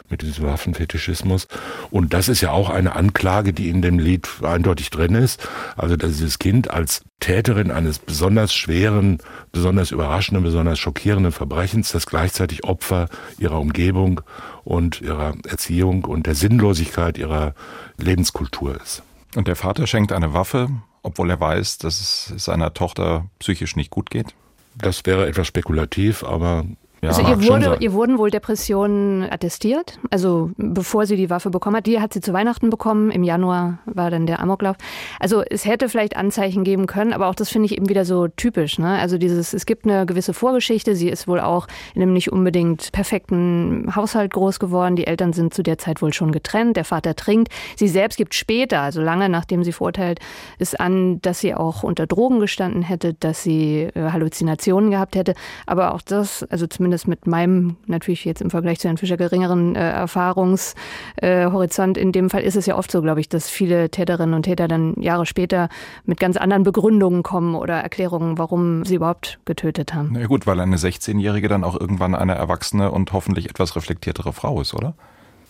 mit 0.10 0.22
diesem 0.22 0.46
Waffenfetischismus. 0.46 1.48
Und 1.92 2.14
das 2.14 2.30
ist 2.30 2.42
ja 2.42 2.52
auch 2.52 2.70
eine 2.70 2.96
Anklage, 2.96 3.54
die 3.54 3.70
in 3.70 3.82
dem 3.82 4.00
Lied 4.00 4.28
eindeutig 4.42 4.90
drin 4.90 5.16
ist. 5.16 5.48
Also, 5.76 5.98
dass 5.98 6.12
dieses 6.12 6.40
Kind 6.40 6.72
als 6.72 7.04
Täterin 7.20 7.72
eines 7.72 8.00
besonders 8.00 8.54
schweren, 8.54 9.20
besonders 9.52 9.92
überraschenden, 9.92 10.44
besonders 10.44 10.80
schockierenden 10.80 11.32
Verbrechens, 11.32 11.92
das 11.92 12.08
gleichzeitig 12.08 12.64
Opfer 12.64 13.10
ihrer 13.38 13.60
Umgebung 13.60 14.22
und 14.64 15.02
ihrer 15.02 15.36
Erziehung 15.48 16.06
und 16.06 16.26
der 16.26 16.36
Sinnlosigkeit 16.36 17.18
ihrer 17.18 17.54
Lebenskultur 17.98 18.80
ist. 18.82 19.04
Und 19.36 19.48
der 19.48 19.56
Vater 19.56 19.88
schenkt 19.88 20.12
eine 20.12 20.34
Waffe, 20.34 20.70
obwohl 21.04 21.30
er 21.30 21.40
weiß, 21.40 21.78
dass 21.80 22.00
es 22.00 22.44
seiner 22.44 22.74
Tochter 22.74 23.28
psychisch 23.40 23.76
nicht 23.76 23.90
gut 23.90 24.10
geht? 24.10 24.36
Das 24.76 25.06
wäre 25.06 25.28
etwas 25.28 25.48
spekulativ, 25.48 26.24
aber 26.24 26.66
Ja, 27.02 27.10
also 27.10 27.22
ihr, 27.24 27.50
wurde, 27.50 27.78
ihr 27.80 27.94
wurden 27.94 28.20
wohl 28.20 28.30
Depressionen 28.30 29.24
attestiert, 29.24 29.98
also 30.12 30.52
bevor 30.58 31.08
sie 31.08 31.16
die 31.16 31.32
Waffe 31.32 31.50
bekommen 31.50 31.78
hat. 31.78 31.88
Die 31.88 32.00
hat 32.00 32.14
sie 32.14 32.22
zu 32.22 32.32
Weihnachten 32.32 32.70
bekommen, 32.70 33.10
im 33.10 33.24
Januar 33.24 33.80
war 33.86 34.12
dann 34.12 34.28
der 34.28 34.40
Amoklauf. 34.40 34.76
Also 35.20 35.42
es 35.42 35.66
hätte 35.66 35.90
vielleicht 35.90 36.16
Anzeichen 36.16 36.64
geben 36.64 36.86
können, 36.86 37.12
aber 37.12 37.28
auch 37.28 37.34
das 37.34 37.50
finde 37.50 37.66
ich 37.66 37.76
eben 37.76 37.90
wieder 37.90 38.06
so 38.06 38.28
typisch. 38.28 38.78
Ne? 38.78 39.00
Also 39.00 39.18
dieses, 39.18 39.56
es 39.56 39.66
gibt 39.66 39.86
eine 39.86 40.06
gewisse 40.06 40.36
Vorgeschichte, 40.36 40.96
sie 40.96 41.10
ist 41.10 41.28
wohl 41.28 41.40
auch 41.40 41.66
in 41.96 42.04
einem 42.04 42.14
nicht 42.14 42.32
unbedingt 42.32 42.92
perfekten 42.92 43.96
Haushalt 43.96 44.32
groß 44.32 44.60
geworden. 44.60 44.96
Die 44.96 45.08
Eltern 45.08 45.34
sind 45.34 45.56
zu 45.56 45.64
der 45.64 45.80
Zeit 45.80 46.04
wohl 46.04 46.14
schon 46.14 46.32
getrennt, 46.32 46.78
der 46.78 46.86
Vater 46.86 47.16
trinkt. 47.16 47.52
Sie 47.78 47.88
selbst 47.88 48.18
gibt 48.18 48.36
später, 48.36 48.80
also 48.80 49.02
lange 49.02 49.28
nachdem 49.28 49.64
sie 49.64 49.72
verurteilt 49.72 50.20
ist, 50.60 50.80
an, 50.80 51.20
dass 51.24 51.40
sie 51.40 51.56
auch 51.56 51.82
unter 51.82 52.06
Drogen 52.06 52.40
gestanden 52.40 52.84
hätte, 52.84 53.16
dass 53.16 53.42
sie 53.42 53.90
äh, 53.96 54.12
Halluzinationen 54.12 54.92
gehabt 54.92 55.16
hätte. 55.16 55.34
Aber 55.66 55.96
auch 55.96 56.04
das, 56.04 56.44
also 56.52 56.68
zumindest 56.68 56.91
mit 57.08 57.28
meinem 57.28 57.76
natürlich 57.88 58.26
jetzt 58.26 58.42
im 58.42 58.50
Vergleich 58.50 58.80
zu 58.80 58.88
Herrn 58.88 58.98
Fischer 58.98 59.18
geringeren 59.18 59.76
äh, 59.76 59.92
Erfahrungshorizont, 59.92 61.98
in 61.98 62.12
dem 62.12 62.30
Fall 62.30 62.44
ist 62.44 62.56
es 62.56 62.66
ja 62.66 62.78
oft 62.78 62.92
so, 62.92 63.02
glaube 63.02 63.20
ich, 63.20 63.30
dass 63.30 63.50
viele 63.50 63.90
Täterinnen 63.90 64.36
und 64.36 64.44
Täter 64.44 64.68
dann 64.68 65.00
Jahre 65.02 65.26
später 65.26 65.70
mit 66.06 66.20
ganz 66.20 66.38
anderen 66.38 66.64
Begründungen 66.64 67.24
kommen 67.24 67.56
oder 67.56 67.76
Erklärungen, 67.76 68.38
warum 68.38 68.86
sie 68.86 68.96
überhaupt 68.96 69.40
getötet 69.46 69.94
haben. 69.94 70.10
Na 70.14 70.26
gut, 70.26 70.48
weil 70.48 70.60
eine 70.60 70.78
16-Jährige 70.78 71.48
dann 71.48 71.64
auch 71.64 71.80
irgendwann 71.80 72.16
eine 72.16 72.36
erwachsene 72.36 72.92
und 72.92 73.12
hoffentlich 73.14 73.50
etwas 73.50 73.76
reflektiertere 73.76 74.34
Frau 74.34 74.62
ist, 74.62 74.74
oder? 74.74 74.94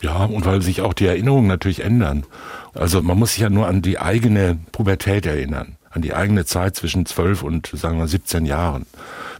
Ja, 0.01 0.25
und 0.25 0.45
weil 0.45 0.61
sich 0.61 0.81
auch 0.81 0.93
die 0.93 1.05
Erinnerungen 1.05 1.47
natürlich 1.47 1.83
ändern. 1.83 2.25
Also 2.73 3.03
man 3.03 3.19
muss 3.19 3.33
sich 3.33 3.41
ja 3.41 3.49
nur 3.49 3.67
an 3.67 3.81
die 3.81 3.99
eigene 3.99 4.57
Pubertät 4.71 5.25
erinnern, 5.25 5.77
an 5.91 6.01
die 6.01 6.13
eigene 6.13 6.45
Zeit 6.45 6.75
zwischen 6.75 7.05
12 7.05 7.43
und 7.43 7.71
sagen 7.73 7.99
wir 7.99 8.07
17 8.07 8.45
Jahren. 8.45 8.85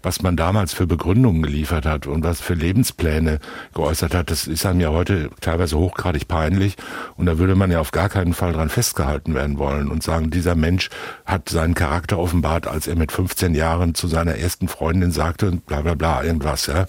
Was 0.04 0.24
man 0.24 0.36
damals 0.36 0.74
für 0.74 0.88
Begründungen 0.88 1.44
geliefert 1.44 1.86
hat 1.86 2.08
und 2.08 2.24
was 2.24 2.42
für 2.42 2.56
Lebenspläne 2.56 3.40
geäußert 3.76 4.16
hat, 4.16 4.32
das 4.32 4.48
ist 4.48 4.66
einem 4.66 4.80
ja 4.80 4.90
heute 4.90 5.30
teilweise 5.42 5.78
hochgradig 5.78 6.28
peinlich. 6.28 6.76
Und 7.18 7.28
da 7.28 7.38
würde 7.38 7.56
man 7.56 7.70
ja 7.70 7.80
auf 7.80 7.92
gar 7.92 8.10
keinen 8.10 8.34
Fall 8.34 8.54
dran 8.54 8.70
festgehalten 8.70 9.36
werden 9.36 9.60
wollen 9.60 9.90
und 9.90 10.02
sagen, 10.02 10.32
dieser 10.32 10.56
Mensch 10.56 10.90
hat 11.26 11.50
seinen 11.50 11.76
Charakter 11.76 12.18
offenbart, 12.18 12.68
als 12.68 12.88
er 12.88 12.96
mit 12.96 13.12
15 13.12 13.54
Jahren 13.54 13.94
zu 13.94 14.08
seiner 14.08 14.36
ersten 14.36 14.68
Freundin 14.68 15.12
sagte, 15.12 15.52
bla 15.68 15.82
bla 15.82 15.94
bla, 15.94 16.24
irgendwas, 16.24 16.66
ja. 16.66 16.88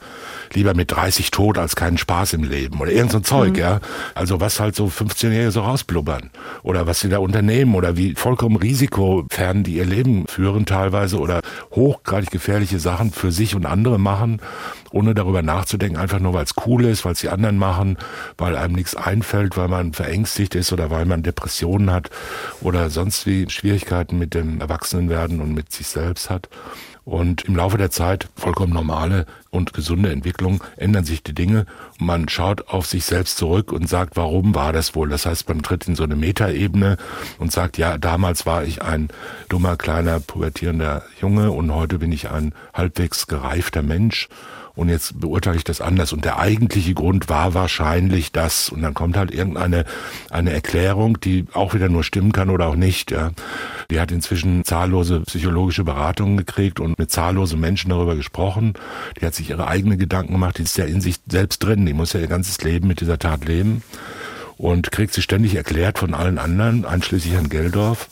Lieber 0.54 0.74
mit 0.74 0.90
30 0.90 1.30
tot 1.30 1.58
als 1.58 1.76
keinen 1.76 1.98
Spaß 1.98 2.32
im 2.32 2.44
Leben 2.44 2.80
oder 2.80 2.92
irgend 2.92 3.12
so 3.12 3.18
ein 3.18 3.24
Zeug, 3.24 3.58
ja. 3.58 3.80
Also 4.14 4.40
was 4.40 4.58
halt 4.58 4.74
so 4.74 4.86
15-Jährige 4.86 5.50
so 5.50 5.60
rausblubbern 5.60 6.30
oder 6.62 6.86
was 6.86 7.00
sie 7.00 7.10
da 7.10 7.18
unternehmen 7.18 7.74
oder 7.74 7.96
wie 7.98 8.14
vollkommen 8.14 8.56
risikofern 8.56 9.51
die 9.54 9.76
ihr 9.76 9.84
Leben 9.84 10.26
führen 10.26 10.66
teilweise 10.66 11.18
oder 11.18 11.40
hochgradig 11.72 12.30
gefährliche 12.30 12.78
Sachen 12.78 13.12
für 13.12 13.30
sich 13.30 13.54
und 13.54 13.66
andere 13.66 13.98
machen, 13.98 14.40
ohne 14.90 15.14
darüber 15.14 15.42
nachzudenken, 15.42 15.98
einfach 15.98 16.18
nur 16.18 16.32
weil 16.34 16.44
es 16.44 16.54
cool 16.66 16.84
ist, 16.84 17.04
weil 17.04 17.12
es 17.12 17.20
die 17.20 17.28
anderen 17.28 17.58
machen, 17.58 17.98
weil 18.38 18.56
einem 18.56 18.74
nichts 18.74 18.96
einfällt, 18.96 19.56
weil 19.56 19.68
man 19.68 19.92
verängstigt 19.92 20.54
ist 20.54 20.72
oder 20.72 20.90
weil 20.90 21.04
man 21.04 21.22
Depressionen 21.22 21.90
hat 21.90 22.10
oder 22.60 22.90
sonst 22.90 23.26
wie 23.26 23.48
Schwierigkeiten 23.50 24.18
mit 24.18 24.34
dem 24.34 24.60
Erwachsenenwerden 24.60 25.40
und 25.40 25.54
mit 25.54 25.72
sich 25.72 25.86
selbst 25.86 26.30
hat. 26.30 26.48
Und 27.04 27.44
im 27.46 27.56
Laufe 27.56 27.78
der 27.78 27.90
Zeit, 27.90 28.28
vollkommen 28.36 28.72
normale 28.72 29.26
und 29.50 29.72
gesunde 29.72 30.12
Entwicklung, 30.12 30.62
ändern 30.76 31.04
sich 31.04 31.22
die 31.22 31.34
Dinge. 31.34 31.66
Man 31.98 32.28
schaut 32.28 32.68
auf 32.68 32.86
sich 32.86 33.04
selbst 33.04 33.38
zurück 33.38 33.72
und 33.72 33.88
sagt, 33.88 34.16
warum 34.16 34.54
war 34.54 34.72
das 34.72 34.94
wohl? 34.94 35.08
Das 35.08 35.26
heißt, 35.26 35.48
man 35.48 35.62
tritt 35.62 35.88
in 35.88 35.96
so 35.96 36.04
eine 36.04 36.14
Metaebene 36.14 36.96
und 37.38 37.50
sagt, 37.50 37.76
ja, 37.76 37.98
damals 37.98 38.46
war 38.46 38.62
ich 38.62 38.82
ein 38.82 39.08
dummer, 39.48 39.76
kleiner, 39.76 40.20
pubertierender 40.20 41.02
Junge 41.20 41.50
und 41.50 41.74
heute 41.74 41.98
bin 41.98 42.12
ich 42.12 42.30
ein 42.30 42.54
halbwegs 42.72 43.26
gereifter 43.26 43.82
Mensch 43.82 44.28
und 44.74 44.88
jetzt 44.88 45.20
beurteile 45.20 45.56
ich 45.56 45.64
das 45.64 45.80
anders. 45.80 46.12
Und 46.12 46.24
der 46.24 46.38
eigentliche 46.38 46.94
Grund 46.94 47.28
war 47.28 47.52
wahrscheinlich 47.52 48.32
das. 48.32 48.70
Und 48.70 48.82
dann 48.82 48.94
kommt 48.94 49.16
halt 49.16 49.30
irgendeine 49.30 49.84
eine 50.30 50.52
Erklärung, 50.52 51.20
die 51.20 51.44
auch 51.52 51.74
wieder 51.74 51.88
nur 51.88 52.04
stimmen 52.04 52.32
kann 52.32 52.48
oder 52.48 52.68
auch 52.68 52.76
nicht. 52.76 53.10
Ja. 53.10 53.32
Die 53.90 54.00
hat 54.00 54.10
inzwischen 54.12 54.64
zahllose 54.64 55.20
psychologische 55.20 55.84
Beratungen 55.84 56.38
gekriegt 56.38 56.80
und 56.80 56.98
mit 56.98 57.10
zahllosen 57.10 57.60
Menschen 57.60 57.90
darüber 57.90 58.16
gesprochen. 58.16 58.72
Die 59.20 59.26
hat 59.26 59.34
sich 59.34 59.50
ihre 59.50 59.66
eigenen 59.66 59.98
Gedanken 59.98 60.32
gemacht. 60.32 60.56
Die 60.56 60.62
ist 60.62 60.78
ja 60.78 60.86
in 60.86 61.02
sich 61.02 61.16
selbst 61.28 61.62
drin. 61.62 61.84
Die 61.84 61.92
muss 61.92 62.14
ja 62.14 62.20
ihr 62.20 62.26
ganzes 62.26 62.62
Leben 62.62 62.88
mit 62.88 63.00
dieser 63.00 63.18
Tat 63.18 63.44
leben 63.44 63.82
und 64.56 64.90
kriegt 64.90 65.12
sie 65.12 65.22
ständig 65.22 65.54
erklärt 65.54 65.98
von 65.98 66.14
allen 66.14 66.38
anderen, 66.38 66.84
einschließlich 66.84 67.34
Herrn 67.34 67.48
Geldorf 67.48 68.08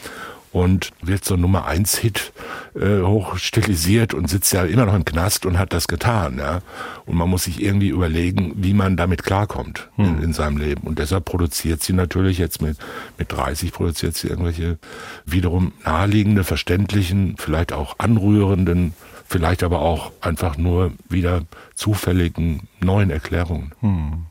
und 0.52 0.90
wird 1.00 1.24
so 1.24 1.36
Nummer 1.36 1.66
eins 1.66 1.96
Hit 1.96 2.32
äh, 2.74 3.02
hochstilisiert 3.02 4.14
und 4.14 4.28
sitzt 4.28 4.52
ja 4.52 4.64
immer 4.64 4.86
noch 4.86 4.94
im 4.94 5.04
Knast 5.04 5.46
und 5.46 5.58
hat 5.58 5.72
das 5.72 5.86
getan, 5.86 6.38
ja. 6.38 6.60
Und 7.06 7.16
man 7.16 7.28
muss 7.28 7.44
sich 7.44 7.62
irgendwie 7.62 7.88
überlegen, 7.88 8.52
wie 8.56 8.74
man 8.74 8.96
damit 8.96 9.22
klarkommt 9.22 9.88
hm. 9.96 10.04
in, 10.04 10.22
in, 10.22 10.32
seinem 10.32 10.56
Leben. 10.56 10.82
Und 10.82 10.98
deshalb 10.98 11.24
produziert 11.24 11.82
sie 11.82 11.92
natürlich 11.92 12.38
jetzt 12.38 12.62
mit 12.62 12.78
mit 13.18 13.32
30 13.32 13.72
produziert 13.72 14.16
sie 14.16 14.28
irgendwelche 14.28 14.78
wiederum 15.24 15.72
naheliegende, 15.84 16.44
verständlichen, 16.44 17.36
vielleicht 17.38 17.72
auch 17.72 17.98
anrührenden, 17.98 18.94
vielleicht 19.26 19.62
aber 19.62 19.80
auch 19.80 20.12
einfach 20.20 20.56
nur 20.56 20.92
wieder 21.08 21.42
zufälligen 21.74 22.68
neuen 22.80 23.10
Erklärungen. 23.10 23.72
Hm. 23.80 24.26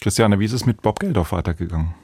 Christiane, 0.00 0.38
wie 0.38 0.44
ist 0.44 0.52
es 0.52 0.66
mit 0.66 0.82
Bob 0.82 1.00
Geldof 1.00 1.32
weitergegangen? 1.32 1.94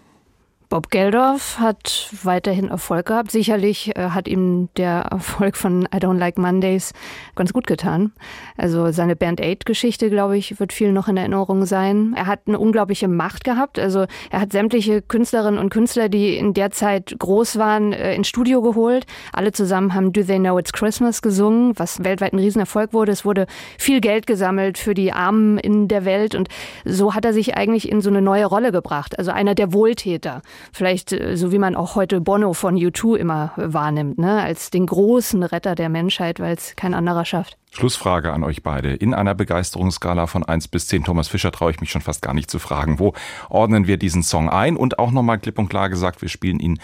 Bob 0.70 0.90
Geldorf 0.90 1.58
hat 1.58 2.10
weiterhin 2.22 2.68
Erfolg 2.68 3.06
gehabt. 3.06 3.30
Sicherlich 3.30 3.96
äh, 3.96 4.10
hat 4.10 4.26
ihm 4.26 4.68
der 4.76 5.02
Erfolg 5.10 5.56
von 5.56 5.82
I 5.94 5.98
Don't 5.98 6.18
Like 6.18 6.38
Mondays 6.38 6.92
ganz 7.36 7.52
gut 7.52 7.66
getan. 7.66 8.12
Also 8.56 8.90
seine 8.90 9.14
Band 9.14 9.40
Aid 9.40 9.66
Geschichte, 9.66 10.10
glaube 10.10 10.36
ich, 10.36 10.58
wird 10.58 10.72
viel 10.72 10.92
noch 10.92 11.06
in 11.06 11.16
Erinnerung 11.16 11.66
sein. 11.66 12.14
Er 12.16 12.26
hat 12.26 12.40
eine 12.46 12.58
unglaubliche 12.58 13.08
Macht 13.08 13.44
gehabt. 13.44 13.78
Also 13.78 14.06
er 14.30 14.40
hat 14.40 14.52
sämtliche 14.52 15.02
Künstlerinnen 15.02 15.60
und 15.60 15.70
Künstler, 15.70 16.08
die 16.08 16.36
in 16.36 16.54
der 16.54 16.70
Zeit 16.70 17.14
groß 17.18 17.58
waren, 17.58 17.92
äh, 17.92 18.14
ins 18.14 18.28
Studio 18.28 18.62
geholt. 18.62 19.06
Alle 19.32 19.52
zusammen 19.52 19.94
haben 19.94 20.12
Do 20.12 20.22
They 20.22 20.38
Know 20.38 20.58
It's 20.58 20.72
Christmas 20.72 21.20
gesungen, 21.20 21.78
was 21.78 22.02
weltweit 22.02 22.32
ein 22.32 22.38
Riesenerfolg 22.38 22.92
wurde. 22.94 23.12
Es 23.12 23.24
wurde 23.24 23.46
viel 23.78 24.00
Geld 24.00 24.26
gesammelt 24.26 24.78
für 24.78 24.94
die 24.94 25.12
Armen 25.12 25.58
in 25.58 25.88
der 25.88 26.04
Welt 26.04 26.34
und 26.34 26.48
so 26.84 27.14
hat 27.14 27.24
er 27.24 27.32
sich 27.32 27.56
eigentlich 27.56 27.88
in 27.88 28.00
so 28.00 28.10
eine 28.10 28.22
neue 28.22 28.46
Rolle 28.46 28.72
gebracht. 28.72 29.18
Also 29.18 29.30
einer 29.30 29.54
der 29.54 29.72
Wohltäter 29.72 30.42
vielleicht 30.72 31.12
äh, 31.12 31.36
so 31.36 31.52
wie 31.52 31.58
man 31.58 31.74
auch 31.74 31.94
heute 31.94 32.20
Bono 32.20 32.52
von 32.52 32.76
U2 32.76 33.16
immer 33.16 33.52
wahrnimmt, 33.56 34.18
ne? 34.18 34.42
als 34.42 34.70
den 34.70 34.86
großen 34.86 35.42
Retter 35.42 35.74
der 35.74 35.88
Menschheit, 35.88 36.40
weil 36.40 36.54
es 36.54 36.76
kein 36.76 36.94
anderer 36.94 37.24
schafft. 37.24 37.56
Schlussfrage 37.70 38.32
an 38.32 38.44
euch 38.44 38.62
beide. 38.62 38.94
In 38.94 39.14
einer 39.14 39.34
Begeisterungsskala 39.34 40.26
von 40.26 40.44
1 40.44 40.68
bis 40.68 40.86
10, 40.86 41.04
Thomas 41.04 41.28
Fischer, 41.28 41.50
traue 41.50 41.72
ich 41.72 41.80
mich 41.80 41.90
schon 41.90 42.02
fast 42.02 42.22
gar 42.22 42.32
nicht 42.32 42.50
zu 42.50 42.60
fragen. 42.60 43.00
Wo 43.00 43.14
ordnen 43.48 43.86
wir 43.88 43.96
diesen 43.96 44.22
Song 44.22 44.48
ein? 44.48 44.76
Und 44.76 45.00
auch 45.00 45.10
nochmal 45.10 45.38
klipp 45.38 45.58
und 45.58 45.68
klar 45.68 45.88
gesagt, 45.90 46.22
wir 46.22 46.28
spielen 46.28 46.60
ihn 46.60 46.78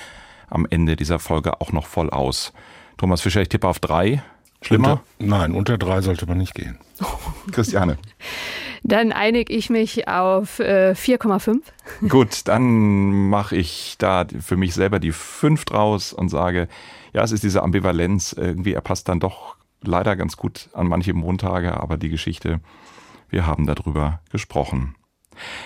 am 0.49 0.67
Ende 0.69 0.97
dieser 0.97 1.21
Folge 1.21 1.61
auch 1.61 1.73
noch 1.73 1.87
voll 1.87 2.11
aus. 2.11 2.53
Thomas 2.97 3.21
Fischer, 3.21 3.41
ich 3.41 3.49
tippe 3.49 3.69
auf 3.69 3.79
drei. 3.79 4.23
Schlimmer? 4.63 5.03
Unter, 5.19 5.37
nein, 5.39 5.53
unter 5.53 5.79
drei 5.79 6.01
sollte 6.03 6.27
man 6.27 6.39
nicht 6.39 6.55
gehen. 6.55 6.79
Christiane. 7.53 7.99
Dann 8.83 9.13
einige 9.13 9.53
ich 9.53 9.71
mich 9.71 10.09
auf 10.09 10.59
äh, 10.59 10.93
4,5. 10.93 11.61
Gut, 12.09 12.49
dann 12.49 13.29
mache 13.29 13.57
ich 13.57 13.97
da 13.99 14.27
für 14.41 14.57
mich 14.57 14.75
selber 14.75 14.99
die 14.99 15.13
5 15.13 15.65
draus 15.65 16.13
und 16.13 16.29
sage, 16.29 16.69
ja, 17.13 17.23
es 17.23 17.33
ist 17.33 17.43
diese 17.43 17.63
Ambivalenz. 17.63 18.33
Irgendwie, 18.33 18.73
er 18.73 18.81
passt 18.81 19.09
dann 19.09 19.21
doch 19.21 19.57
leider 19.83 20.17
ganz 20.17 20.37
gut 20.37 20.69
an 20.73 20.89
manche 20.89 21.13
Montage, 21.13 21.79
aber 21.79 21.97
die 21.97 22.09
Geschichte, 22.09 22.61
wir 23.29 23.47
haben 23.47 23.67
darüber 23.67 24.21
gesprochen. 24.31 24.95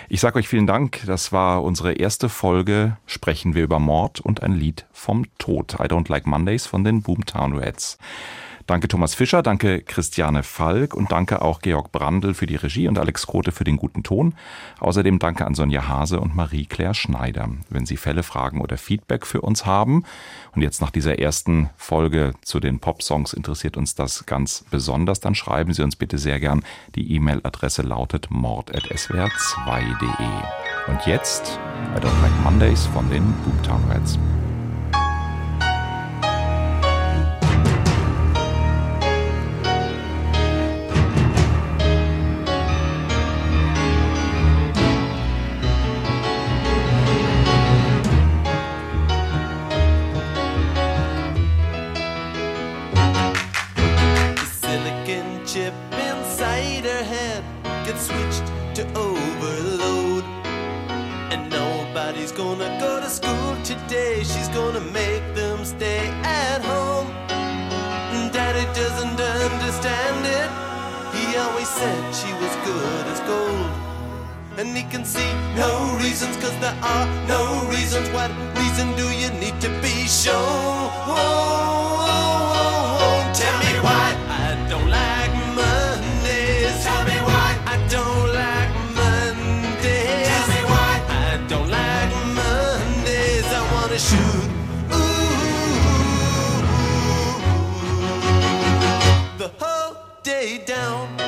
Ich 0.08 0.20
sage 0.20 0.38
euch 0.38 0.48
vielen 0.48 0.66
Dank. 0.66 1.02
Das 1.06 1.32
war 1.32 1.62
unsere 1.62 1.94
erste 1.94 2.28
Folge. 2.28 2.96
Sprechen 3.06 3.54
wir 3.54 3.64
über 3.64 3.78
Mord 3.78 4.20
und 4.20 4.42
ein 4.42 4.52
Lied 4.52 4.86
vom 4.92 5.24
Tod. 5.38 5.74
I 5.74 5.84
Don't 5.84 6.10
Like 6.10 6.26
Mondays 6.26 6.66
von 6.66 6.84
den 6.84 7.02
Boomtown 7.02 7.58
Rats. 7.58 7.98
Danke 8.66 8.88
Thomas 8.88 9.14
Fischer, 9.14 9.42
danke 9.42 9.82
Christiane 9.82 10.42
Falk 10.42 10.94
und 10.94 11.12
danke 11.12 11.42
auch 11.42 11.60
Georg 11.60 11.92
Brandl 11.92 12.32
für 12.32 12.46
die 12.46 12.56
Regie 12.56 12.88
und 12.88 12.98
Alex 12.98 13.26
Grote 13.26 13.52
für 13.52 13.64
den 13.64 13.76
guten 13.76 14.02
Ton. 14.02 14.34
Außerdem 14.80 15.18
danke 15.18 15.46
an 15.46 15.54
Sonja 15.54 15.86
Hase 15.86 16.18
und 16.18 16.34
Marie-Claire 16.34 16.94
Schneider. 16.94 17.50
Wenn 17.68 17.84
Sie 17.84 17.98
Fälle, 17.98 18.22
Fragen 18.22 18.62
oder 18.62 18.78
Feedback 18.78 19.26
für 19.26 19.42
uns 19.42 19.66
haben 19.66 20.04
und 20.54 20.62
jetzt 20.62 20.80
nach 20.80 20.90
dieser 20.90 21.18
ersten 21.18 21.68
Folge 21.76 22.32
zu 22.40 22.58
den 22.58 22.78
Pop-Songs 22.78 23.34
interessiert 23.34 23.76
uns 23.76 23.94
das 23.94 24.24
ganz 24.24 24.64
besonders, 24.70 25.20
dann 25.20 25.34
schreiben 25.34 25.74
Sie 25.74 25.82
uns 25.82 25.96
bitte 25.96 26.16
sehr 26.16 26.40
gern. 26.40 26.64
Die 26.94 27.14
E-Mail-Adresse 27.14 27.82
lautet 27.82 28.28
mord.swr2.de. 28.30 30.26
Und 30.86 31.06
jetzt 31.06 31.58
I 31.94 31.98
Don't 31.98 32.22
Like 32.22 32.42
Mondays 32.42 32.86
von 32.86 33.10
den 33.10 33.34
Boomtown 33.44 33.84
Rats. 33.90 34.18
There 76.74 76.90
are 76.90 77.06
no 77.28 77.68
reasons. 77.70 78.08
What 78.10 78.30
reason 78.56 78.94
do 78.96 79.08
you 79.10 79.30
need 79.40 79.60
to 79.60 79.68
be 79.80 80.06
shown? 80.06 80.90
Tell 83.34 83.58
me 83.58 83.80
why 83.80 84.14
I 84.28 84.56
don't 84.68 84.88
like 84.88 85.32
Mondays. 85.54 86.84
Tell 86.84 87.04
me 87.04 87.16
why 87.28 87.58
I 87.66 87.76
don't 87.88 88.32
like 88.32 88.72
Mondays. 88.94 90.28
Tell 90.28 90.46
me 90.48 90.60
why 90.72 91.02
I 91.08 91.36
don't 91.48 91.70
like 91.70 92.12
Mondays. 92.38 93.46
I 93.46 93.62
wanna 93.72 93.98
shoot. 93.98 94.48
Ooh, 94.92 95.38
the 99.38 99.48
whole 99.58 99.96
day 100.22 100.58
down. 100.66 101.23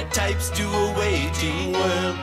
Clean 0.00 0.06
and 0.06 0.08
it 0.08 0.14
types 0.14 0.50
to 0.50 0.64
a 0.64 0.98
waiting 0.98 1.72
world. 1.72 2.16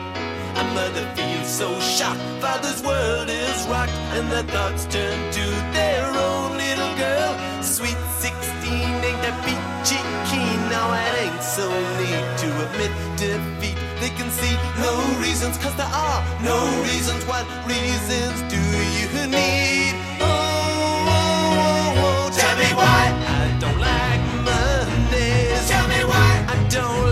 A 0.56 0.64
mother 0.74 1.06
feels 1.14 1.48
so 1.48 1.78
shocked, 1.80 2.20
father's 2.40 2.82
world 2.82 3.28
is 3.28 3.66
rocked, 3.68 3.92
and 4.16 4.30
the 4.30 4.42
thoughts 4.52 4.84
turn 4.86 5.32
to 5.32 5.44
their 5.72 6.06
own 6.06 6.56
little 6.56 6.96
girl. 6.96 7.62
Sweet 7.62 7.98
16 8.18 8.72
ain't 8.72 9.22
that 9.22 9.36
peachy 9.44 10.00
keen, 10.30 10.60
now 10.68 10.92
it 10.92 11.14
ain't 11.24 11.42
so 11.42 11.68
neat 11.98 12.26
to 12.42 12.48
admit 12.66 12.92
defeat. 13.16 13.78
They 14.00 14.10
can 14.10 14.30
see 14.30 14.54
no 14.78 14.92
reasons, 15.20 15.58
cause 15.58 15.74
there 15.76 15.92
are 15.92 16.22
no 16.42 16.58
reasons. 16.82 17.24
What 17.26 17.46
reasons 17.66 18.42
do 18.50 18.62
you 18.98 19.26
need? 19.26 19.94
Oh, 20.20 21.06
oh, 21.06 21.24
oh, 21.62 22.02
oh. 22.02 22.30
tell 22.34 22.56
me 22.56 22.70
why 22.74 23.02
I 23.26 23.58
don't 23.60 23.78
like 23.78 24.22
Mondays. 24.46 25.68
Tell 25.68 25.88
me 25.88 26.04
why 26.04 26.46
I 26.48 26.68
don't 26.68 27.07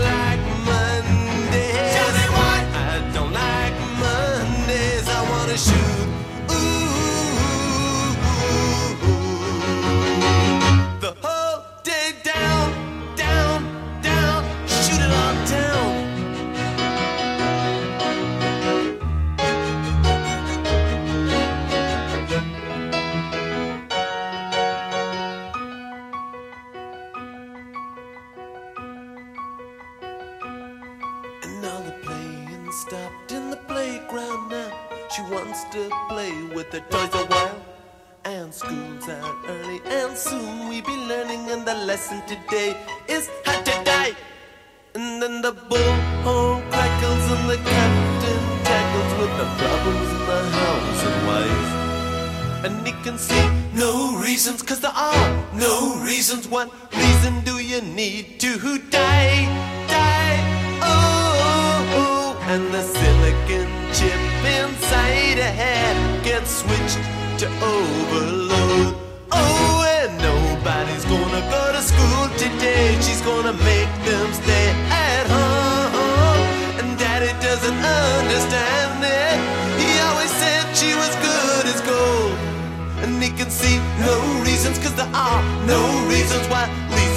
reasons 86.27 86.49
why 86.49 86.67
Lisa 86.91 87.16